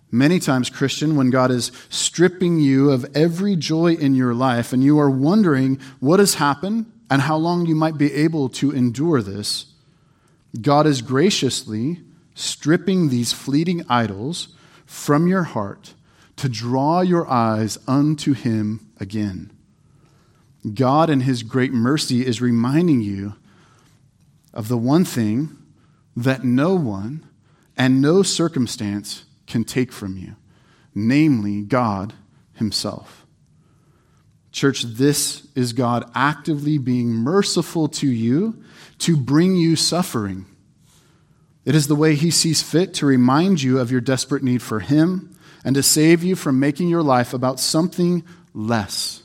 Many 0.09 0.39
times, 0.39 0.69
Christian, 0.69 1.15
when 1.17 1.29
God 1.29 1.51
is 1.51 1.71
stripping 1.89 2.59
you 2.59 2.91
of 2.91 3.05
every 3.13 3.55
joy 3.57 3.93
in 3.93 4.15
your 4.15 4.33
life 4.33 4.71
and 4.71 4.83
you 4.83 4.97
are 4.99 5.09
wondering 5.09 5.79
what 5.99 6.19
has 6.19 6.35
happened 6.35 6.89
and 7.09 7.23
how 7.23 7.35
long 7.35 7.65
you 7.65 7.75
might 7.75 7.97
be 7.97 8.13
able 8.13 8.47
to 8.49 8.71
endure 8.71 9.21
this, 9.21 9.73
God 10.61 10.87
is 10.87 11.01
graciously 11.01 12.01
stripping 12.35 13.09
these 13.09 13.33
fleeting 13.33 13.83
idols 13.89 14.49
from 14.85 15.27
your 15.27 15.43
heart 15.43 15.93
to 16.37 16.47
draw 16.47 17.01
your 17.01 17.27
eyes 17.29 17.77
unto 17.87 18.33
Him 18.33 18.87
again. 18.99 19.51
God, 20.73 21.09
in 21.09 21.21
His 21.21 21.43
great 21.43 21.73
mercy, 21.73 22.25
is 22.25 22.41
reminding 22.41 23.01
you 23.01 23.35
of 24.53 24.69
the 24.69 24.77
one 24.77 25.03
thing 25.03 25.57
that 26.15 26.43
no 26.45 26.75
one 26.75 27.25
and 27.75 28.01
no 28.01 28.23
circumstance 28.23 29.25
can 29.47 29.63
take 29.63 29.91
from 29.91 30.17
you, 30.17 30.35
namely 30.93 31.61
God 31.61 32.13
Himself. 32.53 33.25
Church, 34.51 34.83
this 34.83 35.47
is 35.55 35.73
God 35.73 36.09
actively 36.15 36.77
being 36.77 37.09
merciful 37.09 37.87
to 37.89 38.07
you 38.07 38.63
to 38.99 39.15
bring 39.15 39.55
you 39.55 39.75
suffering. 39.75 40.45
It 41.65 41.75
is 41.75 41.87
the 41.87 41.95
way 41.95 42.15
He 42.15 42.31
sees 42.31 42.61
fit 42.61 42.93
to 42.95 43.05
remind 43.05 43.61
you 43.61 43.79
of 43.79 43.91
your 43.91 44.01
desperate 44.01 44.43
need 44.43 44.61
for 44.61 44.79
Him 44.79 45.35
and 45.63 45.75
to 45.75 45.83
save 45.83 46.23
you 46.23 46.35
from 46.35 46.59
making 46.59 46.89
your 46.89 47.03
life 47.03 47.33
about 47.33 47.59
something 47.59 48.23
less. 48.53 49.21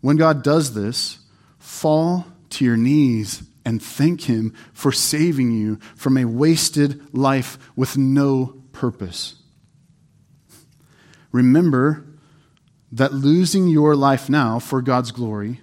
When 0.00 0.16
God 0.16 0.42
does 0.42 0.74
this, 0.74 1.20
fall 1.58 2.26
to 2.50 2.64
your 2.64 2.76
knees 2.76 3.42
and 3.64 3.82
thank 3.82 4.22
Him 4.22 4.52
for 4.72 4.92
saving 4.92 5.52
you 5.52 5.78
from 5.96 6.18
a 6.18 6.24
wasted 6.26 7.14
life 7.14 7.56
with 7.76 7.96
no 7.96 8.63
purpose. 8.84 9.36
Remember 11.32 12.04
that 12.92 13.14
losing 13.14 13.66
your 13.66 13.96
life 13.96 14.28
now 14.28 14.58
for 14.58 14.82
God's 14.82 15.10
glory 15.10 15.58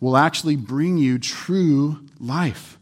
will 0.00 0.18
actually 0.18 0.54
bring 0.54 0.98
you 0.98 1.18
true 1.18 1.98
life. 2.20 2.76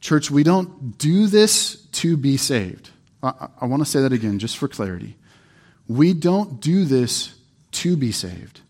Church, 0.00 0.30
we 0.30 0.42
don't 0.42 0.96
do 0.96 1.26
this 1.26 1.82
to 2.00 2.16
be 2.16 2.38
saved. 2.38 2.88
I, 3.22 3.48
I 3.60 3.66
want 3.66 3.82
to 3.82 3.86
say 3.86 4.00
that 4.00 4.14
again, 4.14 4.38
just 4.38 4.56
for 4.56 4.68
clarity. 4.68 5.16
We 5.86 6.14
don't 6.14 6.58
do 6.62 6.86
this 6.86 7.34
to 7.72 7.94
be 7.94 8.10
saved. 8.10 8.62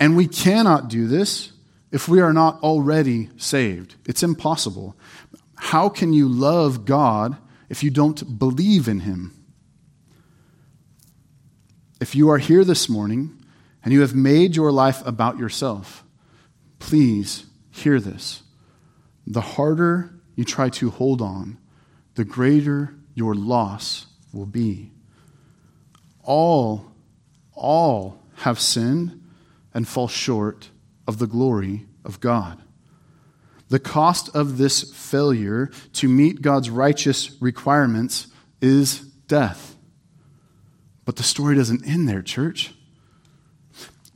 And 0.00 0.18
we 0.18 0.28
cannot 0.28 0.88
do 0.88 1.06
this 1.06 1.52
if 1.90 2.10
we 2.10 2.20
are 2.20 2.34
not 2.34 2.62
already 2.62 3.30
saved. 3.38 3.94
It's 4.04 4.22
impossible. 4.22 4.94
How 5.56 5.88
can 5.88 6.12
you 6.12 6.28
love 6.28 6.84
God 6.84 7.38
if 7.72 7.82
you 7.82 7.90
don't 7.90 8.38
believe 8.38 8.86
in 8.86 9.00
Him? 9.00 9.32
If 12.02 12.14
you 12.14 12.28
are 12.28 12.36
here 12.36 12.64
this 12.64 12.86
morning 12.86 13.42
and 13.82 13.94
you 13.94 14.02
have 14.02 14.14
made 14.14 14.54
your 14.54 14.70
life 14.70 15.04
about 15.06 15.38
yourself, 15.38 16.04
please 16.78 17.46
hear 17.70 17.98
this. 17.98 18.42
The 19.26 19.40
harder 19.40 20.12
you 20.36 20.44
try 20.44 20.68
to 20.68 20.90
hold 20.90 21.22
on, 21.22 21.56
the 22.14 22.26
greater 22.26 22.94
your 23.14 23.34
loss 23.34 24.04
will 24.34 24.44
be. 24.44 24.90
All, 26.22 26.92
all 27.54 28.20
have 28.36 28.60
sinned 28.60 29.18
and 29.72 29.88
fall 29.88 30.08
short 30.08 30.68
of 31.08 31.18
the 31.18 31.26
glory 31.26 31.86
of 32.04 32.20
God. 32.20 32.58
The 33.72 33.80
cost 33.80 34.28
of 34.36 34.58
this 34.58 34.92
failure 34.92 35.70
to 35.94 36.06
meet 36.06 36.42
God's 36.42 36.68
righteous 36.68 37.34
requirements 37.40 38.26
is 38.60 38.98
death. 39.28 39.76
But 41.06 41.16
the 41.16 41.22
story 41.22 41.56
doesn't 41.56 41.88
end 41.88 42.06
there, 42.06 42.20
church. 42.20 42.74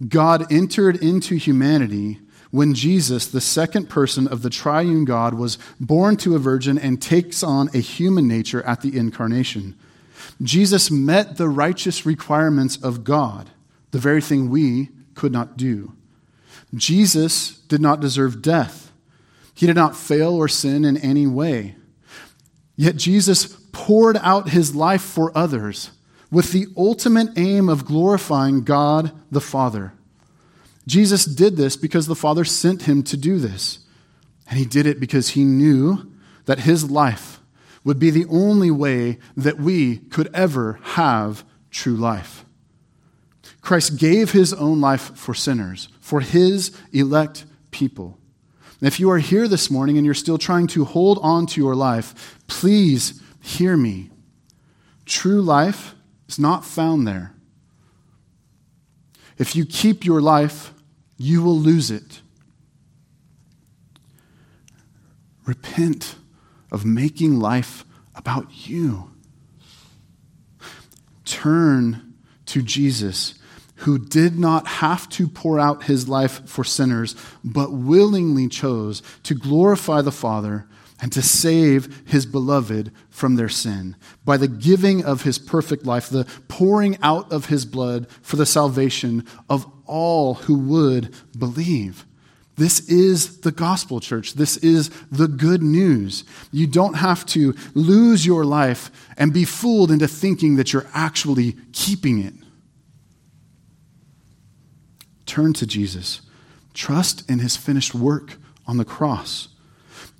God 0.06 0.52
entered 0.52 1.02
into 1.02 1.36
humanity 1.36 2.18
when 2.50 2.74
Jesus, 2.74 3.28
the 3.28 3.40
second 3.40 3.88
person 3.88 4.28
of 4.28 4.42
the 4.42 4.50
triune 4.50 5.06
God, 5.06 5.32
was 5.32 5.56
born 5.80 6.18
to 6.18 6.36
a 6.36 6.38
virgin 6.38 6.76
and 6.78 7.00
takes 7.00 7.42
on 7.42 7.70
a 7.72 7.78
human 7.78 8.28
nature 8.28 8.62
at 8.64 8.82
the 8.82 8.94
incarnation. 8.94 9.74
Jesus 10.42 10.90
met 10.90 11.38
the 11.38 11.48
righteous 11.48 12.04
requirements 12.04 12.76
of 12.76 13.04
God, 13.04 13.48
the 13.92 13.98
very 13.98 14.20
thing 14.20 14.50
we 14.50 14.90
could 15.14 15.32
not 15.32 15.56
do. 15.56 15.94
Jesus 16.74 17.56
did 17.68 17.80
not 17.80 18.00
deserve 18.00 18.42
death. 18.42 18.85
He 19.56 19.66
did 19.66 19.74
not 19.74 19.96
fail 19.96 20.34
or 20.34 20.48
sin 20.48 20.84
in 20.84 20.98
any 20.98 21.26
way. 21.26 21.76
Yet 22.76 22.96
Jesus 22.96 23.46
poured 23.72 24.18
out 24.18 24.50
his 24.50 24.76
life 24.76 25.02
for 25.02 25.36
others 25.36 25.90
with 26.30 26.52
the 26.52 26.66
ultimate 26.76 27.30
aim 27.36 27.68
of 27.68 27.86
glorifying 27.86 28.64
God 28.64 29.12
the 29.30 29.40
Father. 29.40 29.94
Jesus 30.86 31.24
did 31.24 31.56
this 31.56 31.76
because 31.76 32.06
the 32.06 32.14
Father 32.14 32.44
sent 32.44 32.82
him 32.82 33.02
to 33.04 33.16
do 33.16 33.38
this. 33.38 33.80
And 34.48 34.58
he 34.58 34.66
did 34.66 34.86
it 34.86 35.00
because 35.00 35.30
he 35.30 35.44
knew 35.44 36.12
that 36.44 36.60
his 36.60 36.90
life 36.90 37.40
would 37.82 37.98
be 37.98 38.10
the 38.10 38.26
only 38.26 38.70
way 38.70 39.18
that 39.36 39.58
we 39.58 39.96
could 39.96 40.28
ever 40.34 40.78
have 40.82 41.44
true 41.70 41.96
life. 41.96 42.44
Christ 43.62 43.98
gave 43.98 44.32
his 44.32 44.52
own 44.52 44.80
life 44.80 45.16
for 45.16 45.34
sinners, 45.34 45.88
for 45.98 46.20
his 46.20 46.76
elect 46.92 47.46
people. 47.70 48.18
If 48.80 49.00
you 49.00 49.10
are 49.10 49.18
here 49.18 49.48
this 49.48 49.70
morning 49.70 49.96
and 49.96 50.04
you're 50.04 50.14
still 50.14 50.38
trying 50.38 50.66
to 50.68 50.84
hold 50.84 51.18
on 51.22 51.46
to 51.46 51.60
your 51.60 51.74
life, 51.74 52.38
please 52.46 53.22
hear 53.40 53.76
me. 53.76 54.10
True 55.06 55.40
life 55.40 55.94
is 56.28 56.38
not 56.38 56.64
found 56.64 57.06
there. 57.06 57.32
If 59.38 59.56
you 59.56 59.64
keep 59.64 60.04
your 60.04 60.20
life, 60.20 60.72
you 61.16 61.42
will 61.42 61.58
lose 61.58 61.90
it. 61.90 62.20
Repent 65.46 66.16
of 66.70 66.84
making 66.84 67.38
life 67.38 67.84
about 68.14 68.68
you. 68.68 69.10
Turn 71.24 72.14
to 72.46 72.62
Jesus, 72.62 73.34
who 73.76 73.98
did 73.98 74.38
not 74.38 74.66
have 74.66 75.08
to 75.10 75.28
pour 75.28 75.60
out 75.60 75.84
his 75.84 76.08
life 76.08 76.48
for 76.48 76.64
sinners, 76.64 77.14
but 77.44 77.72
willingly 77.72 78.48
chose 78.48 79.02
to 79.22 79.34
glorify 79.34 80.00
the 80.00 80.12
Father 80.12 80.66
and 81.00 81.12
to 81.12 81.22
save 81.22 82.02
his 82.06 82.24
beloved 82.24 82.90
from 83.10 83.36
their 83.36 83.48
sin 83.48 83.96
by 84.24 84.36
the 84.36 84.48
giving 84.48 85.04
of 85.04 85.22
his 85.22 85.38
perfect 85.38 85.84
life, 85.84 86.08
the 86.08 86.24
pouring 86.48 86.96
out 87.02 87.30
of 87.30 87.46
his 87.46 87.66
blood 87.66 88.06
for 88.22 88.36
the 88.36 88.46
salvation 88.46 89.24
of 89.48 89.70
all 89.84 90.34
who 90.34 90.58
would 90.58 91.14
believe. 91.38 92.06
This 92.56 92.88
is 92.88 93.40
the 93.40 93.52
gospel, 93.52 94.00
church. 94.00 94.34
This 94.34 94.56
is 94.58 94.88
the 95.10 95.28
good 95.28 95.62
news. 95.62 96.24
You 96.50 96.66
don't 96.66 96.94
have 96.94 97.26
to 97.26 97.54
lose 97.74 98.24
your 98.24 98.44
life 98.44 98.90
and 99.18 99.32
be 99.34 99.44
fooled 99.44 99.90
into 99.90 100.08
thinking 100.08 100.56
that 100.56 100.72
you're 100.72 100.86
actually 100.94 101.56
keeping 101.72 102.24
it. 102.24 102.32
Turn 105.26 105.52
to 105.54 105.66
Jesus. 105.66 106.20
Trust 106.72 107.28
in 107.28 107.40
his 107.40 107.56
finished 107.56 107.94
work 107.94 108.36
on 108.66 108.76
the 108.76 108.84
cross. 108.84 109.48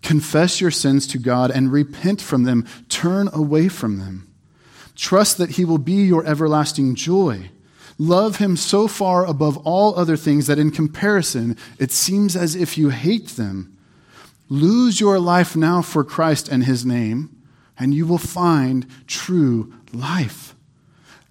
Confess 0.03 0.61
your 0.61 0.71
sins 0.71 1.07
to 1.09 1.19
God 1.19 1.51
and 1.51 1.73
repent 1.73 2.21
from 2.21 2.45
them. 2.45 2.67
Turn 2.89 3.29
away 3.33 3.69
from 3.69 3.99
them. 3.99 4.33
Trust 4.95 5.39
that 5.39 5.51
He 5.51 5.65
will 5.65 5.79
be 5.79 5.95
your 5.95 6.25
everlasting 6.25 6.95
joy. 6.95 7.51
Love 7.99 8.37
Him 8.37 8.57
so 8.57 8.89
far 8.89 9.27
above 9.27 9.57
all 9.59 9.99
other 9.99 10.17
things 10.17 10.47
that 10.47 10.59
in 10.59 10.71
comparison 10.71 11.57
it 11.79 11.93
seems 11.93 12.37
as 12.37 12.55
if 12.55 12.79
you 12.79 12.91
hate 12.91 13.31
them. 13.31 13.77
Lose 14.49 15.01
your 15.01 15.19
life 15.19 15.57
now 15.57 15.83
for 15.83 16.05
Christ 16.05 16.49
and 16.49 16.65
His 16.65 16.87
name, 16.87 17.37
and 17.79 17.93
you 17.93 18.07
will 18.07 18.19
find 18.19 18.87
true 19.07 19.75
life. 19.93 20.55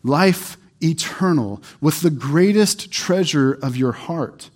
Life 0.04 0.58
eternal, 0.86 1.62
with 1.82 2.02
the 2.02 2.10
greatest 2.10 2.92
treasure 2.92 3.54
of 3.54 3.76
your 3.76 3.92
heart 3.92 4.50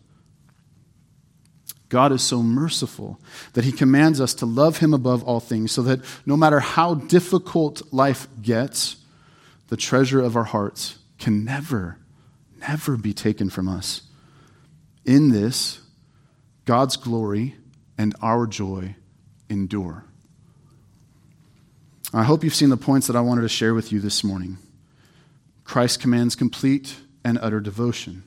God 1.90 2.12
is 2.12 2.22
so 2.22 2.44
merciful 2.44 3.20
that 3.54 3.66
he 3.66 3.72
commands 3.72 4.22
us 4.22 4.36
to 4.36 4.46
love 4.46 4.78
him 4.78 4.94
above 4.94 5.24
all 5.24 5.40
things, 5.40 5.72
so 5.72 5.82
that 5.82 6.00
no 6.26 6.38
matter 6.38 6.60
how 6.60 6.94
difficult 6.94 7.82
life 7.92 8.28
gets, 8.42 8.98
the 9.68 9.78
treasure 9.78 10.22
of 10.22 10.36
our 10.36 10.44
hearts 10.44 11.00
can 11.18 11.44
never, 11.44 11.98
never 12.60 12.96
be 12.96 13.12
taken 13.12 13.50
from 13.50 13.68
us. 13.68 14.04
In 15.04 15.30
this, 15.30 15.82
God's 16.66 16.96
glory 16.96 17.56
and 17.98 18.16
our 18.22 18.46
joy 18.46 18.96
endure. 19.50 20.06
I 22.14 22.24
hope 22.24 22.44
you've 22.44 22.56
seen 22.56 22.70
the 22.70 22.78
points 22.78 23.08
that 23.08 23.16
I 23.16 23.22
wanted 23.22 23.42
to 23.42 23.50
share 23.50 23.74
with 23.74 23.92
you 23.92 24.00
this 24.00 24.24
morning. 24.24 24.58
Christ 25.70 26.00
commands 26.00 26.36
complete 26.36 26.96
and 27.24 27.38
utter 27.44 27.60
devotion. 27.60 28.24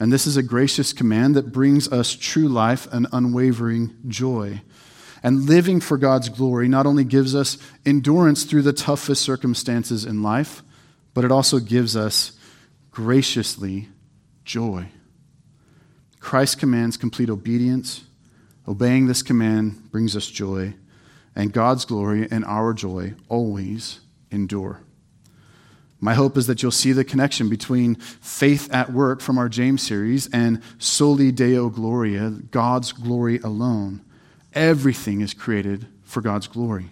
And 0.00 0.12
this 0.12 0.26
is 0.26 0.36
a 0.36 0.42
gracious 0.42 0.92
command 0.92 1.36
that 1.36 1.52
brings 1.52 1.86
us 1.92 2.16
true 2.16 2.48
life 2.48 2.88
and 2.92 3.06
unwavering 3.12 3.94
joy. 4.08 4.60
And 5.22 5.44
living 5.48 5.78
for 5.78 5.96
God's 5.96 6.28
glory 6.28 6.66
not 6.66 6.84
only 6.84 7.04
gives 7.04 7.32
us 7.32 7.58
endurance 7.86 8.42
through 8.42 8.62
the 8.62 8.72
toughest 8.72 9.22
circumstances 9.22 10.04
in 10.04 10.20
life, 10.20 10.64
but 11.14 11.24
it 11.24 11.30
also 11.30 11.60
gives 11.60 11.94
us 11.94 12.32
graciously 12.90 13.88
joy. 14.44 14.88
Christ 16.18 16.58
commands 16.58 16.96
complete 16.96 17.30
obedience. 17.30 18.02
Obeying 18.66 19.06
this 19.06 19.22
command 19.22 19.92
brings 19.92 20.16
us 20.16 20.26
joy, 20.26 20.74
and 21.36 21.52
God's 21.52 21.84
glory 21.84 22.26
and 22.32 22.44
our 22.44 22.72
joy 22.72 23.14
always 23.28 24.00
endure. 24.32 24.80
My 26.00 26.14
hope 26.14 26.36
is 26.36 26.46
that 26.48 26.62
you'll 26.62 26.70
see 26.70 26.92
the 26.92 27.04
connection 27.04 27.48
between 27.48 27.94
faith 27.94 28.72
at 28.72 28.92
work 28.92 29.20
from 29.20 29.38
our 29.38 29.48
James 29.48 29.82
series 29.82 30.28
and 30.32 30.62
soli 30.78 31.32
deo 31.32 31.68
gloria, 31.68 32.30
God's 32.30 32.92
glory 32.92 33.38
alone. 33.38 34.02
Everything 34.52 35.20
is 35.20 35.34
created 35.34 35.86
for 36.02 36.20
God's 36.20 36.46
glory. 36.46 36.90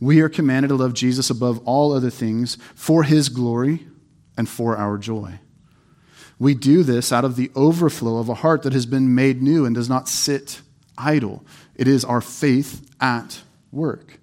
We 0.00 0.20
are 0.20 0.28
commanded 0.28 0.68
to 0.68 0.76
love 0.76 0.94
Jesus 0.94 1.30
above 1.30 1.60
all 1.66 1.92
other 1.92 2.10
things 2.10 2.56
for 2.74 3.02
his 3.02 3.28
glory 3.28 3.86
and 4.36 4.48
for 4.48 4.76
our 4.76 4.96
joy. 4.96 5.40
We 6.38 6.54
do 6.54 6.84
this 6.84 7.12
out 7.12 7.24
of 7.24 7.36
the 7.36 7.50
overflow 7.56 8.18
of 8.18 8.28
a 8.28 8.34
heart 8.34 8.62
that 8.62 8.72
has 8.72 8.86
been 8.86 9.14
made 9.14 9.42
new 9.42 9.66
and 9.66 9.74
does 9.74 9.88
not 9.88 10.08
sit 10.08 10.60
idle. 10.96 11.44
It 11.74 11.88
is 11.88 12.04
our 12.04 12.20
faith 12.20 12.88
at 13.00 13.42
work. 13.72 14.17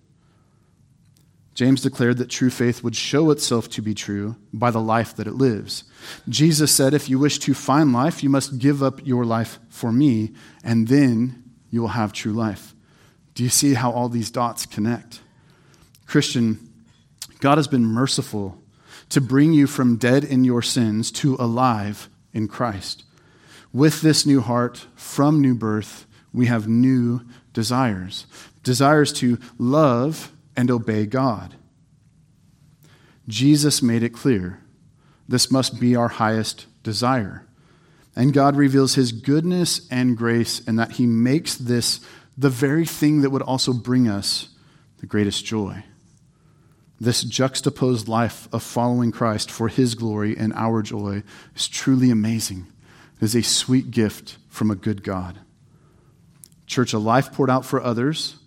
James 1.55 1.81
declared 1.81 2.17
that 2.17 2.29
true 2.29 2.49
faith 2.49 2.83
would 2.83 2.97
show 2.97 3.31
itself 3.31 3.69
to 3.69 3.81
be 3.81 3.93
true 3.93 4.35
by 4.51 4.69
the 4.69 4.81
life 4.81 5.15
that 5.15 5.25
it 5.25 5.35
lives. 5.35 5.85
Jesus 6.27 6.69
said, 6.69 6.93
If 6.93 7.09
you 7.09 7.17
wish 7.17 7.39
to 7.39 7.53
find 7.53 7.93
life, 7.93 8.21
you 8.21 8.29
must 8.29 8.59
give 8.59 8.83
up 8.83 9.05
your 9.07 9.23
life 9.23 9.57
for 9.69 9.91
me, 9.91 10.33
and 10.65 10.89
then 10.89 11.43
you 11.69 11.81
will 11.81 11.87
have 11.89 12.11
true 12.11 12.33
life. 12.33 12.75
Do 13.35 13.43
you 13.43 13.49
see 13.49 13.73
how 13.73 13.91
all 13.91 14.09
these 14.09 14.29
dots 14.29 14.65
connect? 14.65 15.21
Christian, 16.05 16.59
God 17.39 17.57
has 17.57 17.69
been 17.69 17.85
merciful 17.85 18.61
to 19.09 19.21
bring 19.21 19.53
you 19.53 19.65
from 19.65 19.95
dead 19.95 20.25
in 20.25 20.43
your 20.43 20.61
sins 20.61 21.09
to 21.11 21.37
alive 21.39 22.09
in 22.33 22.49
Christ. 22.49 23.05
With 23.71 24.01
this 24.01 24.25
new 24.25 24.41
heart, 24.41 24.87
from 24.95 25.41
new 25.41 25.55
birth, 25.55 26.05
we 26.33 26.47
have 26.47 26.67
new 26.67 27.21
desires 27.53 28.25
desires 28.63 29.13
to 29.13 29.37
love 29.59 30.33
and 30.55 30.71
obey 30.71 31.05
God. 31.05 31.55
Jesus 33.27 33.81
made 33.81 34.03
it 34.03 34.13
clear 34.13 34.61
this 35.27 35.49
must 35.49 35.79
be 35.79 35.95
our 35.95 36.07
highest 36.07 36.67
desire. 36.83 37.45
And 38.15 38.33
God 38.33 38.55
reveals 38.55 38.95
his 38.95 39.11
goodness 39.11 39.87
and 39.89 40.15
grace 40.15 40.59
in 40.59 40.75
that 40.75 40.93
he 40.93 41.05
makes 41.05 41.55
this 41.55 41.99
the 42.37 42.49
very 42.49 42.85
thing 42.85 43.21
that 43.21 43.29
would 43.29 43.41
also 43.41 43.73
bring 43.73 44.07
us 44.07 44.49
the 44.99 45.05
greatest 45.05 45.45
joy. 45.45 45.83
This 46.99 47.23
juxtaposed 47.23 48.07
life 48.07 48.47
of 48.53 48.63
following 48.63 49.11
Christ 49.11 49.51
for 49.51 49.67
his 49.67 49.95
glory 49.95 50.37
and 50.37 50.53
our 50.53 50.81
joy 50.81 51.23
is 51.55 51.67
truly 51.67 52.09
amazing. 52.09 52.67
It 53.19 53.25
is 53.25 53.35
a 53.35 53.43
sweet 53.43 53.91
gift 53.91 54.37
from 54.47 54.71
a 54.71 54.75
good 54.75 55.03
God. 55.03 55.39
Church, 56.67 56.93
a 56.93 56.99
life 56.99 57.33
poured 57.33 57.49
out 57.49 57.65
for 57.65 57.81
others 57.81 58.37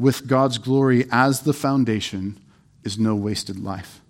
with 0.00 0.26
God's 0.26 0.58
glory 0.58 1.06
as 1.12 1.40
the 1.40 1.52
foundation 1.52 2.40
is 2.82 2.98
no 2.98 3.14
wasted 3.14 3.58
life. 3.58 4.00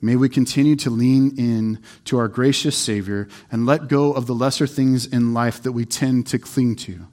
May 0.00 0.14
we 0.14 0.28
continue 0.28 0.76
to 0.76 0.90
lean 0.90 1.34
in 1.38 1.82
to 2.04 2.18
our 2.18 2.28
gracious 2.28 2.76
Savior 2.76 3.28
and 3.50 3.64
let 3.64 3.88
go 3.88 4.12
of 4.12 4.26
the 4.26 4.34
lesser 4.34 4.66
things 4.66 5.06
in 5.06 5.32
life 5.32 5.62
that 5.62 5.72
we 5.72 5.86
tend 5.86 6.26
to 6.28 6.38
cling 6.38 6.76
to. 6.76 7.06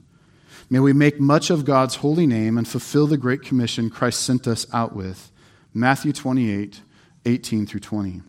May 0.68 0.80
we 0.80 0.92
make 0.92 1.18
much 1.18 1.48
of 1.50 1.64
God's 1.64 1.96
holy 1.96 2.26
name 2.26 2.58
and 2.58 2.68
fulfill 2.68 3.06
the 3.06 3.16
great 3.16 3.42
commission 3.42 3.88
Christ 3.88 4.20
sent 4.20 4.46
us 4.46 4.66
out 4.72 4.94
with. 4.94 5.30
Matthew 5.72 6.12
28, 6.12 6.82
18 7.24 7.66
through 7.66 7.80
20. 7.80 8.22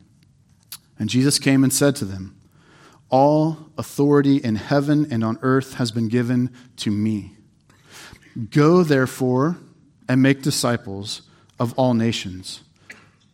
And 0.98 1.10
Jesus 1.10 1.38
came 1.38 1.64
and 1.64 1.74
said 1.74 1.96
to 1.98 2.06
them, 2.06 2.36
All 3.10 3.72
authority 3.78 4.38
in 4.38 4.56
heaven 4.56 5.08
and 5.12 5.24
on 5.24 5.38
earth 5.42 5.76
has 5.76 5.92
been 5.92 6.08
given 6.08 6.50
to 6.78 6.92
me. 6.92 7.36
Go, 8.50 8.84
therefore, 8.84 9.58
and 10.08 10.22
make 10.22 10.42
disciples 10.42 11.24
of 11.60 11.74
all 11.78 11.94
nations, 11.94 12.62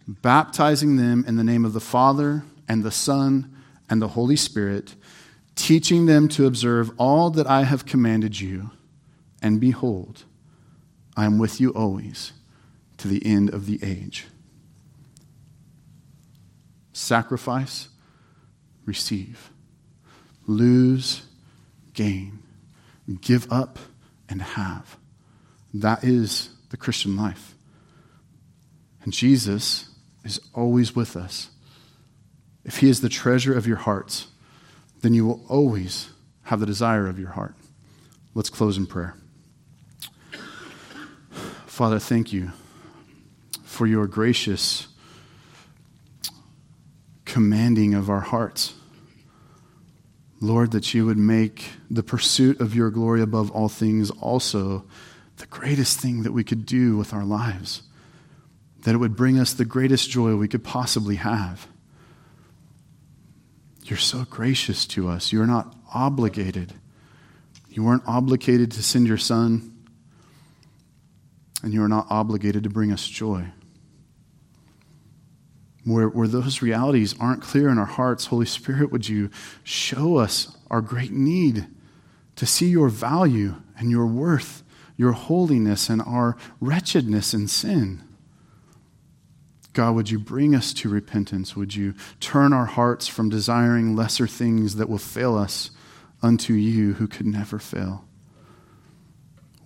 baptizing 0.07 0.97
them 0.97 1.23
in 1.27 1.35
the 1.35 1.43
name 1.43 1.65
of 1.65 1.73
the 1.73 1.79
Father 1.79 2.43
and 2.67 2.83
the 2.83 2.91
Son 2.91 3.55
and 3.89 4.01
the 4.01 4.09
Holy 4.09 4.35
Spirit, 4.35 4.95
teaching 5.55 6.05
them 6.05 6.27
to 6.29 6.45
observe 6.45 6.91
all 6.97 7.29
that 7.31 7.47
I 7.47 7.63
have 7.63 7.85
commanded 7.85 8.39
you. 8.39 8.71
And 9.41 9.59
behold, 9.59 10.23
I 11.17 11.25
am 11.25 11.37
with 11.37 11.59
you 11.59 11.71
always 11.71 12.31
to 12.97 13.07
the 13.07 13.25
end 13.25 13.49
of 13.49 13.65
the 13.65 13.79
age. 13.83 14.27
Sacrifice, 16.93 17.89
receive. 18.85 19.49
Lose, 20.47 21.23
gain. 21.93 22.39
Give 23.21 23.51
up, 23.51 23.79
and 24.29 24.41
have. 24.41 24.97
That 25.73 26.03
is 26.03 26.49
the 26.71 26.77
Christian 26.77 27.15
life. 27.15 27.53
And 29.03 29.13
Jesus 29.13 29.89
is 30.23 30.39
always 30.53 30.95
with 30.95 31.15
us. 31.15 31.49
If 32.63 32.77
He 32.77 32.89
is 32.89 33.01
the 33.01 33.09
treasure 33.09 33.55
of 33.55 33.67
your 33.67 33.77
hearts, 33.77 34.27
then 35.01 35.13
you 35.13 35.25
will 35.25 35.45
always 35.47 36.09
have 36.43 36.59
the 36.59 36.65
desire 36.65 37.07
of 37.07 37.19
your 37.19 37.31
heart. 37.31 37.55
Let's 38.33 38.49
close 38.49 38.77
in 38.77 38.85
prayer. 38.85 39.15
Father, 41.65 41.99
thank 41.99 42.31
you 42.31 42.51
for 43.63 43.85
your 43.85 44.07
gracious 44.07 44.87
commanding 47.25 47.93
of 47.93 48.09
our 48.09 48.19
hearts. 48.21 48.73
Lord, 50.39 50.71
that 50.71 50.93
you 50.93 51.05
would 51.05 51.17
make 51.17 51.65
the 51.89 52.03
pursuit 52.03 52.61
of 52.61 52.75
your 52.75 52.89
glory 52.89 53.21
above 53.21 53.51
all 53.51 53.69
things 53.69 54.09
also 54.11 54.85
the 55.41 55.47
greatest 55.47 55.99
thing 55.99 56.21
that 56.21 56.31
we 56.31 56.43
could 56.43 56.67
do 56.67 56.95
with 56.95 57.13
our 57.13 57.25
lives, 57.25 57.81
that 58.83 58.93
it 58.93 58.99
would 58.99 59.15
bring 59.15 59.39
us 59.39 59.53
the 59.53 59.65
greatest 59.65 60.07
joy 60.09 60.35
we 60.35 60.47
could 60.47 60.63
possibly 60.63 61.15
have. 61.15 61.67
You're 63.83 63.97
so 63.97 64.23
gracious 64.29 64.85
to 64.87 65.09
us. 65.09 65.33
You're 65.33 65.47
not 65.47 65.75
obligated. 65.93 66.73
You 67.69 67.83
weren't 67.83 68.03
obligated 68.05 68.71
to 68.73 68.83
send 68.83 69.07
your 69.07 69.17
son, 69.17 69.75
and 71.63 71.73
you 71.73 71.83
are 71.83 71.89
not 71.89 72.05
obligated 72.11 72.63
to 72.63 72.69
bring 72.69 72.91
us 72.91 73.07
joy. 73.07 73.45
Where, 75.83 76.07
where 76.07 76.27
those 76.27 76.61
realities 76.61 77.15
aren't 77.19 77.41
clear 77.41 77.69
in 77.69 77.79
our 77.79 77.85
hearts, 77.85 78.27
Holy 78.27 78.45
Spirit, 78.45 78.91
would 78.91 79.09
you 79.09 79.31
show 79.63 80.17
us 80.17 80.55
our 80.69 80.81
great 80.81 81.11
need 81.11 81.65
to 82.35 82.45
see 82.45 82.67
your 82.67 82.89
value 82.89 83.55
and 83.79 83.89
your 83.89 84.05
worth 84.05 84.61
your 84.97 85.11
holiness 85.13 85.89
and 85.89 86.01
our 86.01 86.37
wretchedness 86.59 87.33
and 87.33 87.49
sin. 87.49 88.01
God, 89.73 89.95
would 89.95 90.09
you 90.09 90.19
bring 90.19 90.53
us 90.53 90.73
to 90.73 90.89
repentance? 90.89 91.55
Would 91.55 91.75
you 91.75 91.93
turn 92.19 92.51
our 92.51 92.65
hearts 92.65 93.07
from 93.07 93.29
desiring 93.29 93.95
lesser 93.95 94.27
things 94.27 94.75
that 94.75 94.89
will 94.89 94.97
fail 94.97 95.37
us 95.37 95.71
unto 96.21 96.53
you 96.53 96.93
who 96.93 97.07
could 97.07 97.25
never 97.25 97.57
fail? 97.57 98.05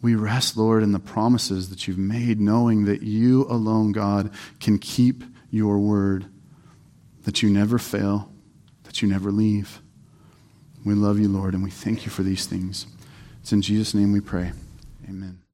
We 0.01 0.13
rest, 0.13 0.55
Lord, 0.55 0.84
in 0.84 0.91
the 0.91 0.99
promises 0.99 1.69
that 1.69 1.88
you've 1.88 1.97
made, 1.97 2.39
knowing 2.39 2.86
that 2.86 3.01
you 3.01 3.45
alone, 3.45 3.91
God, 3.91 4.30
can 4.59 4.78
keep 4.78 5.23
your 5.49 5.80
word, 5.80 6.28
that 7.23 7.41
you 7.41 7.49
never 7.49 7.80
fail, 7.80 8.32
that 8.84 9.01
you 9.01 9.07
never 9.07 9.32
leave. 9.32 9.82
We 10.86 10.93
love 10.93 11.17
you, 11.17 11.28
Lord, 11.28 11.55
and 11.55 11.63
we 11.63 11.71
thank 11.71 12.05
you 12.05 12.11
for 12.11 12.21
these 12.21 12.45
things. 12.45 12.86
It's 13.41 13.51
in 13.51 13.63
Jesus' 13.63 13.95
name 13.95 14.11
we 14.11 14.21
pray. 14.21 14.51
Amen. 15.08 15.39